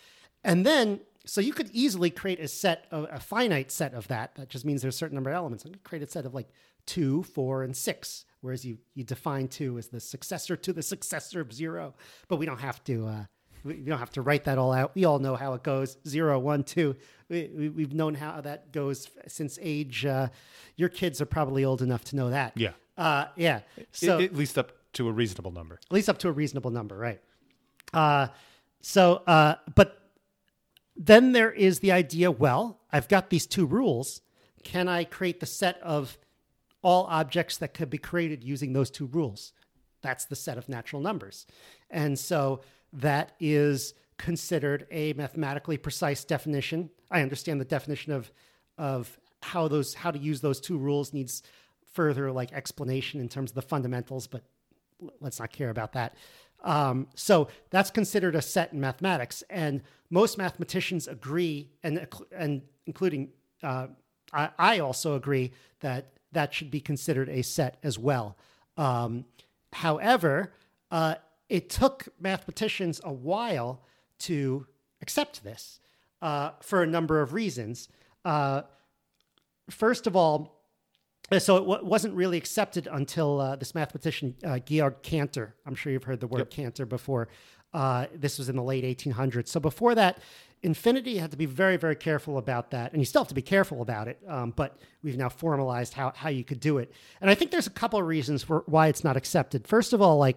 And 0.45 0.65
then, 0.65 1.01
so 1.27 1.41
you 1.41 1.53
could 1.53 1.71
easily 1.73 2.11
create 2.11 2.41
a 2.41 2.49
set, 2.49 2.87
of, 2.91 3.07
a 3.11 3.21
finite 3.21 3.71
set 3.71 3.95
of 3.95 4.09
that. 4.09 4.35
That 4.37 4.49
just 4.49 4.65
means 4.65 4.83
there's 4.83 4.95
a 4.95 4.99
certain 4.99 5.15
number 5.15 5.31
of 5.31 5.37
elements. 5.37 5.65
To 5.65 5.71
create 5.85 6.03
a 6.03 6.11
set 6.11 6.25
of 6.27 6.35
like 6.35 6.49
two, 6.87 7.23
four, 7.23 7.63
and 7.63 7.77
six. 7.77 8.25
Whereas 8.41 8.65
you 8.65 8.79
you 8.95 9.05
define 9.05 9.49
two 9.49 9.77
as 9.77 9.89
the 9.89 10.01
successor 10.01 10.57
to 10.57 10.73
the 10.73 10.83
successor 10.83 11.41
of 11.41 11.53
zero. 11.53 11.95
But 12.29 12.37
we 12.37 12.47
don't 12.47 12.61
have 12.61 12.83
to. 12.85 13.07
Uh, 13.07 13.25
we 13.65 13.75
don't 13.75 13.99
have 13.99 14.13
to 14.13 14.23
write 14.23 14.45
that 14.45 14.57
all 14.57 14.73
out. 14.73 14.95
We 14.95 15.05
all 15.05 15.19
know 15.19 15.37
how 15.37 15.53
it 15.53 15.63
goes. 15.63 15.99
Zero, 16.09 16.39
one, 16.39 16.65
two. 16.65 16.97
We, 17.29 17.51
we, 17.55 17.69
we've 17.69 17.93
known 17.93 18.15
how 18.15 18.41
that 18.41 18.73
goes 18.73 19.11
since 19.29 19.59
age. 19.61 20.07
Uh, 20.07 20.29
your 20.77 20.89
kids 20.89 21.21
are 21.21 21.27
probably 21.27 21.67
old 21.67 21.83
enough 21.83 22.03
to 22.05 22.17
know 22.17 22.31
that. 22.31 22.57
Yeah. 22.57 22.73
Uh, 22.97 23.27
yeah. 23.37 23.61
So 23.93 24.19
I- 24.19 24.23
at 24.23 24.35
least 24.35 24.57
up 24.57 24.73
to 24.95 25.09
a 25.09 25.13
reasonable 25.13 25.53
number. 25.53 25.75
at 25.75 25.93
least 25.93 26.09
up 26.09 26.19
to 26.19 26.29
a 26.29 26.33
reasonable 26.33 26.71
number, 26.71 26.97
right? 26.97 27.21
Uh, 27.93 28.29
so, 28.81 29.23
uh, 29.27 29.57
but 29.75 30.11
then 30.97 31.33
there 31.33 31.51
is 31.51 31.81
the 31.81 31.93
idea 31.93 32.31
well, 32.31 32.81
I've 32.93 33.09
got 33.09 33.31
these 33.31 33.47
two 33.47 33.67
rules. 33.67 34.21
Can 34.65 34.89
I 34.89 35.05
create 35.05 35.41
the 35.41 35.47
set 35.47 35.81
of 35.83 36.19
all 36.83 37.07
objects 37.07 37.57
that 37.59 37.75
could 37.75 37.91
be 37.91 37.99
created 37.99 38.45
using 38.45 38.73
those 38.73 38.91
two 38.91 39.07
rules? 39.07 39.53
That's 40.03 40.25
the 40.25 40.37
set 40.37 40.59
of 40.59 40.69
natural 40.69 41.01
numbers. 41.03 41.47
And 41.91 42.19
so 42.19 42.61
that 42.93 43.33
is 43.39 43.95
considered 44.19 44.87
a 44.91 45.13
mathematically 45.15 45.79
precise 45.79 46.25
definition. 46.25 46.91
I 47.11 47.23
understand 47.23 47.61
the 47.61 47.65
definition 47.65 48.13
of 48.13 48.31
of 48.77 49.19
how 49.43 49.69
those 49.69 49.95
how 49.95 50.11
to 50.11 50.19
use 50.19 50.41
those 50.41 50.61
two 50.61 50.79
rules 50.79 51.13
needs 51.13 51.43
further 51.93 52.31
like 52.31 52.53
explanation 52.53 53.21
in 53.21 53.29
terms 53.29 53.51
of 53.51 53.55
the 53.55 53.63
fundamentals, 53.63 54.27
but 54.27 54.43
let's 55.21 55.41
not 55.41 55.53
care 55.53 55.71
about 55.71 55.93
that. 55.93 56.15
Um, 56.63 57.09
so 57.15 57.49
that's 57.71 57.91
considered 57.91 58.35
a 58.35 58.43
set 58.43 58.73
in 58.73 58.81
mathematics, 58.81 59.43
and 59.49 59.83
most 60.11 60.37
mathematicians 60.37 61.09
agree, 61.09 61.71
and 61.83 62.07
and 62.33 62.63
including 62.87 63.31
uh, 63.63 63.89
I, 64.33 64.51
I 64.59 64.79
also 64.81 65.15
agree 65.15 65.53
that 65.81 66.13
that 66.33 66.55
should 66.55 66.71
be 66.71 66.81
considered 66.81 67.29
a 67.29 67.43
set 67.43 67.79
as 67.83 67.99
well. 67.99 68.37
Um, 68.77 69.25
however, 69.73 70.53
uh, 70.91 71.17
it 71.49 71.69
took 71.69 72.09
mathematicians 72.21 73.01
a 73.05 73.13
while 73.13 73.83
to 74.21 74.67
accept 75.03 75.43
this 75.43 75.81
uh, 76.23 76.51
for 76.61 76.83
a 76.83 76.87
number 76.87 77.21
of 77.21 77.33
reasons. 77.33 77.89
Uh, 78.25 78.63
first 79.69 80.07
of 80.07 80.15
all, 80.15 80.60
so 81.39 81.57
it 81.57 81.61
w- 81.61 81.85
wasn't 81.85 82.15
really 82.15 82.37
accepted 82.37 82.89
until 82.91 83.41
uh, 83.41 83.57
this 83.57 83.75
mathematician 83.75 84.35
uh, 84.45 84.59
Georg 84.59 85.03
Cantor. 85.03 85.55
I'm 85.67 85.75
sure 85.75 85.93
you've 85.93 86.05
heard 86.05 86.21
the 86.21 86.27
word 86.27 86.51
Cantor 86.51 86.87
before. 86.87 87.29
Uh, 87.73 88.07
this 88.15 88.39
was 88.39 88.49
in 88.49 88.57
the 88.57 88.63
late 88.63 88.85
1800s. 88.85 89.49
So 89.49 89.61
before 89.61 89.95
that, 89.95 90.19
infinity 90.63 91.13
you 91.13 91.21
had 91.21 91.31
to 91.31 91.37
be 91.37 91.47
very, 91.47 91.77
very 91.77 91.95
careful 91.97 92.37
about 92.39 92.71
that, 92.73 92.93
and 92.93 93.01
you 93.01 93.07
still 93.07 93.23
have 93.23 93.29
to 93.29 93.35
be 93.35 93.43
careful 93.43 93.81
about 93.81 94.09
it. 94.09 94.19
Um, 94.27 94.53
but 94.55 94.77
we've 95.03 95.17
now 95.17 95.29
formalized 95.29 95.95
how 95.95 96.13
how 96.17 96.29
you 96.31 96.45
could 96.45 96.61
do 96.61 96.79
it, 96.79 96.93
and 97.21 97.31
I 97.31 97.35
think 97.35 97.51
there's 97.51 97.67
a 97.67 97.71
couple 97.71 98.01
of 98.01 98.07
reasons 98.07 98.43
for 98.43 98.65
why 98.67 98.89
it's 98.89 99.05
not 99.05 99.17
accepted. 99.17 99.67
First 99.69 99.93
of 99.93 100.03
all, 100.03 100.19
like 100.19 100.37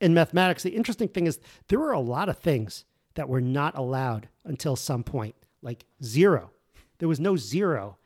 in 0.00 0.14
mathematics, 0.14 0.64
the 0.64 0.70
interesting 0.74 1.08
thing 1.08 1.26
is 1.26 1.38
there 1.68 1.78
were 1.78 1.92
a 1.92 2.00
lot 2.00 2.28
of 2.28 2.38
things 2.38 2.84
that 3.14 3.28
were 3.28 3.40
not 3.40 3.76
allowed 3.78 4.28
until 4.44 4.74
some 4.76 5.04
point, 5.04 5.34
like 5.62 5.84
zero. 6.02 6.50
There 6.98 7.08
was 7.08 7.20
no 7.20 7.36
zero. 7.36 7.98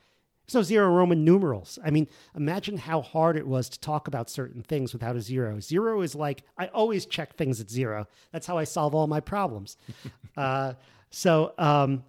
There's 0.48 0.54
no 0.54 0.62
zero 0.62 0.90
Roman 0.90 1.26
numerals. 1.26 1.78
I 1.84 1.90
mean, 1.90 2.08
imagine 2.34 2.78
how 2.78 3.02
hard 3.02 3.36
it 3.36 3.46
was 3.46 3.68
to 3.68 3.78
talk 3.78 4.08
about 4.08 4.30
certain 4.30 4.62
things 4.62 4.94
without 4.94 5.14
a 5.14 5.20
zero. 5.20 5.60
Zero 5.60 6.00
is 6.00 6.14
like, 6.14 6.42
I 6.56 6.68
always 6.68 7.04
check 7.04 7.36
things 7.36 7.60
at 7.60 7.68
zero. 7.68 8.08
That's 8.32 8.46
how 8.46 8.56
I 8.56 8.64
solve 8.64 8.94
all 8.94 9.06
my 9.06 9.20
problems. 9.20 9.76
uh, 10.38 10.72
so, 11.10 11.52
um, 11.58 12.02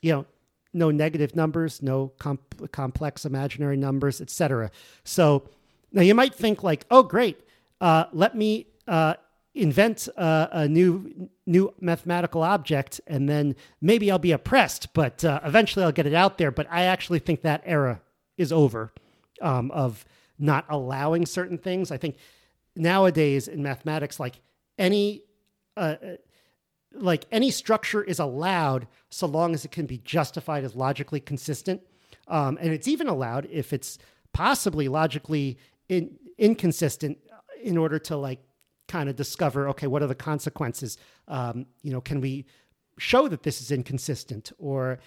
you 0.00 0.10
know, 0.12 0.24
no 0.72 0.90
negative 0.90 1.36
numbers, 1.36 1.82
no 1.82 2.08
comp- 2.18 2.72
complex 2.72 3.26
imaginary 3.26 3.76
numbers, 3.76 4.22
etc. 4.22 4.70
So 5.04 5.50
now 5.92 6.00
you 6.00 6.14
might 6.14 6.34
think 6.34 6.62
like, 6.62 6.86
oh, 6.90 7.02
great, 7.02 7.40
uh, 7.82 8.06
let 8.14 8.34
me 8.34 8.68
uh, 8.88 9.14
invent 9.54 10.08
uh, 10.16 10.46
a 10.50 10.68
new 10.68 11.28
new 11.46 11.74
mathematical 11.80 12.42
object, 12.42 13.00
and 13.06 13.28
then 13.28 13.54
maybe 13.80 14.10
I'll 14.10 14.18
be 14.18 14.32
oppressed, 14.32 14.94
but 14.94 15.24
uh, 15.24 15.40
eventually 15.44 15.84
I'll 15.84 15.92
get 15.92 16.06
it 16.06 16.14
out 16.14 16.38
there. 16.38 16.50
But 16.50 16.66
I 16.70 16.84
actually 16.84 17.18
think 17.18 17.42
that 17.42 17.62
era 17.64 18.00
is 18.36 18.52
over 18.52 18.92
um, 19.40 19.70
of 19.72 20.04
not 20.38 20.64
allowing 20.68 21.26
certain 21.26 21.58
things. 21.58 21.90
I 21.90 21.98
think 21.98 22.16
nowadays 22.74 23.48
in 23.48 23.62
mathematics, 23.62 24.18
like 24.18 24.40
any 24.78 25.22
uh, 25.76 25.96
like 26.94 27.26
any 27.30 27.50
structure 27.50 28.02
is 28.02 28.18
allowed 28.18 28.86
so 29.10 29.26
long 29.26 29.54
as 29.54 29.64
it 29.64 29.70
can 29.70 29.86
be 29.86 29.98
justified 29.98 30.64
as 30.64 30.74
logically 30.74 31.20
consistent, 31.20 31.82
um, 32.28 32.56
and 32.60 32.72
it's 32.72 32.88
even 32.88 33.06
allowed 33.06 33.46
if 33.50 33.72
it's 33.72 33.98
possibly 34.32 34.88
logically 34.88 35.58
in, 35.90 36.16
inconsistent 36.38 37.18
in 37.62 37.76
order 37.76 37.98
to 37.98 38.16
like 38.16 38.40
kind 38.92 39.08
of 39.08 39.16
discover 39.16 39.68
okay 39.70 39.86
what 39.86 40.02
are 40.02 40.06
the 40.06 40.14
consequences? 40.14 40.98
Um, 41.26 41.66
you 41.82 41.92
know 41.92 42.00
can 42.00 42.20
we 42.20 42.46
show 42.98 43.26
that 43.28 43.42
this 43.42 43.60
is 43.62 43.70
inconsistent? 43.70 44.52
Or 44.58 44.98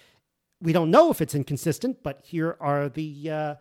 we 0.60 0.72
don't 0.72 0.90
know 0.90 1.10
if 1.10 1.20
it's 1.20 1.34
inconsistent 1.34 2.02
but 2.02 2.20
here 2.24 2.56
are 2.60 2.88
the 2.88 3.30
uh, 3.30 3.54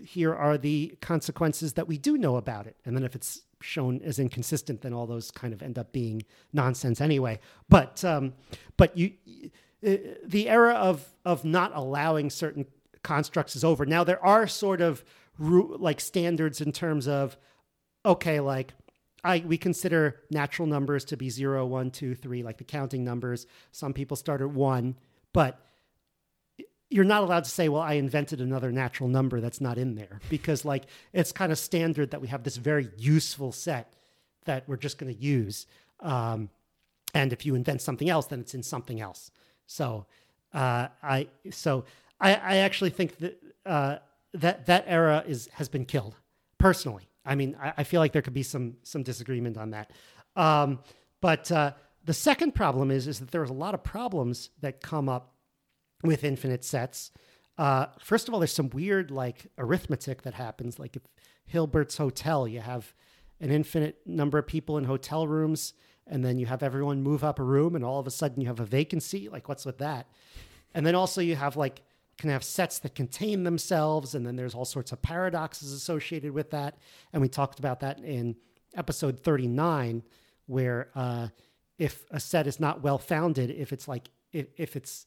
here 0.00 0.34
are 0.34 0.58
the 0.58 0.98
consequences 1.00 1.74
that 1.74 1.86
we 1.88 1.96
do 1.96 2.18
know 2.18 2.36
about 2.36 2.66
it. 2.66 2.76
And 2.84 2.94
then 2.96 3.04
if 3.04 3.14
it's 3.14 3.42
shown 3.60 4.00
as 4.02 4.18
inconsistent 4.18 4.80
then 4.80 4.92
all 4.92 5.06
those 5.06 5.30
kind 5.30 5.54
of 5.54 5.62
end 5.62 5.78
up 5.78 5.92
being 5.92 6.24
nonsense 6.52 7.00
anyway. 7.00 7.38
But 7.68 8.04
um, 8.04 8.34
but 8.76 8.96
you 8.96 9.12
uh, 9.86 9.96
the 10.24 10.48
era 10.48 10.74
of 10.74 11.06
of 11.24 11.44
not 11.44 11.70
allowing 11.74 12.30
certain 12.30 12.66
constructs 13.02 13.54
is 13.56 13.64
over. 13.64 13.86
Now 13.86 14.02
there 14.02 14.24
are 14.24 14.46
sort 14.46 14.80
of 14.80 15.04
like 15.38 16.00
standards 16.00 16.60
in 16.60 16.72
terms 16.72 17.06
of 17.08 17.36
okay 18.04 18.40
like 18.40 18.74
I 19.24 19.44
we 19.46 19.56
consider 19.56 20.20
natural 20.30 20.66
numbers 20.66 21.04
to 21.06 21.16
be 21.16 21.30
zero, 21.30 21.64
one, 21.66 21.90
two, 21.90 22.14
three, 22.14 22.42
like 22.42 22.58
the 22.58 22.64
counting 22.64 23.04
numbers. 23.04 23.46
Some 23.70 23.92
people 23.92 24.16
start 24.16 24.40
at 24.40 24.50
one, 24.50 24.96
but 25.32 25.60
you're 26.90 27.04
not 27.04 27.22
allowed 27.22 27.44
to 27.44 27.50
say, 27.50 27.68
well, 27.68 27.80
I 27.80 27.94
invented 27.94 28.40
another 28.40 28.70
natural 28.70 29.08
number 29.08 29.40
that's 29.40 29.60
not 29.60 29.78
in 29.78 29.94
there 29.94 30.20
because 30.28 30.64
like 30.64 30.84
it's 31.12 31.32
kind 31.32 31.50
of 31.50 31.58
standard 31.58 32.10
that 32.10 32.20
we 32.20 32.28
have 32.28 32.42
this 32.42 32.56
very 32.56 32.90
useful 32.98 33.50
set 33.50 33.94
that 34.44 34.68
we're 34.68 34.76
just 34.76 34.98
going 34.98 35.12
to 35.12 35.18
use. 35.18 35.66
Um, 36.00 36.50
and 37.14 37.32
if 37.32 37.46
you 37.46 37.54
invent 37.54 37.80
something 37.80 38.10
else, 38.10 38.26
then 38.26 38.40
it's 38.40 38.54
in 38.54 38.62
something 38.62 39.00
else. 39.00 39.30
So 39.66 40.06
uh, 40.52 40.88
I 41.02 41.28
so 41.50 41.84
I, 42.20 42.34
I 42.34 42.56
actually 42.56 42.90
think 42.90 43.18
that 43.18 43.42
uh, 43.64 43.96
that 44.34 44.66
that 44.66 44.84
era 44.86 45.24
is 45.26 45.48
has 45.54 45.68
been 45.68 45.84
killed 45.84 46.16
personally. 46.58 47.08
I 47.24 47.34
mean, 47.34 47.56
I, 47.60 47.72
I, 47.78 47.84
feel 47.84 48.00
like 48.00 48.12
there 48.12 48.22
could 48.22 48.34
be 48.34 48.42
some 48.42 48.76
some 48.82 49.02
disagreement 49.02 49.56
on 49.56 49.70
that. 49.70 49.90
Um, 50.36 50.80
but 51.20 51.50
uh, 51.52 51.72
the 52.04 52.14
second 52.14 52.52
problem 52.54 52.90
is 52.90 53.06
is 53.06 53.20
that 53.20 53.30
there's 53.30 53.50
a 53.50 53.54
lot 53.54 53.74
of 53.74 53.84
problems 53.84 54.50
that 54.60 54.80
come 54.80 55.08
up 55.08 55.34
with 56.02 56.24
infinite 56.24 56.64
sets. 56.64 57.10
Uh, 57.58 57.86
first 58.00 58.28
of 58.28 58.34
all, 58.34 58.40
there's 58.40 58.52
some 58.52 58.70
weird 58.70 59.10
like 59.10 59.46
arithmetic 59.58 60.22
that 60.22 60.34
happens. 60.34 60.78
Like 60.78 60.96
if 60.96 61.02
Hilbert's 61.44 61.96
Hotel, 61.96 62.48
you 62.48 62.60
have 62.60 62.92
an 63.40 63.50
infinite 63.50 63.98
number 64.06 64.38
of 64.38 64.46
people 64.46 64.78
in 64.78 64.84
hotel 64.84 65.26
rooms, 65.26 65.74
and 66.06 66.24
then 66.24 66.38
you 66.38 66.46
have 66.46 66.62
everyone 66.62 67.02
move 67.02 67.22
up 67.22 67.38
a 67.38 67.44
room, 67.44 67.76
and 67.76 67.84
all 67.84 68.00
of 68.00 68.06
a 68.06 68.10
sudden 68.10 68.40
you 68.40 68.48
have 68.48 68.60
a 68.60 68.64
vacancy. 68.64 69.28
Like 69.28 69.48
what's 69.48 69.66
with 69.66 69.78
that? 69.78 70.08
And 70.74 70.86
then 70.86 70.94
also 70.94 71.20
you 71.20 71.36
have 71.36 71.56
like 71.56 71.82
can 72.18 72.30
have 72.30 72.44
sets 72.44 72.78
that 72.80 72.94
contain 72.94 73.44
themselves, 73.44 74.14
and 74.14 74.26
then 74.26 74.36
there's 74.36 74.54
all 74.54 74.64
sorts 74.64 74.92
of 74.92 75.02
paradoxes 75.02 75.72
associated 75.72 76.32
with 76.32 76.50
that. 76.50 76.78
And 77.12 77.22
we 77.22 77.28
talked 77.28 77.58
about 77.58 77.80
that 77.80 78.00
in 78.00 78.36
episode 78.74 79.20
39, 79.20 80.02
where 80.46 80.90
uh, 80.94 81.28
if 81.78 82.04
a 82.10 82.20
set 82.20 82.46
is 82.46 82.60
not 82.60 82.82
well 82.82 82.98
founded, 82.98 83.50
if 83.50 83.72
it's 83.72 83.88
like 83.88 84.10
if, 84.32 84.46
if 84.56 84.76
it's 84.76 85.06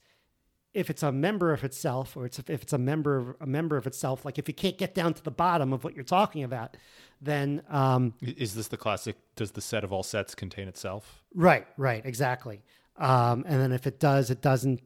if 0.74 0.90
it's 0.90 1.02
a 1.02 1.10
member 1.10 1.54
of 1.54 1.64
itself, 1.64 2.18
or 2.18 2.26
it's 2.26 2.38
if 2.38 2.62
it's 2.62 2.74
a 2.74 2.78
member 2.78 3.16
of 3.16 3.36
a 3.40 3.46
member 3.46 3.76
of 3.78 3.86
itself, 3.86 4.24
like 4.26 4.38
if 4.38 4.46
you 4.46 4.52
can't 4.52 4.76
get 4.76 4.94
down 4.94 5.14
to 5.14 5.22
the 5.22 5.30
bottom 5.30 5.72
of 5.72 5.84
what 5.84 5.94
you're 5.94 6.04
talking 6.04 6.44
about, 6.44 6.76
then 7.20 7.62
um, 7.70 8.12
is 8.20 8.54
this 8.54 8.68
the 8.68 8.76
classic? 8.76 9.16
Does 9.36 9.52
the 9.52 9.62
set 9.62 9.84
of 9.84 9.92
all 9.92 10.02
sets 10.02 10.34
contain 10.34 10.68
itself? 10.68 11.24
Right, 11.34 11.66
right, 11.78 12.04
exactly. 12.04 12.62
Um, 12.98 13.44
and 13.46 13.60
then 13.60 13.72
if 13.72 13.86
it 13.86 14.00
does, 14.00 14.30
it 14.30 14.42
doesn't 14.42 14.80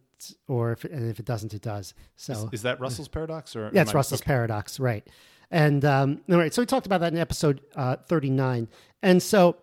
or 0.46 0.72
if 0.72 0.84
it, 0.84 0.92
and 0.92 1.10
if 1.10 1.18
it 1.18 1.26
doesn't, 1.26 1.52
it 1.54 1.62
does. 1.62 1.94
So 2.16 2.32
is, 2.32 2.46
is 2.52 2.62
that 2.62 2.80
Russell's 2.80 3.08
paradox 3.08 3.56
or 3.56 3.70
yeah, 3.72 3.82
it's 3.82 3.94
Russell's 3.94 4.22
okay. 4.22 4.32
paradox, 4.32 4.80
right? 4.80 5.06
And 5.50 5.84
um, 5.84 6.20
all 6.30 6.38
right, 6.38 6.54
so 6.54 6.62
we 6.62 6.66
talked 6.66 6.86
about 6.86 7.00
that 7.00 7.12
in 7.12 7.18
episode 7.18 7.60
uh, 7.74 7.96
thirty 7.96 8.30
nine, 8.30 8.68
and 9.02 9.22
so 9.22 9.56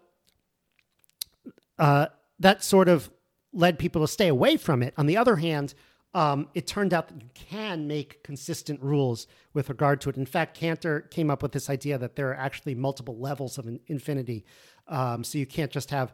uh, 1.79 2.07
that 2.39 2.63
sort 2.63 2.89
of 2.89 3.09
led 3.53 3.79
people 3.79 4.01
to 4.01 4.07
stay 4.07 4.27
away 4.27 4.57
from 4.57 4.83
it. 4.83 4.93
On 4.97 5.05
the 5.05 5.17
other 5.17 5.37
hand, 5.37 5.73
um, 6.13 6.47
it 6.53 6.67
turned 6.67 6.93
out 6.93 7.07
that 7.07 7.21
you 7.21 7.29
can 7.33 7.87
make 7.87 8.21
consistent 8.23 8.81
rules 8.81 9.27
with 9.53 9.69
regard 9.69 10.01
to 10.01 10.09
it. 10.09 10.17
In 10.17 10.25
fact, 10.25 10.57
Cantor 10.57 11.01
came 11.01 11.29
up 11.29 11.41
with 11.41 11.51
this 11.51 11.69
idea 11.69 11.97
that 11.97 12.15
there 12.15 12.29
are 12.29 12.35
actually 12.35 12.75
multiple 12.75 13.17
levels 13.17 13.57
of 13.57 13.65
an 13.67 13.79
infinity. 13.87 14.45
Um, 14.87 15.23
so 15.23 15.37
you 15.37 15.45
can't 15.45 15.71
just 15.71 15.89
have, 15.91 16.13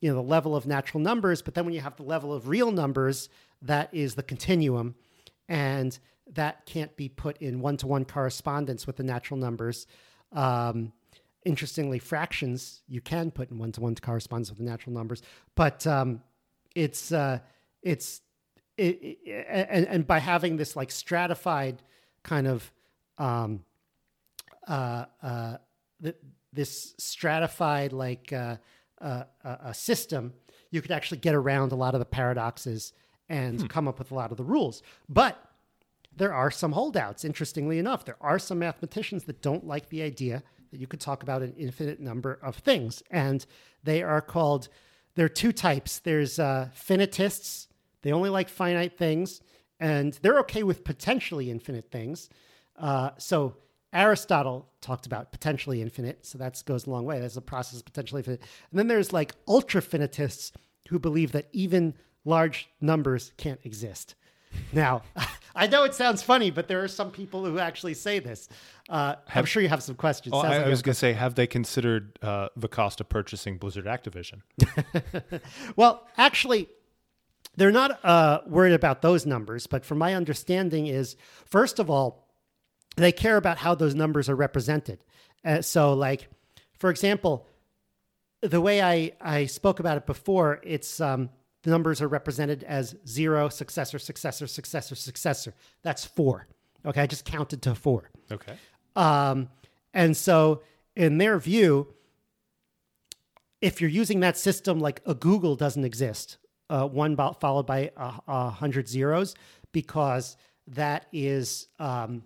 you 0.00 0.10
know, 0.10 0.16
the 0.16 0.28
level 0.28 0.56
of 0.56 0.66
natural 0.66 1.00
numbers, 1.00 1.42
but 1.42 1.54
then 1.54 1.64
when 1.64 1.74
you 1.74 1.80
have 1.80 1.96
the 1.96 2.02
level 2.02 2.32
of 2.32 2.48
real 2.48 2.72
numbers, 2.72 3.28
that 3.62 3.92
is 3.92 4.14
the 4.14 4.22
continuum, 4.22 4.94
and 5.48 5.98
that 6.32 6.64
can't 6.64 6.96
be 6.96 7.08
put 7.08 7.36
in 7.38 7.60
one 7.60 7.76
to 7.76 7.86
one 7.86 8.04
correspondence 8.04 8.86
with 8.86 8.96
the 8.96 9.02
natural 9.02 9.38
numbers. 9.38 9.86
Um, 10.32 10.92
interestingly, 11.44 11.98
fractions 11.98 12.82
you 12.88 13.00
can 13.00 13.30
put 13.30 13.50
in 13.50 13.58
one 13.58 13.72
to 13.72 13.80
one 13.80 13.94
correspondence 13.94 14.48
with 14.50 14.58
the 14.58 14.64
natural 14.64 14.94
numbers, 14.94 15.22
but 15.54 15.86
um, 15.86 16.22
it's 16.74 17.12
uh, 17.12 17.40
it's 17.82 18.22
it, 18.76 19.18
it, 19.24 19.46
and, 19.48 19.86
and 19.86 20.06
by 20.06 20.18
having 20.18 20.56
this 20.56 20.76
like 20.76 20.90
stratified 20.90 21.82
kind 22.22 22.46
of 22.46 22.72
um, 23.18 23.64
uh, 24.66 25.04
uh, 25.22 25.56
th- 26.02 26.16
this 26.52 26.94
stratified 26.98 27.92
like 27.92 28.32
uh, 29.00 29.24
a 29.44 29.74
system, 29.74 30.32
you 30.70 30.82
could 30.82 30.90
actually 30.90 31.18
get 31.18 31.34
around 31.34 31.72
a 31.72 31.76
lot 31.76 31.94
of 31.94 32.00
the 32.00 32.04
paradoxes 32.04 32.92
and 33.28 33.60
hmm. 33.60 33.66
come 33.66 33.88
up 33.88 33.98
with 33.98 34.10
a 34.10 34.14
lot 34.14 34.30
of 34.30 34.36
the 34.36 34.44
rules. 34.44 34.82
But 35.08 35.42
there 36.16 36.34
are 36.34 36.50
some 36.50 36.72
holdouts, 36.72 37.24
interestingly 37.24 37.78
enough. 37.78 38.04
There 38.04 38.16
are 38.20 38.38
some 38.38 38.58
mathematicians 38.58 39.24
that 39.24 39.42
don't 39.42 39.66
like 39.66 39.88
the 39.88 40.02
idea 40.02 40.42
that 40.70 40.80
you 40.80 40.86
could 40.86 41.00
talk 41.00 41.22
about 41.22 41.42
an 41.42 41.54
infinite 41.56 42.00
number 42.00 42.38
of 42.42 42.56
things. 42.56 43.02
And 43.10 43.44
they 43.82 44.02
are 44.02 44.20
called, 44.20 44.68
there 45.14 45.26
are 45.26 45.30
two 45.30 45.52
types. 45.52 45.98
There's 45.98 46.38
uh, 46.38 46.68
finitists, 46.76 47.68
they 48.02 48.12
only 48.12 48.30
like 48.30 48.48
finite 48.48 48.96
things, 48.96 49.40
and 49.78 50.18
they're 50.22 50.38
okay 50.40 50.62
with 50.62 50.84
potentially 50.84 51.50
infinite 51.50 51.90
things. 51.90 52.28
Uh, 52.76 53.10
so 53.18 53.56
Aristotle 53.92 54.68
talked 54.80 55.06
about 55.06 55.32
potentially 55.32 55.82
infinite, 55.82 56.24
so 56.24 56.38
that 56.38 56.62
goes 56.64 56.86
a 56.86 56.90
long 56.90 57.04
way. 57.04 57.18
There's 57.18 57.36
a 57.36 57.42
process 57.42 57.82
potentially 57.82 58.20
infinite. 58.20 58.42
And 58.70 58.78
then 58.78 58.88
there's 58.88 59.12
like 59.12 59.34
ultra 59.48 59.82
finitists 59.82 60.52
who 60.88 60.98
believe 60.98 61.32
that 61.32 61.48
even 61.52 61.94
large 62.24 62.68
numbers 62.80 63.32
can't 63.36 63.60
exist. 63.64 64.14
Now, 64.72 65.02
I 65.54 65.66
know 65.66 65.84
it 65.84 65.94
sounds 65.94 66.22
funny, 66.22 66.50
but 66.50 66.68
there 66.68 66.82
are 66.82 66.88
some 66.88 67.10
people 67.10 67.44
who 67.44 67.58
actually 67.58 67.94
say 67.94 68.18
this. 68.18 68.48
Uh, 68.88 69.16
have, 69.26 69.42
I'm 69.42 69.44
sure 69.44 69.62
you 69.62 69.68
have 69.68 69.82
some 69.82 69.94
questions. 69.94 70.32
Well, 70.32 70.42
I, 70.42 70.58
like 70.58 70.66
I, 70.66 70.68
was 70.68 70.82
going 70.82 70.94
to 70.94 70.98
say, 70.98 71.12
have 71.12 71.34
they 71.34 71.46
considered 71.46 72.18
uh, 72.22 72.48
the 72.56 72.68
cost 72.68 73.00
of 73.00 73.08
purchasing 73.08 73.58
Blizzard 73.58 73.86
Activision? 73.86 74.42
well, 75.76 76.06
actually, 76.16 76.68
they're 77.56 77.72
not 77.72 78.04
uh, 78.04 78.40
worried 78.46 78.74
about 78.74 79.02
those 79.02 79.26
numbers. 79.26 79.66
But 79.66 79.84
from 79.84 79.98
my 79.98 80.14
understanding, 80.14 80.86
is 80.86 81.16
first 81.44 81.78
of 81.78 81.90
all, 81.90 82.29
they 82.96 83.12
care 83.12 83.36
about 83.36 83.58
how 83.58 83.74
those 83.74 83.94
numbers 83.94 84.28
are 84.28 84.36
represented. 84.36 84.98
Uh, 85.44 85.62
so, 85.62 85.94
like, 85.94 86.28
for 86.78 86.90
example, 86.90 87.46
the 88.40 88.60
way 88.60 88.82
I, 88.82 89.12
I 89.20 89.46
spoke 89.46 89.80
about 89.80 89.96
it 89.96 90.06
before, 90.06 90.60
it's 90.62 91.00
um, 91.00 91.30
the 91.62 91.70
numbers 91.70 92.00
are 92.00 92.08
represented 92.08 92.64
as 92.64 92.94
zero, 93.06 93.48
successor, 93.48 93.98
successor, 93.98 94.46
successor, 94.46 94.94
successor. 94.94 95.54
That's 95.82 96.04
four. 96.04 96.46
Okay, 96.84 97.02
I 97.02 97.06
just 97.06 97.24
counted 97.24 97.62
to 97.62 97.74
four. 97.74 98.10
Okay. 98.32 98.54
Um, 98.96 99.48
and 99.92 100.16
so, 100.16 100.62
in 100.96 101.18
their 101.18 101.38
view, 101.38 101.88
if 103.60 103.80
you're 103.80 103.90
using 103.90 104.20
that 104.20 104.38
system, 104.38 104.80
like 104.80 105.02
a 105.04 105.14
googol 105.14 105.56
doesn't 105.56 105.84
exist, 105.84 106.38
uh, 106.70 106.86
one 106.86 107.16
followed 107.40 107.66
by 107.66 107.90
a, 107.96 108.12
a, 108.26 108.50
hundred 108.50 108.88
zeros, 108.88 109.34
because 109.72 110.36
that 110.68 111.06
is, 111.12 111.68
um, 111.78 112.22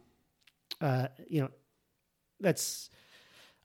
uh, 0.80 1.08
you 1.28 1.42
know, 1.42 1.50
that's 2.40 2.90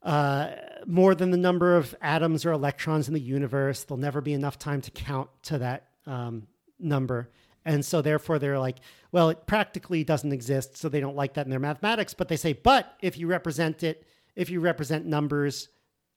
uh, 0.02 0.50
more 0.86 1.14
than 1.14 1.30
the 1.30 1.36
number 1.36 1.76
of 1.76 1.94
atoms 2.00 2.46
or 2.46 2.52
electrons 2.52 3.08
in 3.08 3.14
the 3.14 3.20
universe. 3.20 3.84
There'll 3.84 4.00
never 4.00 4.20
be 4.20 4.32
enough 4.32 4.58
time 4.58 4.80
to 4.82 4.90
count 4.90 5.28
to 5.44 5.58
that 5.58 5.88
um, 6.06 6.46
number. 6.78 7.30
And 7.64 7.84
so, 7.84 8.00
therefore, 8.00 8.38
they're 8.38 8.58
like, 8.58 8.78
well, 9.12 9.28
it 9.28 9.46
practically 9.46 10.02
doesn't 10.02 10.32
exist. 10.32 10.78
So 10.78 10.88
they 10.88 11.00
don't 11.00 11.16
like 11.16 11.34
that 11.34 11.44
in 11.44 11.50
their 11.50 11.60
mathematics. 11.60 12.14
But 12.14 12.28
they 12.28 12.36
say, 12.36 12.54
but 12.54 12.94
if 13.02 13.18
you 13.18 13.26
represent 13.26 13.82
it, 13.82 14.06
if 14.34 14.48
you 14.48 14.60
represent 14.60 15.04
numbers 15.04 15.68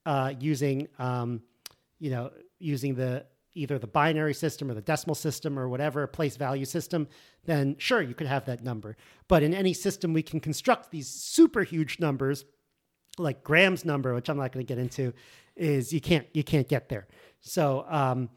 uh, 0.05 0.33
using, 0.39 0.87
um, 0.99 1.41
you 1.99 2.11
know, 2.11 2.31
using 2.59 2.95
the 2.95 3.25
either 3.55 3.77
the 3.77 3.87
binary 3.87 4.33
system 4.33 4.69
or 4.69 4.73
the 4.73 4.81
decimal 4.81 5.15
system 5.15 5.59
or 5.59 5.69
whatever 5.69 6.05
place 6.07 6.35
value 6.37 6.65
system, 6.65 7.07
then 7.45 7.75
sure, 7.77 8.01
you 8.01 8.13
could 8.13 8.27
have 8.27 8.45
that 8.45 8.63
number. 8.63 8.95
But 9.27 9.43
in 9.43 9.53
any 9.53 9.73
system, 9.73 10.13
we 10.13 10.23
can 10.23 10.39
construct 10.39 10.91
these 10.91 11.07
super 11.07 11.63
huge 11.63 11.99
numbers 11.99 12.45
like 13.17 13.43
Graham's 13.43 13.85
number, 13.85 14.13
which 14.13 14.29
I'm 14.29 14.37
not 14.37 14.51
going 14.51 14.65
to 14.65 14.67
get 14.67 14.79
into, 14.79 15.13
is 15.55 15.93
you 15.93 16.01
can't 16.01 16.25
you 16.33 16.43
can't 16.43 16.67
get 16.67 16.89
there. 16.89 17.07
So 17.41 17.85
um, 17.87 18.29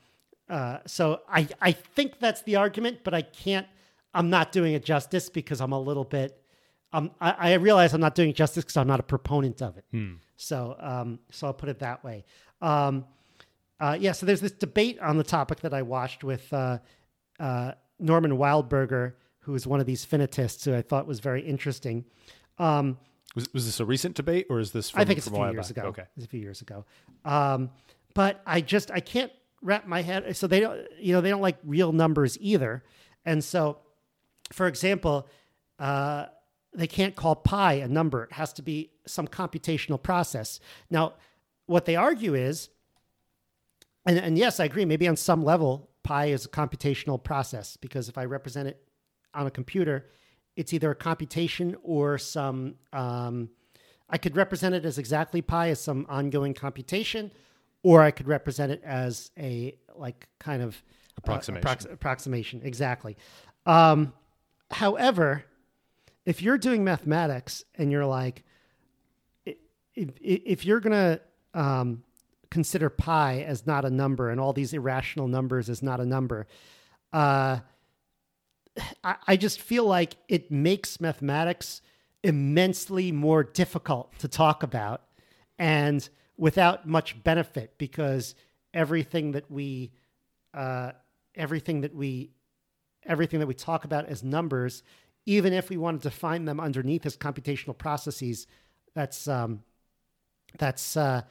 uh, 0.49 0.79
so 0.87 1.23
I 1.29 1.49
I 1.61 1.73
think 1.73 2.19
that's 2.21 2.43
the 2.43 2.57
argument, 2.57 2.99
but 3.05 3.15
I 3.15 3.23
can't. 3.23 3.67
I'm 4.13 4.31
not 4.31 4.53
doing 4.53 4.75
it 4.75 4.85
justice 4.85 5.29
because 5.29 5.61
I'm 5.61 5.73
a 5.73 5.81
little 5.81 6.05
bit. 6.05 6.43
Um, 6.93 7.11
I, 7.21 7.53
I 7.53 7.55
realize 7.55 7.93
I'm 7.93 8.01
not 8.01 8.15
doing 8.15 8.31
it 8.31 8.37
justice 8.37 8.65
because 8.65 8.77
I'm 8.77 8.87
not 8.87 9.01
a 9.01 9.03
proponent 9.03 9.61
of 9.63 9.77
it. 9.77 9.85
So 10.37 10.77
um, 10.79 11.19
so 11.31 11.47
I'll 11.47 11.55
put 11.55 11.69
it 11.69 11.79
that 11.81 12.05
way. 12.05 12.25
Um, 12.61 13.05
uh, 13.81 13.97
yeah. 13.99 14.13
So 14.13 14.27
there's 14.27 14.41
this 14.41 14.53
debate 14.53 14.99
on 15.01 15.17
the 15.19 15.25
topic 15.25 15.61
that 15.61 15.75
I 15.75 15.83
watched 15.83 16.25
with 16.25 16.53
uh, 16.53 16.79
uh, 17.39 17.73
Norman 17.99 18.33
Wildberger, 18.33 19.15
who 19.41 19.55
is 19.55 19.67
one 19.67 19.81
of 19.81 19.87
these 19.87 20.05
finitists, 20.05 20.65
who 20.65 20.75
I 20.75 20.83
thought 20.83 21.07
was 21.07 21.21
very 21.21 21.43
interesting. 21.43 22.05
Um, 22.59 22.99
Was, 23.35 23.53
was 23.53 23.67
this 23.67 23.81
a 23.81 23.85
recent 23.85 24.17
debate 24.17 24.47
or 24.49 24.61
is 24.61 24.73
this? 24.73 24.91
From, 24.91 25.01
I 25.03 25.05
think 25.05 25.19
it's 25.19 25.27
a 25.27 25.31
few 25.31 25.51
years 25.51 25.69
back? 25.69 25.77
ago. 25.77 25.89
Okay. 25.89 26.05
It's 26.17 26.25
a 26.25 26.29
few 26.29 26.41
years 26.41 26.63
ago. 26.63 26.85
Um, 27.25 27.71
but 28.15 28.41
I 28.47 28.63
just 28.63 28.91
I 28.91 29.01
can't 29.01 29.31
wrap 29.63 29.87
my 29.87 30.03
head. 30.03 30.37
So 30.37 30.47
they 30.47 30.61
don't, 30.61 30.81
you 30.99 31.13
know, 31.13 31.21
they 31.21 31.31
don't 31.31 31.43
like 31.43 31.59
real 31.65 31.93
numbers 31.93 32.39
either. 32.41 32.83
And 33.25 33.45
so, 33.45 33.79
for 34.53 34.67
example, 34.67 35.29
uh, 35.79 36.27
they 36.73 36.87
can't 36.87 37.15
call 37.15 37.35
pi 37.37 37.75
a 37.75 37.89
number. 37.89 38.25
It 38.25 38.33
has 38.33 38.53
to 38.55 38.63
be 38.63 38.91
some 39.07 39.27
computational 39.29 40.03
process. 40.03 40.61
Now, 40.91 41.15
what 41.67 41.85
they 41.85 41.97
argue 41.97 42.35
is, 42.35 42.71
and, 44.07 44.19
and 44.19 44.39
yes, 44.39 44.61
I 44.61 44.65
agree. 44.65 44.85
Maybe 44.85 45.07
on 45.09 45.17
some 45.17 45.45
level, 45.45 45.91
pi 46.03 46.27
is 46.27 46.45
a 46.45 46.49
computational 46.49 47.23
process 47.23 47.77
because 47.77 48.09
if 48.09 48.17
I 48.17 48.25
represent 48.25 48.69
it 48.69 48.83
on 49.35 49.47
a 49.47 49.51
computer, 49.51 50.07
it's 50.57 50.73
either 50.73 50.91
a 50.91 50.95
computation 50.95 51.77
or 51.83 52.17
some. 52.19 52.77
Um, 52.93 53.51
I 54.09 54.19
could 54.19 54.37
represent 54.37 54.75
it 54.75 54.85
as 54.85 54.99
exactly 54.99 55.43
pi 55.43 55.71
as 55.71 55.81
some 55.81 56.07
ongoing 56.09 56.55
computation, 56.55 57.33
or 57.83 58.03
I 58.03 58.11
could 58.13 58.29
represent 58.29 58.71
it 58.73 58.81
as 58.85 59.31
a 59.39 59.77
like 59.97 60.29
kind 60.39 60.63
of 60.63 60.75
uh, 60.77 61.19
Approximation. 61.19 61.67
approx- 61.67 61.93
approximation, 61.93 62.61
exactly. 62.63 63.17
Um, 63.67 64.13
however, 64.71 65.45
if 66.25 66.41
you're 66.43 66.59
doing 66.59 66.85
mathematics 66.85 67.65
and 67.75 67.91
you're 67.91 68.07
like, 68.07 68.45
if, 69.45 70.11
if 70.21 70.65
you're 70.65 70.81
gonna 70.81 71.21
um, 71.55 72.03
consider 72.51 72.89
pi 72.89 73.41
as 73.41 73.67
not 73.67 73.85
a 73.85 73.91
number 73.91 74.31
and 74.31 74.41
all 74.41 74.53
these 74.53 74.73
irrational 74.73 75.29
numbers 75.29 75.69
as 75.69 75.83
not 75.83 76.01
a 76.01 76.07
number, 76.07 76.47
uh, 77.13 77.59
I, 79.03 79.17
I 79.27 79.37
just 79.37 79.61
feel 79.61 79.85
like 79.85 80.17
it 80.29 80.51
makes 80.51 81.01
mathematics 81.01 81.81
immensely 82.23 83.13
more 83.13 83.45
difficult 83.45 84.19
to 84.19 84.29
talk 84.29 84.63
about 84.63 85.03
and 85.59 86.09
without 86.37 86.87
much 86.87 87.23
benefit 87.23 87.79
because 87.79 88.35
everything 88.75 89.33
that 89.33 89.51
we 89.51 89.93
uh, 90.55 90.93
everything 91.35 91.83
that 91.83 91.95
we 91.95 92.31
everything 93.05 93.41
that 93.41 93.47
we 93.47 93.55
talk 93.55 93.85
about 93.85 94.07
as 94.07 94.23
numbers 94.23 94.83
even 95.25 95.53
if 95.53 95.71
we 95.71 95.77
want 95.77 96.01
to 96.01 96.09
define 96.09 96.45
them 96.45 96.61
underneath 96.61 97.07
as 97.07 97.17
computational 97.17 97.77
processes 97.77 98.47
that's 98.95 99.29
um, 99.29 99.63
that's 100.59 100.97
uh, 100.97 101.23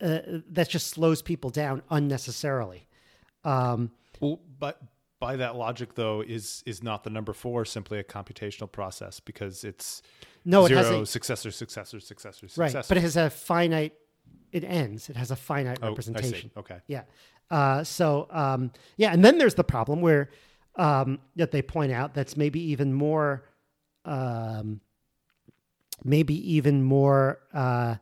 uh, 0.00 0.18
that 0.50 0.68
just 0.68 0.88
slows 0.88 1.22
people 1.22 1.50
down 1.50 1.82
unnecessarily. 1.90 2.86
Um, 3.44 3.90
Well, 4.20 4.40
but 4.58 4.80
by 5.18 5.36
that 5.36 5.56
logic, 5.56 5.94
though, 5.94 6.22
is 6.22 6.62
is 6.66 6.82
not 6.82 7.04
the 7.04 7.10
number 7.10 7.32
four 7.32 7.64
simply 7.64 7.98
a 7.98 8.04
computational 8.04 8.70
process 8.70 9.20
because 9.20 9.64
it's 9.64 10.02
No, 10.44 10.64
it 10.64 10.68
zero 10.68 10.82
has 10.82 10.90
a- 10.90 11.06
successor, 11.06 11.50
successor, 11.50 12.00
successor, 12.00 12.46
right 12.56 12.72
but 12.72 12.96
it 12.96 13.02
has 13.02 13.16
a 13.16 13.28
finite 13.30 13.92
it 14.52 14.64
ends. 14.64 15.08
It 15.08 15.16
has 15.16 15.30
a 15.30 15.36
finite 15.36 15.78
Oh, 15.82 15.88
representation. 15.90 16.50
Okay. 16.56 16.78
yeah. 16.88 17.02
Uh, 17.50 17.84
so 17.84 18.26
um, 18.30 18.70
yeah 18.96 19.12
and 19.12 19.24
then 19.24 19.38
there's 19.38 19.54
the 19.54 19.64
problem 19.64 20.00
where 20.00 20.30
um, 20.76 21.18
that 21.36 21.50
they 21.50 21.62
point 21.62 21.92
out 21.92 22.14
that's 22.14 22.36
maybe 22.36 22.60
even 22.72 22.92
more 22.94 23.44
um, 24.04 24.80
maybe 26.04 26.34
even 26.54 26.82
more 26.82 27.40
uh, 27.52 27.96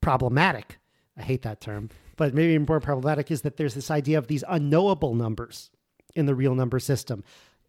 problematic 0.00 0.78
i 1.16 1.22
hate 1.22 1.42
that 1.42 1.60
term 1.60 1.88
but 2.16 2.34
maybe 2.34 2.58
more 2.58 2.80
problematic 2.80 3.30
is 3.30 3.42
that 3.42 3.56
there's 3.56 3.74
this 3.74 3.90
idea 3.90 4.18
of 4.18 4.26
these 4.28 4.44
unknowable 4.48 5.14
numbers 5.14 5.70
in 6.14 6.26
the 6.26 6.34
real 6.34 6.54
number 6.54 6.78
system 6.78 7.22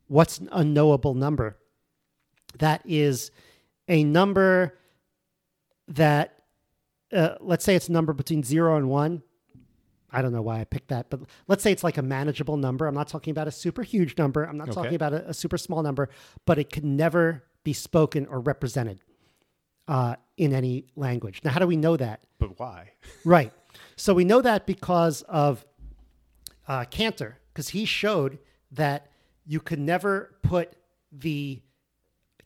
what's 0.08 0.38
an 0.40 0.50
unknowable 0.52 1.14
number 1.14 1.58
that 2.60 2.82
is 2.86 3.32
a 3.88 4.04
number 4.04 4.78
that 5.88 6.40
uh, 7.12 7.36
let's 7.42 7.64
say 7.66 7.76
it's 7.76 7.90
a 7.90 7.92
number 7.92 8.14
between 8.14 8.42
zero 8.44 8.76
and 8.78 8.90
one. 8.90 9.22
I 10.12 10.22
don't 10.22 10.32
know 10.34 10.42
why 10.42 10.60
I 10.62 10.64
picked 10.64 10.88
that, 10.90 11.10
but 11.10 11.22
let's 11.48 11.62
say 11.64 11.72
it's 11.72 11.84
like 11.84 11.98
a 11.98 12.02
manageable 12.02 12.58
number. 12.58 12.88
I'm 12.88 12.94
not 12.96 13.08
talking 13.08 13.32
about 13.32 13.48
a 13.48 13.52
super 13.52 13.84
huge 13.84 14.18
number. 14.18 14.44
I'm 14.46 14.58
not 14.58 14.70
Okay. 14.70 14.76
talking 14.76 14.96
about 14.96 15.14
a, 15.14 15.30
a 15.30 15.34
super 15.34 15.58
small 15.58 15.84
number, 15.84 16.10
but 16.46 16.58
it 16.58 16.72
can 16.72 16.96
never 16.96 17.44
be 17.64 17.74
spoken 17.74 18.26
or 18.28 18.40
represented 18.40 19.00
uh, 19.88 20.16
in 20.38 20.54
any 20.54 20.86
language. 20.96 21.42
Now, 21.44 21.52
how 21.52 21.60
do 21.60 21.68
we 21.68 21.78
know 21.78 21.98
that? 21.98 22.22
But 22.40 22.60
why? 22.60 22.92
Right. 23.26 23.54
So 23.96 24.14
we 24.14 24.26
know 24.26 24.42
that 24.42 24.66
because 24.66 25.22
of 25.24 25.66
uh, 26.68 26.84
Cantor, 26.86 27.38
because 27.54 27.70
he 27.70 27.86
showed 27.86 28.40
that 28.72 29.08
you 29.46 29.60
could 29.60 29.80
never 29.80 30.36
put 30.42 30.76
the 31.12 31.62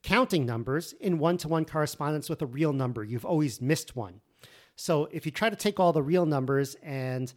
counting 0.04 0.46
numbers 0.46 0.94
in 0.94 1.18
one 1.18 1.38
to 1.38 1.48
one 1.48 1.66
correspondence 1.66 2.30
with 2.30 2.42
a 2.42 2.46
real 2.46 2.74
number. 2.74 3.04
You've 3.04 3.26
always 3.26 3.62
missed 3.62 3.96
one. 3.96 4.22
So 4.76 5.10
if 5.12 5.26
you 5.26 5.32
try 5.32 5.50
to 5.50 5.56
take 5.56 5.80
all 5.80 5.92
the 5.92 6.04
real 6.04 6.26
numbers 6.26 6.76
and 6.84 7.34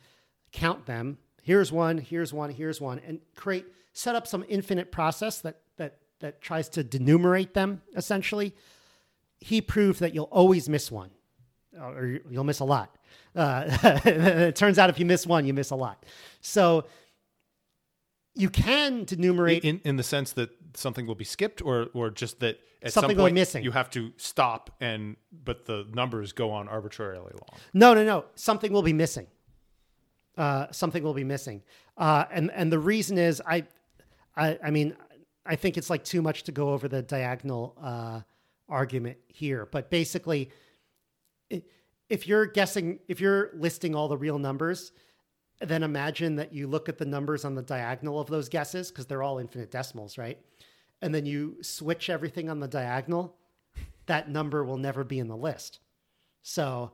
count 0.52 0.86
them, 0.86 1.18
here's 1.42 1.72
one, 1.72 1.98
here's 1.98 2.32
one, 2.32 2.50
here's 2.50 2.80
one, 2.80 3.00
and 3.06 3.20
create 3.34 3.66
set 3.92 4.14
up 4.14 4.26
some 4.26 4.44
infinite 4.48 4.92
process 4.92 5.40
that 5.40 5.60
that 5.76 5.98
that 6.20 6.40
tries 6.40 6.68
to 6.70 6.84
denumerate 6.84 7.54
them 7.54 7.82
essentially, 7.96 8.54
he 9.40 9.60
proved 9.60 10.00
that 10.00 10.14
you'll 10.14 10.24
always 10.30 10.68
miss 10.68 10.90
one 10.90 11.10
or 11.80 12.06
you- 12.06 12.22
you'll 12.30 12.44
miss 12.44 12.60
a 12.60 12.64
lot. 12.64 12.96
Uh, 13.34 13.64
it 14.04 14.56
turns 14.56 14.78
out 14.78 14.90
if 14.90 14.98
you 14.98 15.06
miss 15.06 15.26
one, 15.26 15.46
you 15.46 15.54
miss 15.54 15.70
a 15.70 15.76
lot. 15.76 16.04
So 16.40 16.84
you 18.34 18.48
can 18.50 19.04
denumerate. 19.06 19.60
In 19.64 19.80
in 19.84 19.96
the 19.96 20.02
sense 20.02 20.32
that 20.32 20.50
something 20.74 21.06
will 21.06 21.14
be 21.14 21.24
skipped, 21.24 21.62
or 21.62 21.88
or 21.94 22.10
just 22.10 22.40
that 22.40 22.58
at 22.82 22.92
Something 22.92 23.10
some 23.10 23.16
will 23.18 23.24
be 23.24 23.28
point 23.30 23.34
missing. 23.34 23.64
you 23.64 23.72
have 23.72 23.90
to 23.90 24.12
stop 24.16 24.70
and 24.80 25.16
but 25.44 25.66
the 25.66 25.86
numbers 25.92 26.32
go 26.32 26.50
on 26.50 26.68
arbitrarily 26.68 27.32
long. 27.32 27.60
no, 27.74 27.92
no, 27.94 28.04
no. 28.04 28.24
Something 28.34 28.72
will 28.72 28.82
be 28.82 28.92
missing. 28.92 29.26
Uh, 30.36 30.66
something 30.70 31.02
will 31.02 31.12
be 31.14 31.24
missing. 31.24 31.62
Uh, 31.96 32.24
and 32.30 32.50
and 32.54 32.72
the 32.72 32.78
reason 32.78 33.18
is 33.18 33.42
I, 33.46 33.64
I, 34.36 34.58
I 34.64 34.70
mean, 34.70 34.96
I 35.44 35.56
think 35.56 35.76
it's 35.76 35.90
like 35.90 36.04
too 36.04 36.22
much 36.22 36.44
to 36.44 36.52
go 36.52 36.70
over 36.70 36.88
the 36.88 37.02
diagonal 37.02 37.76
uh, 37.82 38.20
argument 38.70 39.18
here. 39.28 39.66
But 39.70 39.90
basically, 39.90 40.50
if 42.08 42.26
you're 42.26 42.46
guessing, 42.46 43.00
if 43.08 43.20
you're 43.20 43.50
listing 43.54 43.94
all 43.94 44.08
the 44.08 44.16
real 44.16 44.38
numbers, 44.38 44.92
then 45.60 45.82
imagine 45.82 46.36
that 46.36 46.52
you 46.54 46.66
look 46.66 46.88
at 46.88 46.98
the 46.98 47.04
numbers 47.04 47.44
on 47.44 47.54
the 47.54 47.62
diagonal 47.62 48.20
of 48.20 48.28
those 48.28 48.48
guesses 48.48 48.90
because 48.90 49.06
they're 49.06 49.22
all 49.22 49.38
infinite 49.38 49.70
decimals, 49.70 50.16
right? 50.16 50.38
And 51.02 51.14
then 51.14 51.26
you 51.26 51.56
switch 51.62 52.10
everything 52.10 52.50
on 52.50 52.60
the 52.60 52.68
diagonal, 52.68 53.36
that 54.06 54.28
number 54.28 54.64
will 54.64 54.76
never 54.76 55.04
be 55.04 55.18
in 55.18 55.28
the 55.28 55.36
list. 55.36 55.80
So 56.42 56.92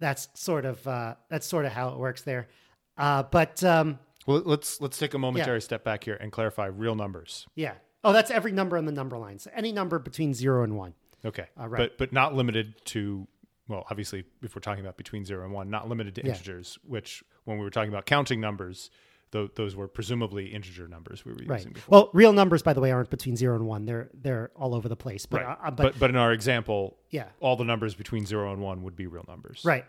that's 0.00 0.28
sort 0.34 0.64
of 0.64 0.86
uh, 0.86 1.14
that's 1.28 1.46
sort 1.46 1.66
of 1.66 1.72
how 1.72 1.90
it 1.90 1.98
works 1.98 2.22
there. 2.22 2.48
Uh, 2.96 3.24
but 3.24 3.62
um, 3.64 3.98
Well, 4.26 4.42
let's 4.44 4.80
let's 4.80 4.98
take 4.98 5.14
a 5.14 5.18
momentary 5.18 5.60
step 5.60 5.84
back 5.84 6.04
here 6.04 6.14
and 6.14 6.30
clarify 6.32 6.66
real 6.66 6.94
numbers. 6.94 7.46
yeah, 7.54 7.74
oh, 8.02 8.12
that's 8.12 8.30
every 8.30 8.52
number 8.52 8.76
on 8.76 8.86
the 8.86 8.92
number 8.92 9.18
lines. 9.18 9.46
Any 9.54 9.72
number 9.72 9.98
between 9.98 10.34
zero 10.34 10.62
and 10.62 10.76
one. 10.76 10.94
Okay, 11.24 11.46
Uh, 11.58 11.68
right. 11.68 11.78
but 11.78 11.98
but 11.98 12.12
not 12.12 12.34
limited 12.34 12.74
to 12.86 13.26
well, 13.66 13.86
obviously, 13.90 14.24
if 14.42 14.54
we're 14.54 14.60
talking 14.60 14.84
about 14.84 14.98
between 14.98 15.24
zero 15.24 15.42
and 15.44 15.52
one, 15.54 15.70
not 15.70 15.88
limited 15.88 16.14
to 16.16 16.20
Yeah. 16.22 16.32
integers. 16.32 16.78
Which 16.84 17.24
when 17.44 17.56
we 17.58 17.64
were 17.64 17.70
talking 17.70 17.88
about 17.88 18.04
counting 18.04 18.38
numbers, 18.38 18.90
th- 19.32 19.52
those 19.54 19.74
were 19.74 19.88
presumably 19.88 20.52
integer 20.52 20.86
numbers 20.86 21.24
we 21.24 21.32
were 21.32 21.38
Right. 21.46 21.60
using 21.60 21.72
before. 21.72 21.90
Well, 21.90 22.10
real 22.12 22.34
numbers, 22.34 22.62
by 22.62 22.74
the 22.74 22.80
way, 22.82 22.92
aren't 22.92 23.08
between 23.08 23.36
zero 23.36 23.54
and 23.56 23.66
one. 23.66 23.86
They're 23.86 24.10
they're 24.12 24.50
all 24.54 24.74
over 24.74 24.86
the 24.88 24.96
place. 24.96 25.24
But 25.24 25.42
right. 25.44 25.58
uh, 25.62 25.70
but, 25.70 25.76
but, 25.92 25.98
but 25.98 26.10
in 26.10 26.16
our 26.16 26.32
example, 26.32 26.98
Yeah. 27.10 27.30
all 27.40 27.56
the 27.56 27.64
numbers 27.64 27.94
between 27.94 28.26
zero 28.26 28.52
and 28.52 28.60
one 28.60 28.82
would 28.82 28.96
be 28.96 29.06
real 29.06 29.24
numbers. 29.26 29.62
right, 29.64 29.86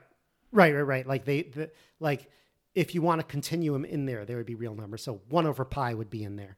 right, 0.53 0.73
right, 0.73 0.81
right. 0.83 1.05
Like 1.07 1.25
they 1.25 1.41
the, 1.43 1.69
like 1.99 2.29
if 2.75 2.95
you 2.95 3.01
want 3.01 3.19
a 3.21 3.23
continuum 3.25 3.83
in 3.83 4.05
there, 4.05 4.23
there 4.25 4.38
would 4.38 4.45
be 4.45 4.55
real 4.55 4.73
numbers. 4.75 5.03
So 5.03 5.21
one 5.29 5.45
over 5.45 5.65
pi 5.65 5.93
would 5.93 6.09
be 6.09 6.23
in 6.23 6.38
there. 6.38 6.57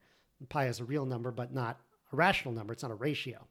Pi 0.49 0.67
is 0.67 0.79
a 0.79 0.85
real 0.85 1.05
number, 1.07 1.31
but 1.31 1.51
not 1.51 1.79
a 2.13 2.15
rational 2.15 2.53
number. 2.53 2.73
It's 2.73 2.83
not 2.83 2.91
a 2.91 2.95
ratio. 2.95 3.47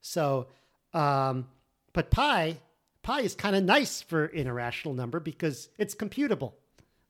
So, 0.00 0.48
um, 0.92 1.48
but 1.92 2.10
pi 2.10 2.58
pi 3.02 3.20
is 3.20 3.34
kind 3.34 3.54
of 3.54 3.62
nice 3.62 4.02
for 4.02 4.26
an 4.26 4.46
irrational 4.46 4.94
number 4.94 5.20
because 5.20 5.68
it's 5.78 5.94
computable. 5.94 6.54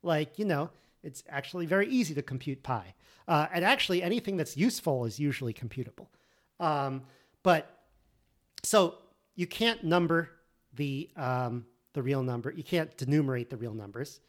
Like 0.03 0.37
you 0.39 0.45
know, 0.45 0.69
it's 1.03 1.23
actually 1.29 1.65
very 1.65 1.87
easy 1.87 2.13
to 2.13 2.21
compute 2.21 2.63
pi. 2.63 2.93
Uh, 3.27 3.47
and 3.51 3.65
actually, 3.65 4.01
anything 4.01 4.37
that's 4.37 4.55
useful 4.55 5.05
is 5.05 5.19
usually 5.19 5.53
computable. 5.53 6.07
Um, 6.59 7.03
but 7.43 7.77
so 8.63 8.95
you 9.35 9.47
can't 9.47 9.83
number 9.83 10.29
the 10.73 11.09
um, 11.15 11.65
the 11.93 12.01
real 12.01 12.23
number. 12.23 12.51
You 12.51 12.63
can't 12.63 12.95
denumerate 12.97 13.49
the 13.49 13.57
real 13.57 13.73
numbers, 13.73 14.19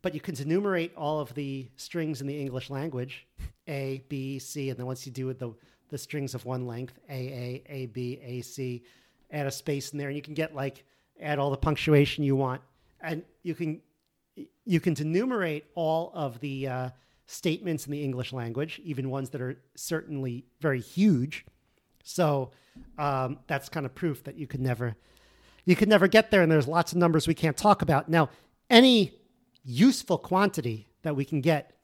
but 0.00 0.14
you 0.14 0.20
can 0.20 0.34
denumerate 0.34 0.90
all 0.96 1.20
of 1.20 1.34
the 1.34 1.68
strings 1.76 2.20
in 2.20 2.26
the 2.26 2.38
English 2.38 2.70
language, 2.70 3.26
A, 3.68 4.02
B, 4.08 4.38
C, 4.38 4.70
and 4.70 4.78
then 4.78 4.86
once 4.86 5.06
you 5.06 5.12
do 5.12 5.32
the 5.32 5.52
the 5.92 5.98
strings 5.98 6.34
of 6.34 6.44
one 6.46 6.66
length, 6.66 6.98
A, 7.08 7.12
A, 7.12 7.62
A, 7.68 7.86
B, 7.86 8.18
A, 8.24 8.40
C, 8.40 8.82
add 9.30 9.46
a 9.46 9.50
space 9.50 9.92
in 9.92 9.98
there, 9.98 10.08
and 10.08 10.16
you 10.16 10.22
can 10.22 10.34
get 10.34 10.54
like 10.54 10.84
add 11.20 11.38
all 11.38 11.50
the 11.50 11.56
punctuation 11.56 12.24
you 12.24 12.34
want, 12.34 12.62
and 13.00 13.22
you 13.42 13.54
can 13.54 13.80
you 14.64 14.80
can 14.80 14.96
enumerate 14.98 15.66
all 15.74 16.10
of 16.14 16.40
the 16.40 16.66
uh, 16.66 16.90
statements 17.26 17.84
in 17.86 17.92
the 17.92 18.02
English 18.02 18.32
language, 18.32 18.80
even 18.84 19.10
ones 19.10 19.28
that 19.30 19.42
are 19.42 19.60
certainly 19.76 20.46
very 20.60 20.80
huge. 20.80 21.44
So 22.02 22.50
um, 22.98 23.38
that's 23.46 23.68
kind 23.68 23.84
of 23.84 23.94
proof 23.94 24.24
that 24.24 24.36
you 24.36 24.46
could 24.46 24.60
never 24.60 24.96
you 25.66 25.76
could 25.76 25.90
never 25.90 26.08
get 26.08 26.30
there, 26.30 26.40
and 26.40 26.50
there's 26.50 26.66
lots 26.66 26.92
of 26.92 26.98
numbers 26.98 27.28
we 27.28 27.34
can't 27.34 27.56
talk 27.56 27.82
about 27.82 28.08
now. 28.08 28.30
Any 28.70 29.12
useful 29.62 30.16
quantity 30.16 30.88
that 31.02 31.14
we 31.14 31.26
can 31.26 31.42
get 31.42 31.76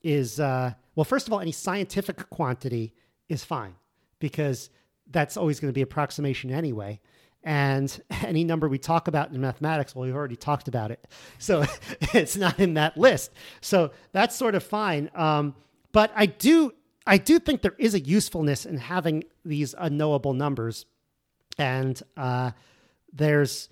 is 0.00 0.38
uh, 0.38 0.74
well, 0.94 1.04
first 1.04 1.26
of 1.26 1.32
all, 1.32 1.40
any 1.40 1.52
scientific 1.52 2.30
quantity 2.30 2.94
is 3.28 3.44
fine 3.44 3.74
because 4.18 4.70
that's 5.10 5.36
always 5.36 5.60
going 5.60 5.68
to 5.68 5.74
be 5.74 5.82
approximation 5.82 6.50
anyway. 6.50 7.00
And 7.44 8.00
any 8.22 8.44
number 8.44 8.68
we 8.68 8.78
talk 8.78 9.08
about 9.08 9.32
in 9.32 9.40
mathematics, 9.40 9.94
well, 9.94 10.06
we've 10.06 10.14
already 10.14 10.36
talked 10.36 10.68
about 10.68 10.90
it. 10.90 11.06
So 11.38 11.64
it's 12.14 12.36
not 12.36 12.60
in 12.60 12.74
that 12.74 12.96
list. 12.96 13.32
So 13.60 13.90
that's 14.12 14.36
sort 14.36 14.54
of 14.54 14.62
fine. 14.62 15.10
Um, 15.14 15.56
but 15.90 16.12
I 16.14 16.26
do, 16.26 16.72
I 17.04 17.18
do 17.18 17.40
think 17.40 17.62
there 17.62 17.74
is 17.78 17.94
a 17.94 18.00
usefulness 18.00 18.64
in 18.64 18.78
having 18.78 19.24
these 19.44 19.74
unknowable 19.76 20.34
numbers. 20.34 20.86
And 21.58 22.00
uh, 22.16 22.52
there's, 23.12 23.68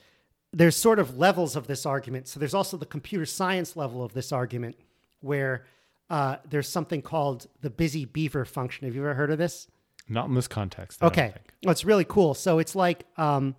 there's 0.52 0.76
sort 0.76 0.98
of 0.98 1.16
levels 1.16 1.54
of 1.54 1.68
this 1.68 1.86
argument. 1.86 2.26
So 2.26 2.40
there's 2.40 2.54
also 2.54 2.76
the 2.76 2.86
computer 2.86 3.24
science 3.24 3.76
level 3.76 4.02
of 4.02 4.12
this 4.14 4.32
argument 4.32 4.76
where 5.20 5.64
uh, 6.10 6.36
there's 6.48 6.68
something 6.68 7.00
called 7.00 7.46
the 7.60 7.70
busy 7.70 8.04
beaver 8.04 8.44
function. 8.44 8.86
Have 8.86 8.96
you 8.96 9.02
ever 9.02 9.14
heard 9.14 9.30
of 9.30 9.38
this? 9.38 9.68
Not 10.08 10.26
in 10.26 10.34
this 10.34 10.48
context. 10.48 11.02
Okay. 11.02 11.32
Well, 11.62 11.70
it's 11.70 11.84
really 11.84 12.04
cool. 12.04 12.34
So 12.34 12.58
it's 12.58 12.74
like 12.74 13.06
um, 13.16 13.54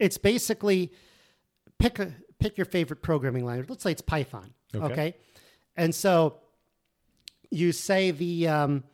it's 0.00 0.18
basically 0.18 0.92
pick 1.78 2.00
a 2.00 2.12
pick 2.40 2.58
your 2.58 2.64
favorite 2.64 3.02
programming 3.02 3.44
language. 3.44 3.70
Let's 3.70 3.84
say 3.84 3.92
it's 3.92 4.02
Python. 4.02 4.52
Okay. 4.74 4.92
Okay. 4.92 5.16
And 5.76 5.94
so 5.94 6.38
you 7.50 7.70
say 7.70 8.10
the 8.10 8.48
um, 8.48 8.84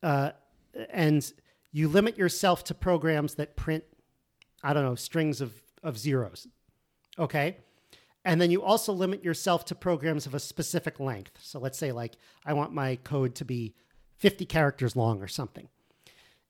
uh, 0.00 0.30
and 0.90 1.30
you 1.72 1.88
limit 1.88 2.16
yourself 2.16 2.62
to 2.64 2.74
programs 2.74 3.34
that 3.34 3.56
print 3.56 3.82
I 4.62 4.72
don't 4.74 4.84
know 4.84 4.94
strings 4.94 5.40
of 5.40 5.52
of 5.82 5.98
zeros. 5.98 6.46
Okay. 7.18 7.56
And 8.24 8.40
then 8.40 8.50
you 8.50 8.62
also 8.62 8.92
limit 8.92 9.22
yourself 9.22 9.64
to 9.66 9.74
programs 9.74 10.26
of 10.26 10.34
a 10.34 10.40
specific 10.40 10.98
length. 10.98 11.38
So 11.42 11.58
let's 11.58 11.78
say 11.78 11.92
like 11.92 12.16
I 12.44 12.54
want 12.54 12.72
my 12.72 12.96
code 12.96 13.34
to 13.36 13.44
be 13.44 13.74
50 14.16 14.46
characters 14.46 14.96
long 14.96 15.20
or 15.22 15.28
something. 15.28 15.68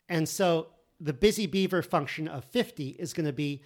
And 0.09 0.29
so 0.29 0.69
the 1.01 1.13
busy 1.13 1.47
beaver 1.47 1.83
function 1.83 2.29
of 2.29 2.45
50 2.45 2.91
is 2.91 3.13
going 3.13 3.27
to 3.27 3.33
be 3.33 3.63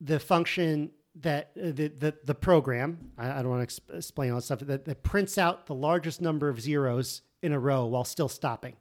the 0.00 0.20
function 0.20 0.90
that 1.16 1.50
uh, 1.56 1.72
the, 1.72 1.88
the, 1.88 2.14
the 2.24 2.34
program, 2.34 3.10
I, 3.18 3.30
I 3.30 3.42
don't 3.42 3.50
want 3.50 3.68
to 3.68 3.80
exp- 3.80 3.96
explain 3.96 4.30
all 4.30 4.36
this 4.36 4.44
stuff, 4.46 4.60
that, 4.60 4.84
that 4.84 5.02
prints 5.02 5.38
out 5.38 5.66
the 5.66 5.74
largest 5.74 6.20
number 6.20 6.48
of 6.48 6.60
zeros 6.60 7.22
in 7.42 7.52
a 7.52 7.58
row 7.58 7.86
while 7.86 8.04
still 8.04 8.28
stopping. 8.28 8.76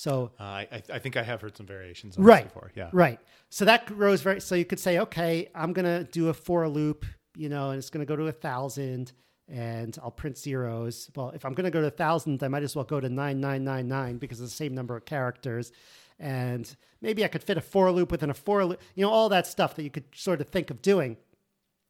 So 0.00 0.30
Uh, 0.40 0.42
I, 0.44 0.82
I- 0.94 0.98
think 0.98 1.18
I 1.18 1.22
have 1.22 1.42
heard 1.42 1.54
some 1.58 1.66
variations 1.66 2.16
on 2.16 2.24
right. 2.24 2.44
this 2.44 2.52
before. 2.54 2.72
Yeah. 2.74 2.88
right. 2.92 3.18
So 3.50 3.66
that 3.66 3.84
grows 3.84 4.22
very 4.22 4.40
so 4.40 4.54
you 4.54 4.64
could 4.64 4.80
say 4.80 4.98
okay 5.00 5.50
i'm 5.54 5.72
gonna 5.74 6.04
do 6.04 6.28
a 6.28 6.34
for 6.34 6.66
loop 6.68 7.04
you 7.36 7.48
know 7.50 7.70
and 7.70 7.78
it's 7.78 7.90
gonna 7.90 8.06
go 8.06 8.16
to 8.16 8.26
a 8.28 8.32
thousand 8.32 9.12
and 9.48 9.98
i'll 10.02 10.10
print 10.22 10.38
zeros. 10.38 11.10
Well 11.14 11.30
if 11.30 11.44
i'm 11.44 11.52
gonna 11.52 11.70
go 11.70 11.82
to 11.82 11.88
a 11.88 11.90
thousand 12.04 12.42
i 12.42 12.48
might 12.48 12.62
as 12.62 12.74
well 12.74 12.84
go 12.86 12.98
to 13.00 13.08
9999 13.10 14.16
because 14.18 14.40
it's 14.40 14.52
the 14.52 14.56
same 14.56 14.74
number 14.74 14.96
of 14.96 15.04
characters. 15.04 15.70
And 16.18 16.64
maybe 17.02 17.22
i 17.24 17.28
could 17.28 17.42
fit 17.42 17.58
a 17.58 17.60
for 17.60 17.90
loop 17.92 18.10
within 18.10 18.30
a 18.30 18.34
for 18.34 18.64
loop 18.64 18.80
you 18.94 19.04
know 19.04 19.10
all 19.10 19.28
that 19.28 19.46
stuff 19.46 19.74
that 19.76 19.82
you 19.82 19.90
could 19.90 20.04
sort 20.14 20.40
of 20.40 20.48
think 20.48 20.70
of 20.70 20.80
doing. 20.80 21.18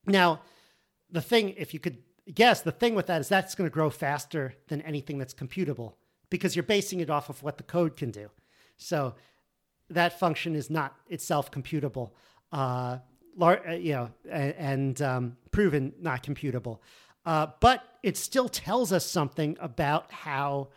Now 0.06 0.40
the 1.12 1.20
thing 1.22 1.50
if 1.56 1.72
you 1.74 1.78
could 1.80 1.98
guess 2.34 2.62
the 2.62 2.72
thing 2.72 2.94
with 2.96 3.06
that 3.06 3.20
is 3.20 3.28
that's 3.28 3.54
going 3.54 3.68
to 3.70 3.74
grow 3.74 3.90
faster 3.90 4.54
than 4.68 4.80
anything 4.82 5.18
that's 5.18 5.34
computable 5.34 5.94
because 6.30 6.56
you're 6.56 6.62
basing 6.62 7.00
it 7.00 7.10
off 7.10 7.28
of 7.28 7.42
what 7.42 7.58
the 7.58 7.62
code 7.64 7.96
can 7.96 8.10
do 8.10 8.30
so 8.80 9.14
that 9.90 10.18
function 10.18 10.56
is 10.56 10.70
not 10.70 10.96
itself 11.08 11.50
computable, 11.50 12.12
uh, 12.52 12.98
lar- 13.36 13.66
uh, 13.68 13.72
you 13.72 13.92
know, 13.92 14.10
and, 14.28 14.54
and 14.54 15.02
um, 15.02 15.36
proven 15.50 15.92
not 16.00 16.22
computable. 16.22 16.78
Uh, 17.26 17.48
but 17.60 17.82
it 18.02 18.16
still 18.16 18.48
tells 18.48 18.92
us 18.92 19.04
something 19.04 19.56
about 19.60 20.10
how 20.10 20.68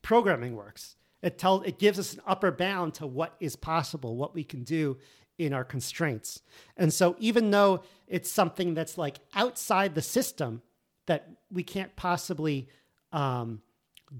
programming 0.00 0.56
works. 0.56 0.96
It 1.22 1.38
tell 1.38 1.60
it 1.62 1.78
gives 1.78 1.98
us 2.00 2.14
an 2.14 2.20
upper 2.26 2.50
bound 2.50 2.94
to 2.94 3.06
what 3.06 3.36
is 3.38 3.54
possible, 3.54 4.16
what 4.16 4.34
we 4.34 4.42
can 4.42 4.64
do 4.64 4.98
in 5.38 5.52
our 5.52 5.64
constraints. 5.64 6.42
And 6.76 6.92
so 6.92 7.14
even 7.20 7.52
though 7.52 7.82
it's 8.08 8.30
something 8.30 8.74
that's 8.74 8.98
like 8.98 9.18
outside 9.34 9.94
the 9.94 10.02
system 10.02 10.62
that 11.06 11.28
we 11.50 11.62
can't 11.62 11.94
possibly 11.94 12.68
um, 13.12 13.62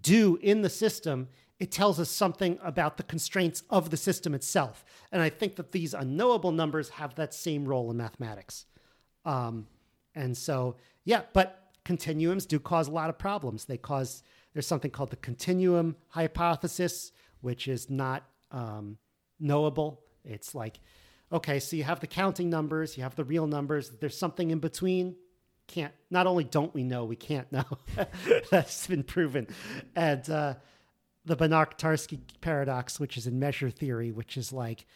do 0.00 0.38
in 0.42 0.62
the 0.62 0.70
system, 0.70 1.28
it 1.58 1.70
tells 1.70 2.00
us 2.00 2.10
something 2.10 2.58
about 2.62 2.96
the 2.96 3.02
constraints 3.02 3.62
of 3.70 3.90
the 3.90 3.96
system 3.96 4.34
itself. 4.34 4.84
And 5.12 5.22
I 5.22 5.28
think 5.28 5.56
that 5.56 5.72
these 5.72 5.94
unknowable 5.94 6.52
numbers 6.52 6.88
have 6.90 7.14
that 7.16 7.34
same 7.34 7.64
role 7.64 7.90
in 7.90 7.96
mathematics. 7.96 8.66
Um, 9.24 9.66
and 10.14 10.36
so, 10.36 10.76
yeah, 11.04 11.22
but 11.32 11.70
continuums 11.84 12.46
do 12.46 12.58
cause 12.58 12.88
a 12.88 12.90
lot 12.90 13.10
of 13.10 13.18
problems. 13.18 13.64
They 13.64 13.76
cause, 13.76 14.22
there's 14.52 14.66
something 14.66 14.90
called 14.90 15.10
the 15.10 15.16
continuum 15.16 15.96
hypothesis, 16.08 17.12
which 17.40 17.68
is 17.68 17.88
not 17.88 18.24
um, 18.50 18.98
knowable. 19.38 20.00
It's 20.24 20.54
like, 20.54 20.80
okay, 21.32 21.60
so 21.60 21.76
you 21.76 21.84
have 21.84 22.00
the 22.00 22.06
counting 22.06 22.50
numbers, 22.50 22.96
you 22.96 23.02
have 23.02 23.16
the 23.16 23.24
real 23.24 23.46
numbers, 23.46 23.90
there's 24.00 24.18
something 24.18 24.50
in 24.50 24.58
between. 24.58 25.16
Can't, 25.68 25.92
not 26.10 26.26
only 26.26 26.44
don't 26.44 26.74
we 26.74 26.82
know, 26.82 27.04
we 27.04 27.16
can't 27.16 27.50
know. 27.50 27.64
That's 28.50 28.86
been 28.86 29.04
proven. 29.04 29.46
And, 29.94 30.28
uh, 30.28 30.54
the 31.24 31.36
Banach-Tarski 31.36 32.20
paradox, 32.40 32.98
which 32.98 33.16
is 33.16 33.26
in 33.26 33.38
measure 33.38 33.70
theory, 33.70 34.10
which 34.10 34.36
is 34.36 34.52
like 34.52 34.86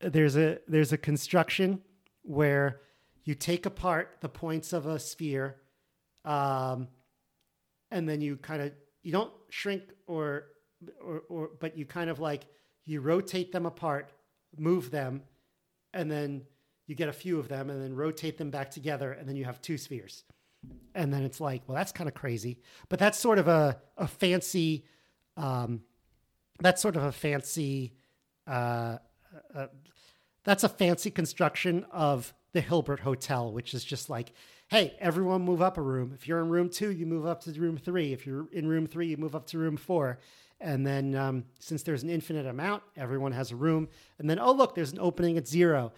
there's 0.00 0.36
a 0.36 0.58
there's 0.68 0.92
a 0.92 0.98
construction 0.98 1.80
where 2.22 2.80
you 3.24 3.34
take 3.34 3.66
apart 3.66 4.16
the 4.20 4.28
points 4.28 4.72
of 4.72 4.86
a 4.86 4.98
sphere, 4.98 5.56
um, 6.24 6.88
and 7.90 8.08
then 8.08 8.20
you 8.20 8.36
kind 8.36 8.62
of 8.62 8.72
you 9.02 9.12
don't 9.12 9.32
shrink 9.48 9.84
or, 10.06 10.46
or 11.00 11.22
or 11.28 11.50
but 11.58 11.78
you 11.78 11.86
kind 11.86 12.10
of 12.10 12.20
like 12.20 12.44
you 12.84 13.00
rotate 13.00 13.52
them 13.52 13.64
apart, 13.64 14.12
move 14.56 14.90
them, 14.90 15.22
and 15.94 16.10
then 16.10 16.42
you 16.92 16.96
get 16.96 17.08
a 17.08 17.12
few 17.24 17.38
of 17.38 17.48
them, 17.48 17.70
and 17.70 17.82
then 17.82 17.96
rotate 17.96 18.36
them 18.36 18.50
back 18.50 18.70
together, 18.70 19.12
and 19.12 19.26
then 19.26 19.34
you 19.34 19.46
have 19.46 19.62
two 19.62 19.78
spheres. 19.78 20.24
And 20.94 21.10
then 21.10 21.22
it's 21.22 21.40
like, 21.40 21.62
well, 21.66 21.74
that's 21.74 21.90
kind 21.90 22.06
of 22.06 22.14
crazy, 22.14 22.60
but 22.90 22.98
that's 22.98 23.18
sort 23.18 23.38
of 23.38 23.48
a 23.48 23.78
a 23.96 24.06
fancy 24.06 24.84
um, 25.38 25.80
that's 26.60 26.82
sort 26.82 26.96
of 26.96 27.04
a 27.04 27.12
fancy 27.12 27.94
uh, 28.46 28.98
uh, 29.54 29.68
that's 30.44 30.64
a 30.64 30.68
fancy 30.68 31.10
construction 31.10 31.86
of 31.90 32.34
the 32.52 32.60
Hilbert 32.60 33.00
Hotel, 33.00 33.50
which 33.50 33.72
is 33.72 33.84
just 33.84 34.10
like, 34.10 34.32
hey, 34.68 34.94
everyone 35.00 35.42
move 35.42 35.62
up 35.62 35.78
a 35.78 35.82
room. 35.82 36.12
If 36.14 36.28
you're 36.28 36.40
in 36.40 36.50
room 36.50 36.68
two, 36.68 36.90
you 36.90 37.06
move 37.06 37.24
up 37.26 37.40
to 37.44 37.52
room 37.52 37.78
three. 37.78 38.12
If 38.12 38.26
you're 38.26 38.46
in 38.52 38.66
room 38.68 38.86
three, 38.86 39.06
you 39.06 39.16
move 39.16 39.34
up 39.34 39.46
to 39.46 39.58
room 39.58 39.78
four. 39.78 40.18
And 40.60 40.86
then 40.86 41.14
um, 41.16 41.44
since 41.58 41.82
there's 41.82 42.04
an 42.04 42.10
infinite 42.10 42.46
amount, 42.46 42.84
everyone 42.96 43.32
has 43.32 43.50
a 43.50 43.56
room. 43.56 43.88
And 44.18 44.30
then, 44.30 44.38
oh, 44.38 44.52
look, 44.52 44.74
there's 44.74 44.92
an 44.92 45.00
opening 45.00 45.36
at 45.36 45.48
zero. 45.48 45.92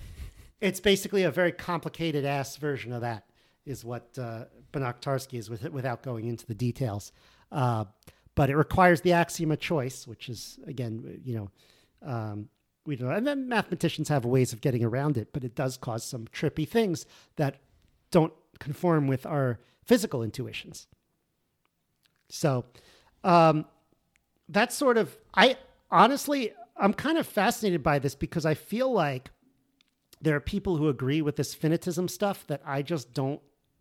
It's 0.64 0.80
basically 0.80 1.24
a 1.24 1.30
very 1.30 1.52
complicated 1.52 2.24
ass 2.24 2.56
version 2.56 2.90
of 2.94 3.02
that, 3.02 3.26
is 3.66 3.84
what 3.84 4.18
uh, 4.18 4.46
Banach-Tarski 4.72 5.38
is 5.38 5.50
with 5.50 5.62
it, 5.62 5.74
without 5.74 6.02
going 6.02 6.26
into 6.26 6.46
the 6.46 6.54
details. 6.54 7.12
Uh, 7.52 7.84
but 8.34 8.48
it 8.48 8.56
requires 8.56 9.02
the 9.02 9.12
axiom 9.12 9.52
of 9.52 9.60
choice, 9.60 10.06
which 10.06 10.30
is 10.30 10.58
again, 10.66 11.20
you 11.22 11.34
know, 11.34 11.50
um, 12.02 12.48
we 12.86 12.96
don't. 12.96 13.12
And 13.12 13.26
then 13.26 13.46
mathematicians 13.46 14.08
have 14.08 14.24
ways 14.24 14.54
of 14.54 14.62
getting 14.62 14.82
around 14.82 15.18
it, 15.18 15.34
but 15.34 15.44
it 15.44 15.54
does 15.54 15.76
cause 15.76 16.02
some 16.02 16.28
trippy 16.28 16.66
things 16.66 17.04
that 17.36 17.56
don't 18.10 18.32
conform 18.58 19.06
with 19.06 19.26
our 19.26 19.60
physical 19.84 20.22
intuitions. 20.22 20.86
So, 22.30 22.64
um, 23.22 23.66
that's 24.48 24.74
sort 24.74 24.96
of. 24.96 25.14
I 25.34 25.58
honestly, 25.90 26.52
I'm 26.78 26.94
kind 26.94 27.18
of 27.18 27.26
fascinated 27.26 27.82
by 27.82 27.98
this 27.98 28.14
because 28.14 28.46
I 28.46 28.54
feel 28.54 28.90
like 28.90 29.30
there 30.24 30.36
are 30.36 30.40
people 30.40 30.76
who 30.76 30.88
agree 30.88 31.22
with 31.22 31.36
this 31.36 31.54
finitism 31.54 32.08
stuff 32.08 32.46
that 32.48 32.62
I 32.64 32.82
just 32.82 33.12
don't 33.12 33.40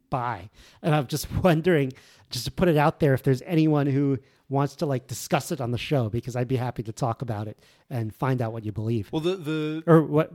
buy. 0.10 0.50
And 0.82 0.94
I'm 0.94 1.08
just 1.08 1.32
wondering, 1.44 1.92
just 2.30 2.46
to 2.46 2.52
put 2.52 2.68
it 2.68 2.78
out 2.78 3.00
there, 3.00 3.14
if 3.14 3.24
there's 3.24 3.42
anyone 3.44 3.88
who 3.88 4.20
wants 4.50 4.76
to 4.76 4.86
like 4.86 5.08
discuss 5.08 5.52
it 5.52 5.60
on 5.60 5.72
the 5.72 5.78
show, 5.78 6.10
because 6.10 6.36
I'd 6.36 6.48
be 6.48 6.58
happy 6.58 6.84
to 6.84 6.92
talk 6.92 7.22
about 7.22 7.48
it 7.48 7.60
and 7.90 8.14
find 8.14 8.42
out 8.42 8.54
what 8.54 8.64
you 8.64 8.72
believe. 8.72 9.10
Well, 9.12 9.22
the 9.22 9.36
the 9.36 9.84
or 9.88 10.04
what 10.04 10.32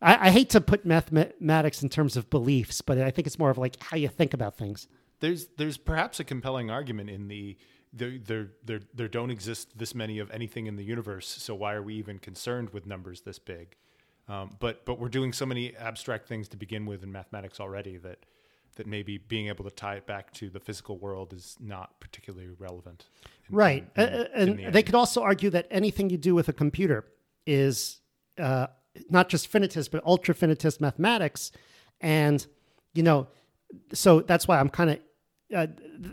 I, 0.00 0.28
I 0.28 0.30
hate 0.30 0.50
to 0.50 0.60
put 0.60 0.84
mathematics 0.84 1.82
in 1.82 1.88
terms 1.88 2.16
of 2.16 2.30
beliefs, 2.30 2.80
but 2.80 2.98
I 2.98 3.10
think 3.10 3.26
it's 3.26 3.38
more 3.38 3.50
of 3.50 3.58
like 3.58 3.82
how 3.82 3.96
you 3.96 4.08
think 4.08 4.32
about 4.34 4.56
things. 4.56 4.86
there's 5.20 5.48
there's 5.56 5.76
perhaps 5.76 6.20
a 6.20 6.24
compelling 6.24 6.70
argument 6.70 7.10
in 7.10 7.28
the 7.28 7.56
there 7.92 8.18
there 8.18 8.48
there 8.64 8.80
there 8.94 9.08
don't 9.08 9.30
exist 9.30 9.76
this 9.76 9.94
many 9.94 10.18
of 10.20 10.30
anything 10.30 10.66
in 10.66 10.76
the 10.76 10.84
universe, 10.84 11.26
so 11.26 11.54
why 11.54 11.74
are 11.74 11.82
we 11.82 11.94
even 11.94 12.18
concerned 12.18 12.70
with 12.70 12.86
numbers 12.86 13.22
this 13.22 13.38
big? 13.38 13.76
Um, 14.28 14.56
but 14.60 14.84
but 14.84 14.98
we're 14.98 15.08
doing 15.08 15.32
so 15.32 15.46
many 15.46 15.74
abstract 15.76 16.28
things 16.28 16.48
to 16.48 16.56
begin 16.56 16.84
with 16.86 17.02
in 17.02 17.10
mathematics 17.12 17.60
already 17.60 17.96
that 17.98 18.18
that 18.76 18.86
maybe 18.86 19.18
being 19.18 19.48
able 19.48 19.64
to 19.64 19.70
tie 19.70 19.94
it 19.96 20.06
back 20.06 20.32
to 20.34 20.50
the 20.50 20.60
physical 20.60 20.98
world 20.98 21.32
is 21.32 21.56
not 21.58 21.98
particularly 22.00 22.48
relevant. 22.58 23.08
in- 23.48 23.56
Right. 23.56 23.90
in- 23.96 24.02
in- 24.08 24.14
Uh, 24.20 24.28
and 24.34 24.58
the 24.58 24.70
they 24.70 24.82
could 24.82 24.94
also 24.94 25.22
argue 25.22 25.50
that 25.50 25.66
anything 25.70 26.10
you 26.10 26.18
do 26.18 26.34
with 26.34 26.48
a 26.48 26.52
computer 26.52 27.06
is 27.46 28.00
uh, 28.38 28.68
not 29.10 29.28
just 29.28 29.50
finitist, 29.50 29.90
but 29.90 30.04
ultra 30.04 30.34
finitist 30.34 30.80
mathematics. 30.80 31.50
And, 32.00 32.46
you 32.94 33.02
know, 33.02 33.26
so 33.92 34.20
that's 34.20 34.46
why 34.46 34.60
I'm 34.60 34.68
kind 34.68 34.90
of, 34.90 34.98
uh, 35.52 35.66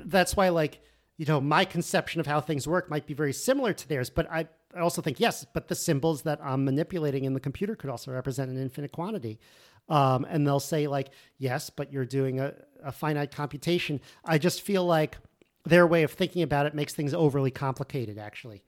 that's 0.05 0.35
why, 0.35 0.49
like, 0.49 0.81
you 1.17 1.25
know, 1.25 1.39
my 1.39 1.65
conception 1.65 2.19
of 2.19 2.25
how 2.25 2.41
things 2.41 2.67
work 2.67 2.89
might 2.89 3.05
be 3.05 3.13
very 3.13 3.33
similar 3.33 3.73
to 3.73 3.87
theirs. 3.87 4.09
But 4.09 4.29
I, 4.31 4.47
I 4.75 4.79
also 4.81 5.01
think, 5.01 5.19
yes, 5.19 5.45
but 5.53 5.67
the 5.67 5.75
symbols 5.75 6.23
that 6.23 6.39
I'm 6.43 6.65
manipulating 6.65 7.23
in 7.23 7.33
the 7.33 7.39
computer 7.39 7.75
could 7.75 7.89
also 7.89 8.11
represent 8.11 8.51
an 8.51 8.61
infinite 8.61 8.91
quantity. 8.91 9.39
Um, 9.87 10.25
and 10.29 10.45
they'll 10.45 10.59
say, 10.59 10.87
like, 10.87 11.09
yes, 11.37 11.69
but 11.69 11.93
you're 11.93 12.05
doing 12.05 12.39
a, 12.39 12.53
a 12.83 12.91
finite 12.91 13.31
computation. 13.31 14.01
I 14.25 14.37
just 14.37 14.61
feel 14.61 14.85
like 14.85 15.17
their 15.65 15.87
way 15.87 16.03
of 16.03 16.11
thinking 16.11 16.41
about 16.41 16.65
it 16.65 16.73
makes 16.73 16.93
things 16.93 17.13
overly 17.13 17.51
complicated, 17.51 18.17
actually. 18.17 18.63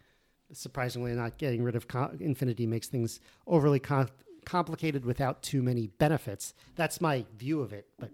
Surprisingly, 0.54 1.12
not 1.12 1.38
getting 1.38 1.64
rid 1.64 1.76
of 1.76 1.86
infinity 2.20 2.66
makes 2.66 2.88
things 2.88 3.20
overly 3.46 3.80
com- 3.80 4.08
complicated 4.46 5.06
without 5.06 5.42
too 5.44 5.62
many 5.62 5.88
benefits. 5.88 6.54
That's 6.76 7.02
my 7.02 7.26
view 7.38 7.62
of 7.62 7.74
it. 7.74 7.88
But 8.00 8.12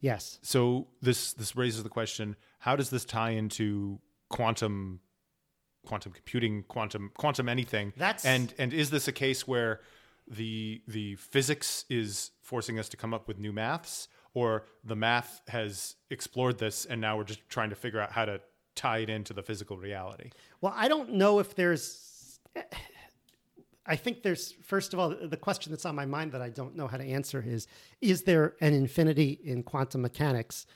yes. 0.00 0.38
So 0.42 0.86
this 1.02 1.34
this 1.34 1.56
raises 1.56 1.82
the 1.82 1.90
question: 1.90 2.36
How 2.60 2.74
does 2.74 2.88
this 2.88 3.04
tie 3.04 3.30
into 3.30 4.00
quantum, 4.30 5.00
quantum 5.88 6.12
computing, 6.12 6.62
quantum 6.68 7.10
quantum 7.16 7.48
anything? 7.48 7.92
That's- 7.96 8.24
and 8.24 8.54
and 8.58 8.72
is 8.72 8.90
this 8.90 9.08
a 9.08 9.12
case 9.12 9.48
where 9.48 9.80
the 10.28 10.82
the 10.86 11.16
physics 11.16 11.84
is 11.88 12.30
forcing 12.42 12.78
us 12.78 12.88
to 12.90 12.96
come 12.96 13.12
up 13.14 13.26
with 13.26 13.38
new 13.38 13.52
maths, 13.52 14.08
or 14.34 14.66
the 14.84 14.96
math 14.96 15.40
has 15.48 15.96
explored 16.10 16.58
this 16.58 16.84
and 16.84 17.00
now 17.00 17.16
we're 17.16 17.24
just 17.24 17.48
trying 17.48 17.70
to 17.70 17.76
figure 17.76 18.00
out 18.00 18.12
how 18.12 18.24
to 18.24 18.40
tie 18.78 18.98
it 18.98 19.10
into 19.10 19.32
the 19.32 19.42
physical 19.42 19.76
reality? 19.76 20.30
Well, 20.60 20.72
I 20.76 20.88
don't 20.88 21.14
know 21.14 21.40
if 21.40 21.54
there's. 21.54 22.40
I 23.90 23.96
think 23.96 24.22
there's, 24.22 24.52
first 24.62 24.92
of 24.92 25.00
all, 25.00 25.08
the 25.08 25.36
question 25.38 25.72
that's 25.72 25.86
on 25.86 25.94
my 25.94 26.04
mind 26.04 26.32
that 26.32 26.42
I 26.42 26.50
don't 26.50 26.76
know 26.76 26.86
how 26.86 26.98
to 26.98 27.04
answer 27.04 27.42
is 27.46 27.66
Is 28.00 28.22
there 28.22 28.54
an 28.60 28.74
infinity 28.74 29.40
in 29.42 29.62
quantum 29.62 30.02
mechanics? 30.02 30.66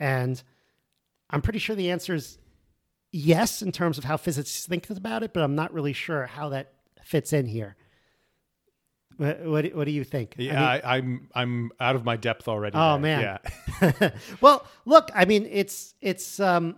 And 0.00 0.42
I'm 1.30 1.42
pretty 1.42 1.58
sure 1.58 1.76
the 1.76 1.90
answer 1.90 2.14
is 2.14 2.38
yes, 3.12 3.62
in 3.62 3.70
terms 3.70 3.98
of 3.98 4.04
how 4.04 4.16
physics 4.16 4.66
thinks 4.66 4.90
about 4.90 5.22
it, 5.22 5.32
but 5.32 5.42
I'm 5.42 5.54
not 5.54 5.72
really 5.72 5.92
sure 5.92 6.26
how 6.26 6.48
that 6.48 6.72
fits 7.04 7.32
in 7.32 7.46
here. 7.46 7.76
What, 9.18 9.44
what, 9.44 9.74
what 9.74 9.84
do 9.84 9.92
you 9.92 10.04
think? 10.04 10.34
Yeah, 10.38 10.52
mean- 10.52 10.80
I, 10.84 10.98
am 10.98 11.28
I'm 11.34 11.70
out 11.78 11.94
of 11.94 12.04
my 12.04 12.16
depth 12.16 12.48
already. 12.48 12.76
Oh, 12.76 12.98
man. 12.98 13.38
yeah. 13.82 14.10
well, 14.40 14.66
look, 14.84 15.10
I 15.14 15.26
mean, 15.26 15.46
it's 15.50 15.94
it's 16.00 16.40
um, 16.40 16.76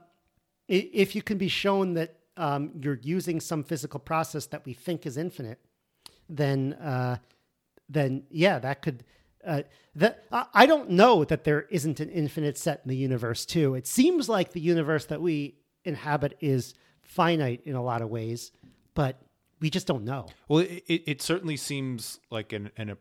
if 0.69 1.15
you 1.15 1.23
can 1.23 1.39
be 1.39 1.49
shown 1.49 1.95
that 1.95 2.17
um, 2.37 2.73
you're 2.81 2.99
using 3.03 3.41
some 3.41 3.63
physical 3.63 4.01
process 4.01 4.47
that 4.47 4.67
we 4.67 4.73
think 4.73 5.07
is 5.07 5.17
infinite, 5.17 5.61
then 6.29 6.73
uh, 6.75 7.17
then 7.89 8.25
yeah, 8.31 8.59
that 8.59 8.83
could. 8.83 9.05
Uh, 9.47 9.63
that 9.95 10.25
I 10.33 10.65
don't 10.65 10.89
know 10.89 11.23
that 11.25 11.45
there 11.45 11.63
isn't 11.69 12.01
an 12.01 12.09
infinite 12.09 12.57
set 12.57 12.81
in 12.83 12.89
the 12.89 12.97
universe 12.97 13.45
too. 13.45 13.75
It 13.75 13.87
seems 13.87 14.27
like 14.27 14.53
the 14.53 14.61
universe 14.61 15.05
that 15.07 15.21
we 15.21 15.57
inhabit 15.85 16.37
is 16.41 16.75
finite 17.03 17.63
in 17.65 17.75
a 17.75 17.83
lot 17.83 18.03
of 18.03 18.09
ways, 18.09 18.53
but 18.95 19.21
we 19.61 19.71
just 19.71 19.87
don't 19.87 20.05
know. 20.05 20.27
Well, 20.49 20.61
it, 20.61 20.83
it, 21.07 21.23
certainly 21.23 21.57
seems 21.57 22.21
like 22.31 22.53
an, 22.53 22.71
an 22.77 22.97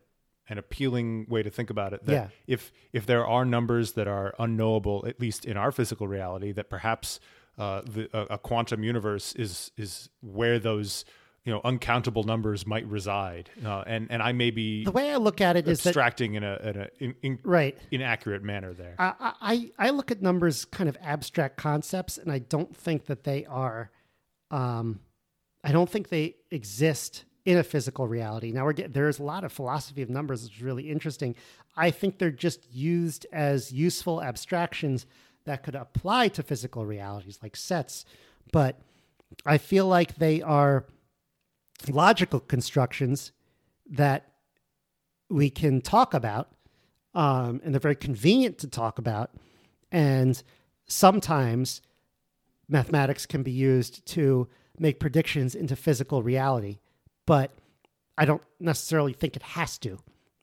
an 0.48 0.58
appealing 0.58 1.26
way 1.28 1.42
to 1.42 1.50
think 1.50 1.70
about 1.70 1.92
it. 1.92 2.04
That 2.04 2.12
Yeah. 2.12 2.28
if 2.46 2.72
if 2.92 3.06
there 3.06 3.26
are 3.26 3.44
numbers 3.44 3.92
that 3.92 4.06
are 4.06 4.34
unknowable, 4.38 5.04
at 5.06 5.20
least 5.20 5.44
in 5.44 5.56
our 5.56 5.72
physical 5.72 6.06
reality, 6.06 6.52
that 6.52 6.68
perhaps 6.68 7.18
uh, 7.56 7.80
the, 7.82 8.08
a, 8.12 8.34
a 8.34 8.38
quantum 8.38 8.84
universe 8.84 9.34
is 9.34 9.72
is 9.76 10.10
where 10.20 10.58
those 10.58 11.04
you 11.44 11.52
know 11.52 11.60
uncountable 11.64 12.24
numbers 12.24 12.66
might 12.66 12.86
reside. 12.86 13.50
Uh, 13.64 13.84
and 13.86 14.06
and 14.10 14.22
I 14.22 14.32
may 14.32 14.50
be 14.50 14.84
The 14.84 14.90
way 14.90 15.10
I 15.10 15.16
look 15.16 15.40
at 15.40 15.56
it 15.56 15.68
is 15.68 15.86
abstracting 15.86 16.34
in 16.34 16.44
a, 16.44 16.56
in 16.62 16.76
a 16.76 16.88
in, 16.98 17.14
in, 17.22 17.38
right. 17.42 17.76
inaccurate 17.90 18.42
manner 18.42 18.72
there. 18.72 18.94
I, 18.98 19.12
I 19.40 19.72
I 19.78 19.90
look 19.90 20.10
at 20.10 20.22
numbers 20.22 20.64
kind 20.64 20.88
of 20.88 20.96
abstract 21.02 21.56
concepts, 21.56 22.18
and 22.18 22.32
I 22.32 22.38
don't 22.38 22.74
think 22.74 23.06
that 23.06 23.24
they 23.24 23.44
are. 23.44 23.90
Um, 24.50 25.00
I 25.62 25.72
don't 25.72 25.88
think 25.88 26.08
they 26.08 26.36
exist 26.50 27.24
in 27.44 27.58
a 27.58 27.62
physical 27.62 28.06
reality. 28.08 28.52
Now 28.52 28.64
we're 28.64 28.72
get, 28.72 28.94
there's 28.94 29.18
a 29.18 29.22
lot 29.22 29.44
of 29.44 29.52
philosophy 29.52 30.02
of 30.02 30.08
numbers 30.08 30.44
which 30.44 30.56
is 30.56 30.62
really 30.62 30.90
interesting. 30.90 31.34
I 31.76 31.90
think 31.90 32.18
they're 32.18 32.30
just 32.30 32.72
used 32.72 33.26
as 33.32 33.72
useful 33.72 34.22
abstractions 34.22 35.06
that 35.44 35.62
could 35.62 35.74
apply 35.74 36.28
to 36.28 36.42
physical 36.42 36.86
realities 36.86 37.38
like 37.42 37.56
sets, 37.56 38.06
but 38.52 38.80
I 39.44 39.58
feel 39.58 39.86
like 39.86 40.16
they 40.16 40.40
are 40.40 40.86
logical 41.88 42.40
constructions 42.40 43.32
that 43.90 44.32
we 45.28 45.50
can 45.50 45.80
talk 45.80 46.14
about 46.14 46.50
um, 47.14 47.60
and 47.64 47.72
they're 47.72 47.80
very 47.80 47.96
convenient 47.96 48.58
to 48.58 48.68
talk 48.68 48.98
about. 48.98 49.30
And 49.92 50.42
sometimes 50.86 51.80
mathematics 52.68 53.26
can 53.26 53.42
be 53.42 53.52
used 53.52 54.04
to 54.06 54.48
make 54.78 54.98
predictions 54.98 55.54
into 55.54 55.76
physical 55.76 56.22
reality, 56.22 56.78
but 57.26 57.52
I 58.18 58.24
don't 58.24 58.42
necessarily 58.58 59.12
think 59.12 59.36
it 59.36 59.42
has 59.42 59.78
to. 59.78 59.98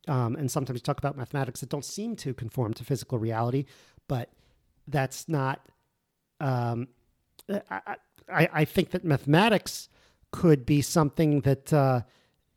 Um, 0.08 0.36
and 0.36 0.50
sometimes 0.50 0.78
you 0.78 0.82
talk 0.82 0.98
about 0.98 1.18
mathematics 1.18 1.60
that 1.60 1.70
don't 1.70 1.86
seem 1.86 2.16
to 2.18 2.34
conform 2.34 2.74
to 2.76 2.84
physical 2.84 3.20
reality, 3.20 3.66
but 4.08 4.30
that's 4.88 5.28
not. 5.30 5.62
Um, 6.40 6.88
I, 7.70 7.96
I, 8.34 8.50
I 8.54 8.66
think 8.66 8.92
that 8.92 9.04
mathematics 9.04 9.90
could 10.32 10.66
be 10.66 10.82
something 10.82 11.42
that 11.42 11.72
uh, 11.74 12.02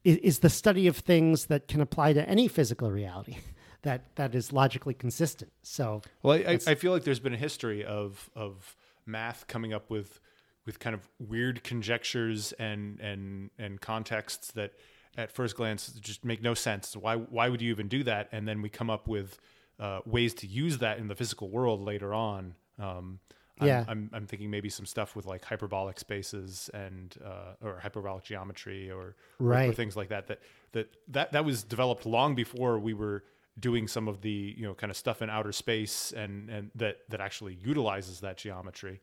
i- 0.07 0.21
is 0.23 0.41
the 0.41 0.51
study 0.51 0.87
of 0.87 0.97
things 0.97 1.47
that 1.47 1.69
can 1.69 1.81
apply 1.81 2.13
to 2.13 2.29
any 2.29 2.49
physical 2.49 2.91
reality 2.91 3.37
that 3.83 4.15
that 4.17 4.35
is 4.35 4.53
logically 4.53 4.95
consistent. 4.95 5.53
So 5.63 6.03
Well, 6.23 6.39
I, 6.39 6.53
I, 6.53 6.59
I 6.69 6.75
feel 6.75 6.93
like 6.93 7.05
there's 7.05 7.21
been 7.21 7.35
a 7.35 7.39
history 7.39 7.85
of 7.85 8.31
of 8.35 8.77
math 9.07 9.47
coming 9.47 9.73
up 9.75 9.91
with 9.91 10.21
with 10.67 10.79
kind 10.79 10.95
of 10.95 11.07
weird 11.19 11.63
conjectures 11.63 12.53
and 12.59 12.99
and 13.01 13.51
and 13.59 13.81
contexts 13.81 14.53
that 14.53 14.73
at 15.17 15.31
first 15.31 15.57
glance 15.57 15.89
just 16.01 16.25
make 16.25 16.43
no 16.43 16.55
sense. 16.55 16.97
Why 16.97 17.17
why 17.17 17.49
would 17.49 17.61
you 17.61 17.71
even 17.71 17.89
do 17.89 18.03
that? 18.05 18.29
And 18.33 18.49
then 18.49 18.63
we 18.63 18.69
come 18.69 18.91
up 18.91 19.07
with 19.07 19.39
uh, 19.79 20.01
ways 20.07 20.35
to 20.35 20.47
use 20.47 20.79
that 20.79 20.99
in 20.99 21.09
the 21.09 21.15
physical 21.15 21.51
world 21.51 21.83
later 21.83 22.15
on. 22.15 22.55
Um, 22.79 23.19
I'm, 23.61 23.67
Yeah. 23.69 23.85
I'm, 23.87 24.11
I'm 24.13 24.27
thinking 24.27 24.51
maybe 24.51 24.69
some 24.69 24.87
stuff 24.87 25.15
with 25.15 25.27
like 25.27 25.45
hyperbolic 25.45 26.01
spaces 26.01 26.71
and 26.75 27.15
uh, 27.25 27.55
or 27.67 27.79
hyperbolic 27.81 28.25
geometry 28.25 28.91
or, 28.91 29.15
or- 29.39 29.71
or 29.71 29.73
things 29.75 29.97
like 29.97 30.09
that. 30.09 30.27
That 30.27 30.41
that 30.73 30.89
that 31.09 31.33
that 31.33 31.45
was 31.45 31.63
developed 31.63 32.05
long 32.07 32.35
before 32.35 32.79
we 32.79 32.95
were 32.95 33.23
doing 33.61 33.87
some 33.87 34.09
of 34.09 34.21
the 34.23 34.55
you 34.59 34.65
know 34.67 34.75
kind 34.75 34.91
of 34.91 34.97
stuff 34.97 35.23
in 35.23 35.31
outer 35.31 35.53
space 35.53 36.13
and 36.17 36.51
and 36.51 36.71
that 36.75 36.99
that 37.09 37.21
actually 37.21 37.55
utilizes 37.55 38.21
that 38.21 38.37
geometry. 38.37 39.01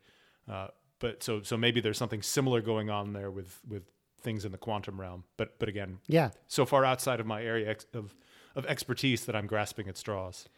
Uh, 0.49 0.67
but 0.99 1.23
so 1.23 1.41
so 1.41 1.55
maybe 1.57 1.79
there's 1.79 1.97
something 1.97 2.21
similar 2.21 2.61
going 2.61 2.89
on 2.89 3.13
there 3.13 3.31
with 3.31 3.59
with 3.67 3.83
things 4.21 4.43
in 4.45 4.51
the 4.51 4.57
quantum 4.57 4.99
realm. 4.99 5.23
But 5.37 5.57
but 5.59 5.69
again, 5.69 5.99
yeah, 6.07 6.31
so 6.47 6.65
far 6.65 6.83
outside 6.83 7.19
of 7.21 7.25
my 7.25 7.41
area 7.41 7.69
ex- 7.69 7.85
of 7.93 8.13
of 8.55 8.65
expertise 8.65 9.23
that 9.25 9.35
I'm 9.35 9.47
grasping 9.47 9.87
at 9.87 9.97
straws. 9.97 10.49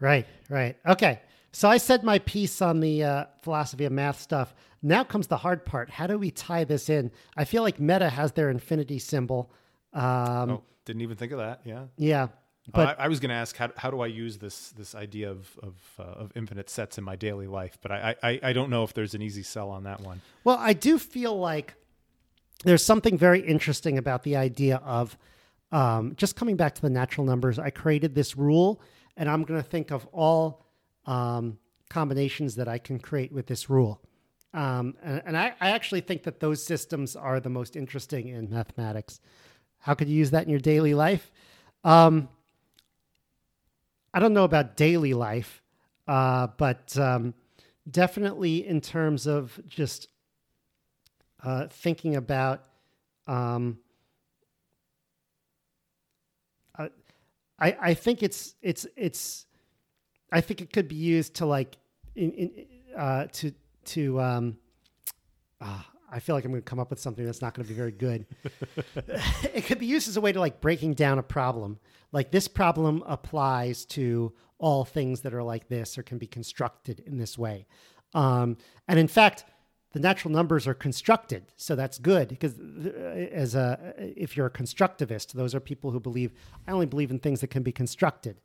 Right, 0.00 0.26
right. 0.50 0.76
Okay. 0.86 1.20
So 1.52 1.68
I 1.68 1.78
said 1.78 2.04
my 2.04 2.18
piece 2.20 2.60
on 2.62 2.80
the 2.80 3.04
uh, 3.04 3.24
philosophy 3.42 3.84
of 3.84 3.92
math 3.92 4.20
stuff. 4.20 4.54
Now 4.82 5.02
comes 5.02 5.26
the 5.26 5.38
hard 5.38 5.64
part. 5.64 5.90
How 5.90 6.06
do 6.06 6.18
we 6.18 6.30
tie 6.30 6.64
this 6.64 6.88
in? 6.88 7.10
I 7.36 7.44
feel 7.44 7.62
like 7.62 7.80
Meta 7.80 8.08
has 8.08 8.32
their 8.32 8.50
infinity 8.50 8.98
symbol. 8.98 9.50
Um, 9.92 10.50
Oh, 10.50 10.62
didn't 10.84 11.02
even 11.02 11.16
think 11.16 11.32
of 11.32 11.38
that. 11.38 11.60
Yeah. 11.64 11.84
Yeah. 11.96 12.28
But 12.70 12.72
But 12.72 13.00
I, 13.00 13.04
I 13.04 13.08
was 13.08 13.18
going 13.18 13.30
to 13.30 13.34
ask 13.34 13.56
how, 13.56 13.70
how 13.76 13.90
do 13.90 14.00
I 14.02 14.08
use 14.08 14.36
this 14.38 14.70
this 14.70 14.94
idea 14.94 15.30
of 15.30 15.58
of, 15.62 15.74
uh, 15.98 16.02
of 16.02 16.32
infinite 16.36 16.68
sets 16.68 16.98
in 16.98 17.04
my 17.04 17.16
daily 17.16 17.46
life, 17.46 17.78
but 17.80 17.90
I, 17.90 18.14
I 18.22 18.40
I 18.42 18.52
don't 18.52 18.68
know 18.68 18.84
if 18.84 18.92
there's 18.92 19.14
an 19.14 19.22
easy 19.22 19.42
sell 19.42 19.70
on 19.70 19.84
that 19.84 20.00
one. 20.02 20.20
Well, 20.44 20.58
I 20.60 20.74
do 20.74 20.98
feel 20.98 21.38
like 21.38 21.74
there's 22.64 22.84
something 22.84 23.16
very 23.16 23.40
interesting 23.40 23.96
about 23.96 24.22
the 24.22 24.36
idea 24.36 24.76
of 24.84 25.16
um, 25.72 26.14
just 26.16 26.36
coming 26.36 26.56
back 26.56 26.74
to 26.74 26.82
the 26.82 26.90
natural 26.90 27.26
numbers. 27.26 27.58
I 27.58 27.70
created 27.70 28.14
this 28.14 28.36
rule, 28.36 28.82
and 29.16 29.30
I'm 29.30 29.44
going 29.44 29.62
to 29.62 29.68
think 29.68 29.90
of 29.90 30.06
all 30.12 30.66
um, 31.08 31.58
combinations 31.88 32.54
that 32.56 32.68
I 32.68 32.78
can 32.78 32.98
create 32.98 33.32
with 33.32 33.46
this 33.46 33.68
rule. 33.70 34.00
Um, 34.54 34.94
and 35.02 35.22
and 35.26 35.36
I, 35.36 35.54
I 35.60 35.70
actually 35.70 36.02
think 36.02 36.22
that 36.24 36.40
those 36.40 36.62
systems 36.62 37.16
are 37.16 37.40
the 37.40 37.48
most 37.48 37.76
interesting 37.76 38.28
in 38.28 38.50
mathematics. 38.50 39.20
How 39.78 39.94
could 39.94 40.08
you 40.08 40.16
use 40.16 40.30
that 40.30 40.44
in 40.44 40.50
your 40.50 40.60
daily 40.60 40.94
life? 40.94 41.30
Um, 41.82 42.28
I 44.12 44.20
don't 44.20 44.34
know 44.34 44.44
about 44.44 44.76
daily 44.76 45.14
life, 45.14 45.62
uh, 46.06 46.48
but 46.56 46.96
um, 46.98 47.34
definitely 47.90 48.66
in 48.66 48.80
terms 48.80 49.26
of 49.26 49.60
just 49.66 50.08
uh, 51.42 51.68
thinking 51.68 52.16
about. 52.16 52.64
Um, 53.26 53.78
uh, 56.78 56.88
I 57.58 57.76
I 57.80 57.94
think 57.94 58.22
it's 58.22 58.54
it's 58.62 58.86
it's 58.96 59.46
I 60.30 60.40
think 60.40 60.60
it 60.60 60.72
could 60.72 60.88
be 60.88 60.96
used 60.96 61.34
to 61.34 61.46
like 61.46 61.76
in, 62.14 62.32
in 62.32 62.66
uh, 62.96 63.26
to 63.32 63.52
to 63.86 64.20
um, 64.20 64.58
uh, 65.60 65.82
I 66.10 66.20
feel 66.20 66.34
like 66.34 66.44
I'm 66.44 66.50
going 66.50 66.62
to 66.62 66.68
come 66.68 66.78
up 66.78 66.90
with 66.90 67.00
something 67.00 67.24
that's 67.24 67.42
not 67.42 67.54
going 67.54 67.66
to 67.66 67.68
be 67.68 67.76
very 67.76 67.92
good. 67.92 68.26
it 69.54 69.66
could 69.66 69.78
be 69.78 69.86
used 69.86 70.08
as 70.08 70.16
a 70.16 70.20
way 70.20 70.32
to 70.32 70.40
like 70.40 70.60
breaking 70.60 70.94
down 70.94 71.18
a 71.18 71.22
problem. 71.22 71.78
Like 72.12 72.30
this 72.30 72.48
problem 72.48 73.02
applies 73.06 73.84
to 73.86 74.32
all 74.58 74.84
things 74.84 75.20
that 75.20 75.34
are 75.34 75.42
like 75.42 75.68
this 75.68 75.98
or 75.98 76.02
can 76.02 76.18
be 76.18 76.26
constructed 76.26 77.00
in 77.06 77.18
this 77.18 77.36
way. 77.36 77.66
Um, 78.14 78.56
and 78.86 78.98
in 78.98 79.08
fact, 79.08 79.44
the 79.92 80.00
natural 80.00 80.32
numbers 80.32 80.66
are 80.66 80.74
constructed, 80.74 81.44
so 81.56 81.74
that's 81.74 81.98
good 81.98 82.28
because 82.28 82.54
as 83.32 83.54
a 83.54 83.94
if 83.96 84.36
you're 84.36 84.46
a 84.46 84.50
constructivist, 84.50 85.32
those 85.32 85.54
are 85.54 85.60
people 85.60 85.90
who 85.90 86.00
believe 86.00 86.32
I 86.66 86.72
only 86.72 86.86
believe 86.86 87.10
in 87.10 87.18
things 87.18 87.40
that 87.40 87.48
can 87.48 87.62
be 87.62 87.72
constructed. 87.72 88.40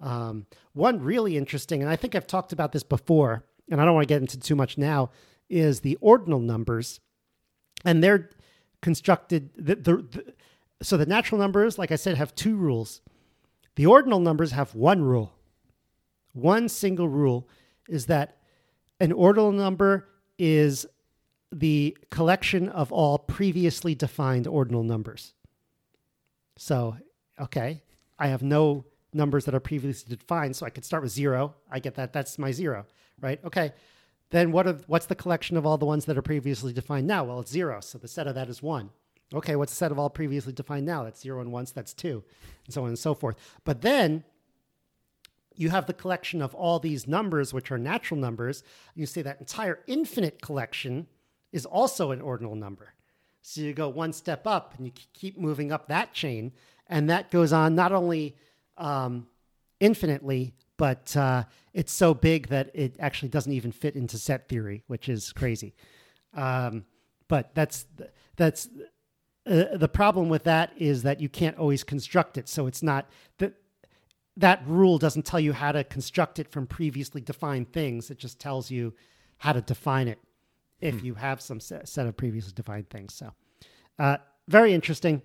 Um, 0.00 0.46
one 0.72 1.00
really 1.00 1.36
interesting, 1.36 1.82
and 1.82 1.90
I 1.90 1.96
think 1.96 2.14
I've 2.14 2.26
talked 2.26 2.52
about 2.52 2.72
this 2.72 2.82
before, 2.82 3.44
and 3.70 3.80
I 3.80 3.84
don't 3.84 3.94
want 3.94 4.08
to 4.08 4.14
get 4.14 4.22
into 4.22 4.38
too 4.38 4.56
much 4.56 4.78
now, 4.78 5.10
is 5.48 5.80
the 5.80 5.98
ordinal 6.00 6.40
numbers, 6.40 7.00
and 7.84 8.02
they're 8.02 8.30
constructed. 8.80 9.50
The, 9.56 9.74
the, 9.76 9.96
the, 9.96 10.34
so 10.82 10.96
the 10.96 11.06
natural 11.06 11.38
numbers, 11.38 11.78
like 11.78 11.92
I 11.92 11.96
said, 11.96 12.16
have 12.16 12.34
two 12.34 12.56
rules. 12.56 13.02
The 13.76 13.86
ordinal 13.86 14.20
numbers 14.20 14.52
have 14.52 14.74
one 14.74 15.02
rule. 15.02 15.34
One 16.32 16.68
single 16.68 17.08
rule 17.08 17.48
is 17.88 18.06
that 18.06 18.38
an 19.00 19.12
ordinal 19.12 19.52
number 19.52 20.08
is 20.38 20.86
the 21.52 21.96
collection 22.10 22.68
of 22.68 22.92
all 22.92 23.18
previously 23.18 23.94
defined 23.94 24.46
ordinal 24.46 24.84
numbers. 24.84 25.34
So, 26.56 26.96
okay, 27.40 27.82
I 28.18 28.28
have 28.28 28.42
no 28.42 28.84
numbers 29.12 29.44
that 29.44 29.54
are 29.54 29.60
previously 29.60 30.16
defined, 30.16 30.56
so 30.56 30.66
I 30.66 30.70
could 30.70 30.84
start 30.84 31.02
with 31.02 31.12
zero. 31.12 31.54
I 31.70 31.78
get 31.78 31.94
that. 31.96 32.12
That's 32.12 32.38
my 32.38 32.52
zero, 32.52 32.86
right? 33.20 33.42
Okay. 33.44 33.72
Then 34.30 34.52
what 34.52 34.66
are, 34.66 34.78
what's 34.86 35.06
the 35.06 35.16
collection 35.16 35.56
of 35.56 35.66
all 35.66 35.76
the 35.76 35.86
ones 35.86 36.04
that 36.04 36.16
are 36.16 36.22
previously 36.22 36.72
defined 36.72 37.06
now? 37.06 37.24
Well, 37.24 37.40
it's 37.40 37.50
zero. 37.50 37.80
So 37.80 37.98
the 37.98 38.08
set 38.08 38.28
of 38.28 38.36
that 38.36 38.48
is 38.48 38.62
one. 38.62 38.90
Okay, 39.32 39.54
what's 39.56 39.72
the 39.72 39.76
set 39.76 39.92
of 39.92 39.98
all 39.98 40.10
previously 40.10 40.52
defined 40.52 40.86
now? 40.86 41.04
That's 41.04 41.20
zero 41.20 41.40
and 41.40 41.52
one, 41.52 41.66
that's 41.72 41.94
two, 41.94 42.24
and 42.64 42.74
so 42.74 42.82
on 42.82 42.88
and 42.88 42.98
so 42.98 43.14
forth. 43.14 43.36
But 43.64 43.80
then 43.82 44.24
you 45.54 45.70
have 45.70 45.86
the 45.86 45.92
collection 45.92 46.42
of 46.42 46.54
all 46.54 46.78
these 46.78 47.06
numbers, 47.06 47.52
which 47.52 47.70
are 47.70 47.78
natural 47.78 48.18
numbers. 48.18 48.64
You 48.94 49.06
say 49.06 49.22
that 49.22 49.38
entire 49.38 49.80
infinite 49.86 50.42
collection 50.42 51.06
is 51.52 51.64
also 51.66 52.10
an 52.10 52.20
ordinal 52.20 52.56
number. 52.56 52.94
So 53.42 53.60
you 53.60 53.72
go 53.72 53.88
one 53.88 54.12
step 54.12 54.46
up 54.46 54.74
and 54.76 54.86
you 54.86 54.92
keep 55.12 55.38
moving 55.38 55.70
up 55.70 55.88
that 55.88 56.12
chain. 56.12 56.52
And 56.88 57.08
that 57.08 57.30
goes 57.30 57.52
on 57.52 57.74
not 57.74 57.92
only 57.92 58.36
um, 58.80 59.28
infinitely, 59.78 60.54
but 60.76 61.16
uh, 61.16 61.44
it's 61.72 61.92
so 61.92 62.14
big 62.14 62.48
that 62.48 62.70
it 62.74 62.96
actually 62.98 63.28
doesn't 63.28 63.52
even 63.52 63.70
fit 63.70 63.94
into 63.94 64.18
set 64.18 64.48
theory, 64.48 64.82
which 64.88 65.08
is 65.08 65.32
crazy. 65.32 65.74
Um, 66.34 66.84
but 67.28 67.54
that's 67.54 67.86
that's 68.36 68.68
uh, 69.46 69.76
the 69.76 69.88
problem 69.88 70.28
with 70.28 70.44
that 70.44 70.72
is 70.76 71.02
that 71.02 71.20
you 71.20 71.28
can't 71.28 71.56
always 71.58 71.84
construct 71.84 72.38
it. 72.38 72.48
So 72.48 72.66
it's 72.66 72.82
not 72.82 73.08
that 73.38 73.54
that 74.36 74.62
rule 74.66 74.98
doesn't 74.98 75.26
tell 75.26 75.40
you 75.40 75.52
how 75.52 75.72
to 75.72 75.84
construct 75.84 76.38
it 76.38 76.50
from 76.50 76.66
previously 76.66 77.20
defined 77.20 77.72
things. 77.72 78.10
It 78.10 78.18
just 78.18 78.40
tells 78.40 78.70
you 78.70 78.94
how 79.38 79.52
to 79.52 79.60
define 79.60 80.08
it 80.08 80.18
if 80.80 81.00
hmm. 81.00 81.06
you 81.06 81.14
have 81.14 81.40
some 81.40 81.60
set, 81.60 81.88
set, 81.88 82.06
of 82.06 82.16
previously 82.16 82.52
defined 82.54 82.88
things. 82.88 83.14
So, 83.14 83.32
uh, 83.98 84.16
very 84.48 84.72
interesting. 84.72 85.22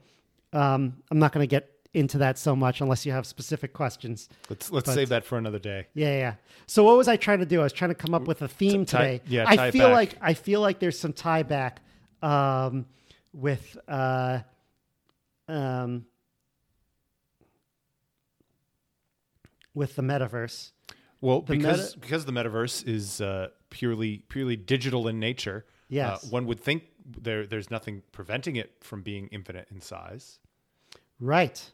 Um, 0.53 1.01
I'm 1.10 1.20
not 1.20 1.32
going 1.32 1.43
to 1.43 1.47
get 1.47 1.70
into 1.96 2.18
that 2.18 2.38
so 2.38 2.56
much 2.56 2.82
unless 2.82 3.06
you 3.06 3.12
have 3.14 3.26
specific 3.26 3.74
questions. 3.74 4.30
Let's 4.50 4.70
let's 4.72 4.86
but, 4.86 4.93
save 4.93 5.10
that 5.10 5.26
for 5.26 5.38
another 5.38 5.60
day. 5.60 5.88
Yeah, 5.93 6.18
yeah. 6.18 6.34
So 6.68 6.84
what 6.84 6.98
was 6.98 7.08
I 7.08 7.16
trying 7.16 7.39
to 7.39 7.46
do? 7.46 7.62
I 7.62 7.64
was 7.64 7.74
trying 7.74 7.91
to 7.91 7.96
come 7.96 8.14
up 8.14 8.28
with 8.28 8.41
a 8.41 8.48
theme 8.48 8.86
tie, 8.86 9.20
today. 9.20 9.22
Yeah, 9.28 9.46
I 9.48 9.72
feel 9.72 9.89
like 9.89 10.16
I 10.22 10.34
feel 10.34 10.62
like 10.62 10.80
there's 10.80 11.00
some 11.00 11.14
tie 11.14 11.43
back 11.43 11.82
um, 12.22 12.86
with 13.34 13.78
uh, 13.88 14.39
um, 15.48 16.06
with 19.74 19.96
the 19.96 20.02
metaverse. 20.02 20.72
Well, 21.22 21.41
the 21.41 21.56
because 21.56 21.96
meta- 21.96 22.00
because 22.00 22.26
the 22.26 22.34
metaverse 22.34 22.88
is 22.88 23.22
uh, 23.22 23.48
purely 23.70 24.20
purely 24.30 24.58
digital 24.58 25.08
in 25.08 25.20
nature. 25.20 25.66
Uh, 25.68 25.72
yes, 25.89 26.24
uh, 26.26 26.28
one 26.28 26.46
would 26.46 26.60
think 26.60 26.84
there 27.06 27.48
there's 27.48 27.72
nothing 27.72 28.04
preventing 28.12 28.58
it 28.58 28.74
from 28.82 29.02
being 29.02 29.28
infinite 29.28 29.68
in 29.72 29.80
size. 29.80 30.39
Right. 31.20 31.72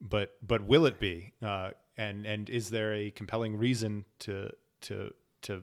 But 0.00 0.34
but 0.46 0.62
will 0.62 0.86
it 0.86 1.00
be? 1.00 1.32
Uh, 1.42 1.70
and 1.96 2.26
and 2.26 2.50
is 2.50 2.70
there 2.70 2.94
a 2.94 3.10
compelling 3.10 3.56
reason 3.56 4.04
to 4.20 4.50
to 4.82 5.12
to 5.42 5.62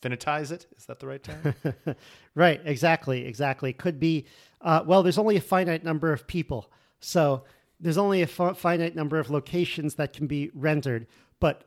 finitize 0.00 0.50
it? 0.52 0.66
Is 0.76 0.86
that 0.86 1.00
the 1.00 1.06
right 1.06 1.22
term? 1.22 1.54
right. 2.34 2.60
Exactly. 2.64 3.26
Exactly. 3.26 3.72
Could 3.72 3.98
be. 3.98 4.26
Uh, 4.60 4.82
well, 4.86 5.02
there's 5.02 5.18
only 5.18 5.36
a 5.36 5.40
finite 5.40 5.84
number 5.84 6.12
of 6.12 6.26
people, 6.26 6.70
so 7.00 7.44
there's 7.80 7.98
only 7.98 8.22
a 8.22 8.26
finite 8.26 8.94
number 8.94 9.18
of 9.18 9.28
locations 9.30 9.96
that 9.96 10.12
can 10.12 10.26
be 10.28 10.50
rendered. 10.54 11.06
But 11.40 11.64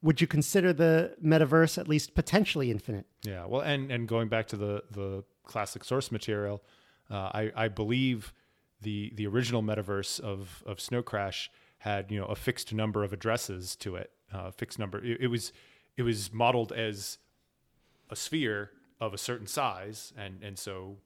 would 0.00 0.20
you 0.20 0.26
consider 0.26 0.72
the 0.72 1.14
metaverse 1.22 1.76
at 1.78 1.88
least 1.88 2.14
potentially 2.14 2.70
infinite? 2.70 3.06
Yeah. 3.22 3.44
Well, 3.46 3.60
and 3.60 3.90
and 3.90 4.08
going 4.08 4.28
back 4.28 4.48
to 4.48 4.56
the 4.56 4.82
the 4.90 5.24
classic 5.44 5.84
source 5.84 6.10
material, 6.10 6.62
uh, 7.10 7.30
I 7.34 7.52
I 7.54 7.68
believe 7.68 8.32
the 8.82 9.12
the 9.14 9.26
original 9.26 9.62
metaverse 9.62 10.20
of 10.20 10.62
of 10.66 10.80
Snow 10.80 11.02
Crash 11.02 11.50
had 11.78 12.10
you 12.10 12.20
know 12.20 12.26
a 12.26 12.36
fixed 12.36 12.72
number 12.72 13.04
of 13.04 13.12
addresses 13.12 13.76
to 13.76 13.96
it, 13.96 14.10
uh, 14.32 14.50
fixed 14.50 14.78
number. 14.78 15.02
It, 15.04 15.22
it 15.22 15.26
was 15.28 15.52
it 15.96 16.02
was 16.02 16.32
modeled 16.32 16.72
as 16.72 17.18
a 18.10 18.16
sphere 18.16 18.70
of 19.00 19.14
a 19.14 19.18
certain 19.18 19.46
size, 19.46 20.12
and 20.16 20.42
and 20.42 20.58
so 20.58 20.96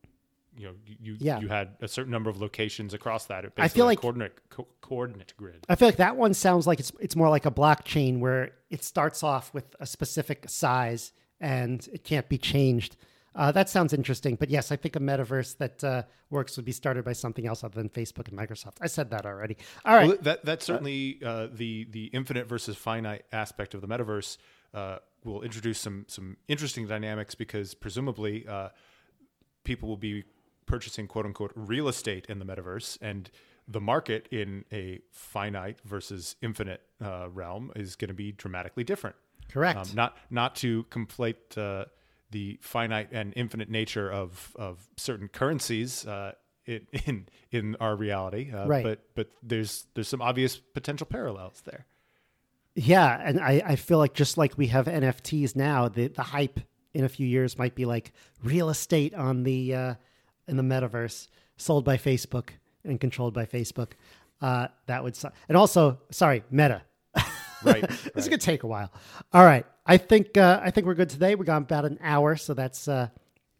you 0.57 0.67
know 0.67 0.75
you 0.85 1.17
yeah. 1.19 1.41
you 1.41 1.49
had 1.49 1.77
a 1.81 1.89
certain 1.89 2.11
number 2.11 2.31
of 2.31 2.41
locations 2.41 2.95
across 2.95 3.27
that. 3.27 3.45
I 3.57 3.69
feel 3.69 3.87
like 3.87 4.01
coordinate 4.01 4.39
co- 4.51 4.69
coordinate 4.81 5.35
grid. 5.37 5.65
I 5.69 5.75
feel 5.77 5.89
like 5.89 5.97
that 5.97 6.17
one 6.17 6.35
sounds 6.35 6.67
like 6.67 6.81
it's 6.81 6.93
it's 7.01 7.17
more 7.17 7.29
like 7.29 7.47
a 7.47 7.51
blockchain 7.51 8.19
where 8.19 8.53
it 8.71 8.85
starts 8.85 9.23
off 9.23 9.53
with 9.55 9.75
a 9.81 9.87
specific 9.87 10.49
size 10.49 11.13
and 11.41 11.89
it 11.93 12.05
can't 12.05 12.29
be 12.29 12.39
changed. 12.39 12.97
Uh, 13.37 13.53
that 13.53 13.69
sounds 13.69 13.93
interesting, 13.93 14.35
but 14.35 14.49
yes, 14.49 14.73
I 14.73 14.77
think 14.77 14.97
a 14.97 15.01
metaverse 15.01 15.59
that 15.59 15.85
uh, 15.85 16.03
works 16.31 16.57
would 16.57 16.65
be 16.65 16.73
started 16.73 17.05
by 17.05 17.13
something 17.13 17.47
else 17.47 17.63
other 17.63 17.75
than 17.75 17.91
Facebook 17.91 18.29
and 18.29 18.39
Microsoft. 18.39 18.79
I 18.81 18.87
said 18.87 19.11
that 19.11 19.27
already. 19.27 19.59
All 19.85 19.95
right, 19.95 20.09
well, 20.09 20.17
that 20.23 20.45
that's 20.45 20.65
certainly 20.65 21.21
uh, 21.25 21.49
the 21.53 21.87
the 21.91 22.07
infinite 22.07 22.49
versus 22.49 22.77
finite 22.77 23.25
aspect 23.33 23.75
of 23.75 23.83
the 23.83 23.89
metaverse 23.89 24.39
uh, 24.73 24.99
will 25.23 25.43
introduce 25.43 25.79
some 25.79 26.07
some 26.09 26.39
interesting 26.49 26.87
dynamics 26.87 27.35
because 27.35 27.75
presumably 27.75 28.47
uh, 28.49 28.71
people 29.65 29.89
will 29.89 29.99
be 29.99 30.25
purchasing 30.65 31.07
quote 31.07 31.27
unquote 31.27 31.53
real 31.55 31.89
estate 31.89 32.27
in 32.31 32.39
the 32.39 32.45
metaverse 32.45 32.97
and 33.03 33.31
the 33.69 33.81
market 33.81 34.29
in 34.31 34.65
a 34.73 35.01
finite 35.11 35.79
versus 35.85 36.37
infinite 36.41 36.83
uh, 37.05 37.29
realm 37.31 37.73
is 37.77 37.97
going 37.97 38.09
to 38.09 38.15
be 38.15 38.33
dramatically 38.33 38.85
different. 38.85 39.17
Correct. 39.51 39.79
Um, 39.79 39.89
not 39.95 40.17
not 40.31 40.57
to 40.57 40.85
conflate 40.85 41.59
uh, 41.59 41.87
the 42.31 42.59
finite 42.61 43.09
and 43.13 43.33
infinite 43.37 43.69
nature 43.69 44.11
of 44.11 44.53
of 44.57 44.89
certain 44.97 45.29
currencies 45.29 46.07
uh, 46.07 46.33
in, 46.67 46.87
in 47.07 47.29
in 47.51 47.77
our 47.81 47.97
reality, 47.97 48.51
uh, 48.53 48.67
right. 48.67 48.85
but 48.85 49.01
but 49.15 49.31
there's 49.43 49.87
there's 49.95 50.09
some 50.09 50.23
obvious 50.23 50.57
potential 50.57 51.07
parallels 51.07 51.63
there. 51.65 51.87
Yeah, 52.75 53.19
and 53.25 53.41
I, 53.41 53.63
I 53.65 53.77
feel 53.77 53.97
like 53.97 54.13
just 54.13 54.37
like 54.37 54.59
we 54.59 54.67
have 54.67 54.87
NFTs 54.87 55.57
now, 55.57 55.89
the 55.89 56.09
the 56.09 56.23
hype 56.23 56.61
in 56.93 57.05
a 57.05 57.09
few 57.09 57.27
years 57.27 57.59
might 57.59 57.75
be 57.75 57.85
like 57.85 58.13
real 58.43 58.69
estate 58.69 59.15
on 59.15 59.45
the 59.45 59.75
uh, 59.75 59.95
in 60.47 60.57
the 60.57 60.63
metaverse, 60.63 61.29
sold 61.57 61.85
by 61.85 61.97
Facebook 61.97 62.51
and 62.85 63.01
controlled 63.01 63.35
by 63.35 63.47
Facebook. 63.47 63.93
Uh, 64.41 64.69
that 64.87 65.03
would 65.03 65.17
su- 65.17 65.31
and 65.49 65.57
also 65.57 65.99
sorry, 66.11 66.43
Meta. 66.51 66.83
right, 67.15 67.25
this 67.89 68.05
right. 68.05 68.13
is 68.17 68.29
gonna 68.29 68.39
take 68.39 68.63
a 68.63 68.67
while. 68.67 68.93
All 69.33 69.45
right, 69.45 69.65
I 69.87 69.97
think 69.97 70.37
uh, 70.37 70.61
I 70.63 70.71
think 70.71 70.87
we're 70.87 70.95
good 70.95 71.11
today. 71.11 71.35
We 71.35 71.45
got 71.45 71.63
about 71.63 71.85
an 71.85 71.99
hour, 72.03 72.37
so 72.37 72.55
that's 72.55 72.89
uh, 72.89 73.09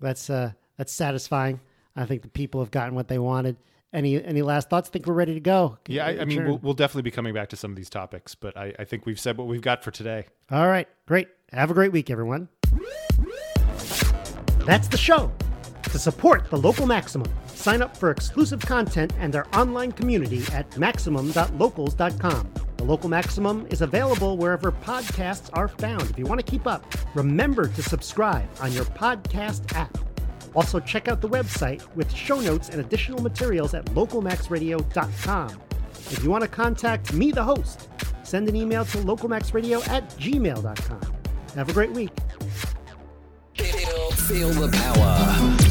that's 0.01 0.29
uh, 0.29 0.53
that's 0.77 0.93
satisfying. 0.93 1.61
I 1.95 2.05
think 2.05 2.23
the 2.23 2.29
people 2.29 2.61
have 2.61 2.71
gotten 2.71 2.95
what 2.95 3.09
they 3.09 3.19
wanted, 3.19 3.57
any 3.93 4.23
any 4.23 4.43
last 4.43 4.69
thoughts? 4.69 4.89
Think 4.89 5.07
we're 5.07 5.15
ready 5.15 5.35
to 5.35 5.41
go. 5.41 5.79
Yeah, 5.87 6.07
I, 6.07 6.21
I 6.21 6.25
mean, 6.25 6.45
we'll, 6.45 6.59
we'll 6.59 6.75
definitely 6.75 7.03
be 7.03 7.11
coming 7.11 7.33
back 7.33 7.49
to 7.51 7.57
some 7.57 7.71
of 7.71 7.77
these 7.77 7.91
topics, 7.91 8.35
but 8.35 8.57
I, 8.57 8.75
I 8.79 8.85
think 8.85 9.07
we've 9.07 9.21
said 9.21 9.39
what 9.39 9.47
we've 9.47 9.63
got 9.63 9.85
for 9.85 9.91
today. 9.91 10.27
All 10.51 10.67
right, 10.67 10.89
great. 11.07 11.29
Have 11.53 11.71
a 11.71 11.75
great 11.75 11.93
week, 11.93 12.11
everyone. 12.11 12.49
That's 14.67 14.89
the 14.89 14.99
show. 14.99 15.33
To 15.85 15.99
support 15.99 16.51
the 16.51 16.59
local 16.59 16.87
Maximum, 16.87 17.33
sign 17.47 17.81
up 17.81 17.97
for 17.97 18.11
exclusive 18.11 18.61
content 18.61 19.13
and 19.19 19.35
our 19.37 19.47
online 19.55 19.93
community 19.93 20.43
at 20.53 20.77
maximum.locals.com. 20.77 22.53
The 22.77 22.85
local 22.85 23.09
Maximum 23.09 23.67
is 23.71 23.81
available 23.81 24.37
wherever 24.37 24.71
podcasts 24.71 25.51
are 25.53 25.69
found. 25.69 26.03
If 26.11 26.19
you 26.19 26.27
want 26.27 26.45
to 26.45 26.51
keep 26.51 26.67
up, 26.67 26.85
remember 27.15 27.69
to 27.69 27.83
subscribe 27.83 28.49
on 28.61 28.73
your 28.73 28.85
podcast 28.85 29.75
app. 29.75 29.97
Also, 30.55 30.81
check 30.81 31.09
out 31.09 31.21
the 31.21 31.29
website 31.29 31.87
with 31.95 32.13
show 32.15 32.41
notes 32.41 32.71
and 32.71 32.81
additional 32.81 33.23
materials 33.23 33.75
at 33.75 33.85
localmaxradio.com. 33.87 35.61
If 36.11 36.23
you 36.23 36.31
want 36.31 36.43
to 36.43 36.49
contact 36.49 37.13
me, 37.13 37.31
the 37.31 37.45
host, 37.45 37.89
send 38.23 38.49
an 38.49 38.57
email 38.57 38.85
to 38.87 38.99
localmaxradio 38.99 39.87
at 39.89 40.09
gmail.com. 40.11 41.13
Have 41.55 41.69
a 41.69 41.73
great 41.73 41.93
week. 41.93 42.11
Feel, 43.55 44.11
feel 44.13 44.51
the 44.51 44.69
power. 44.69 45.66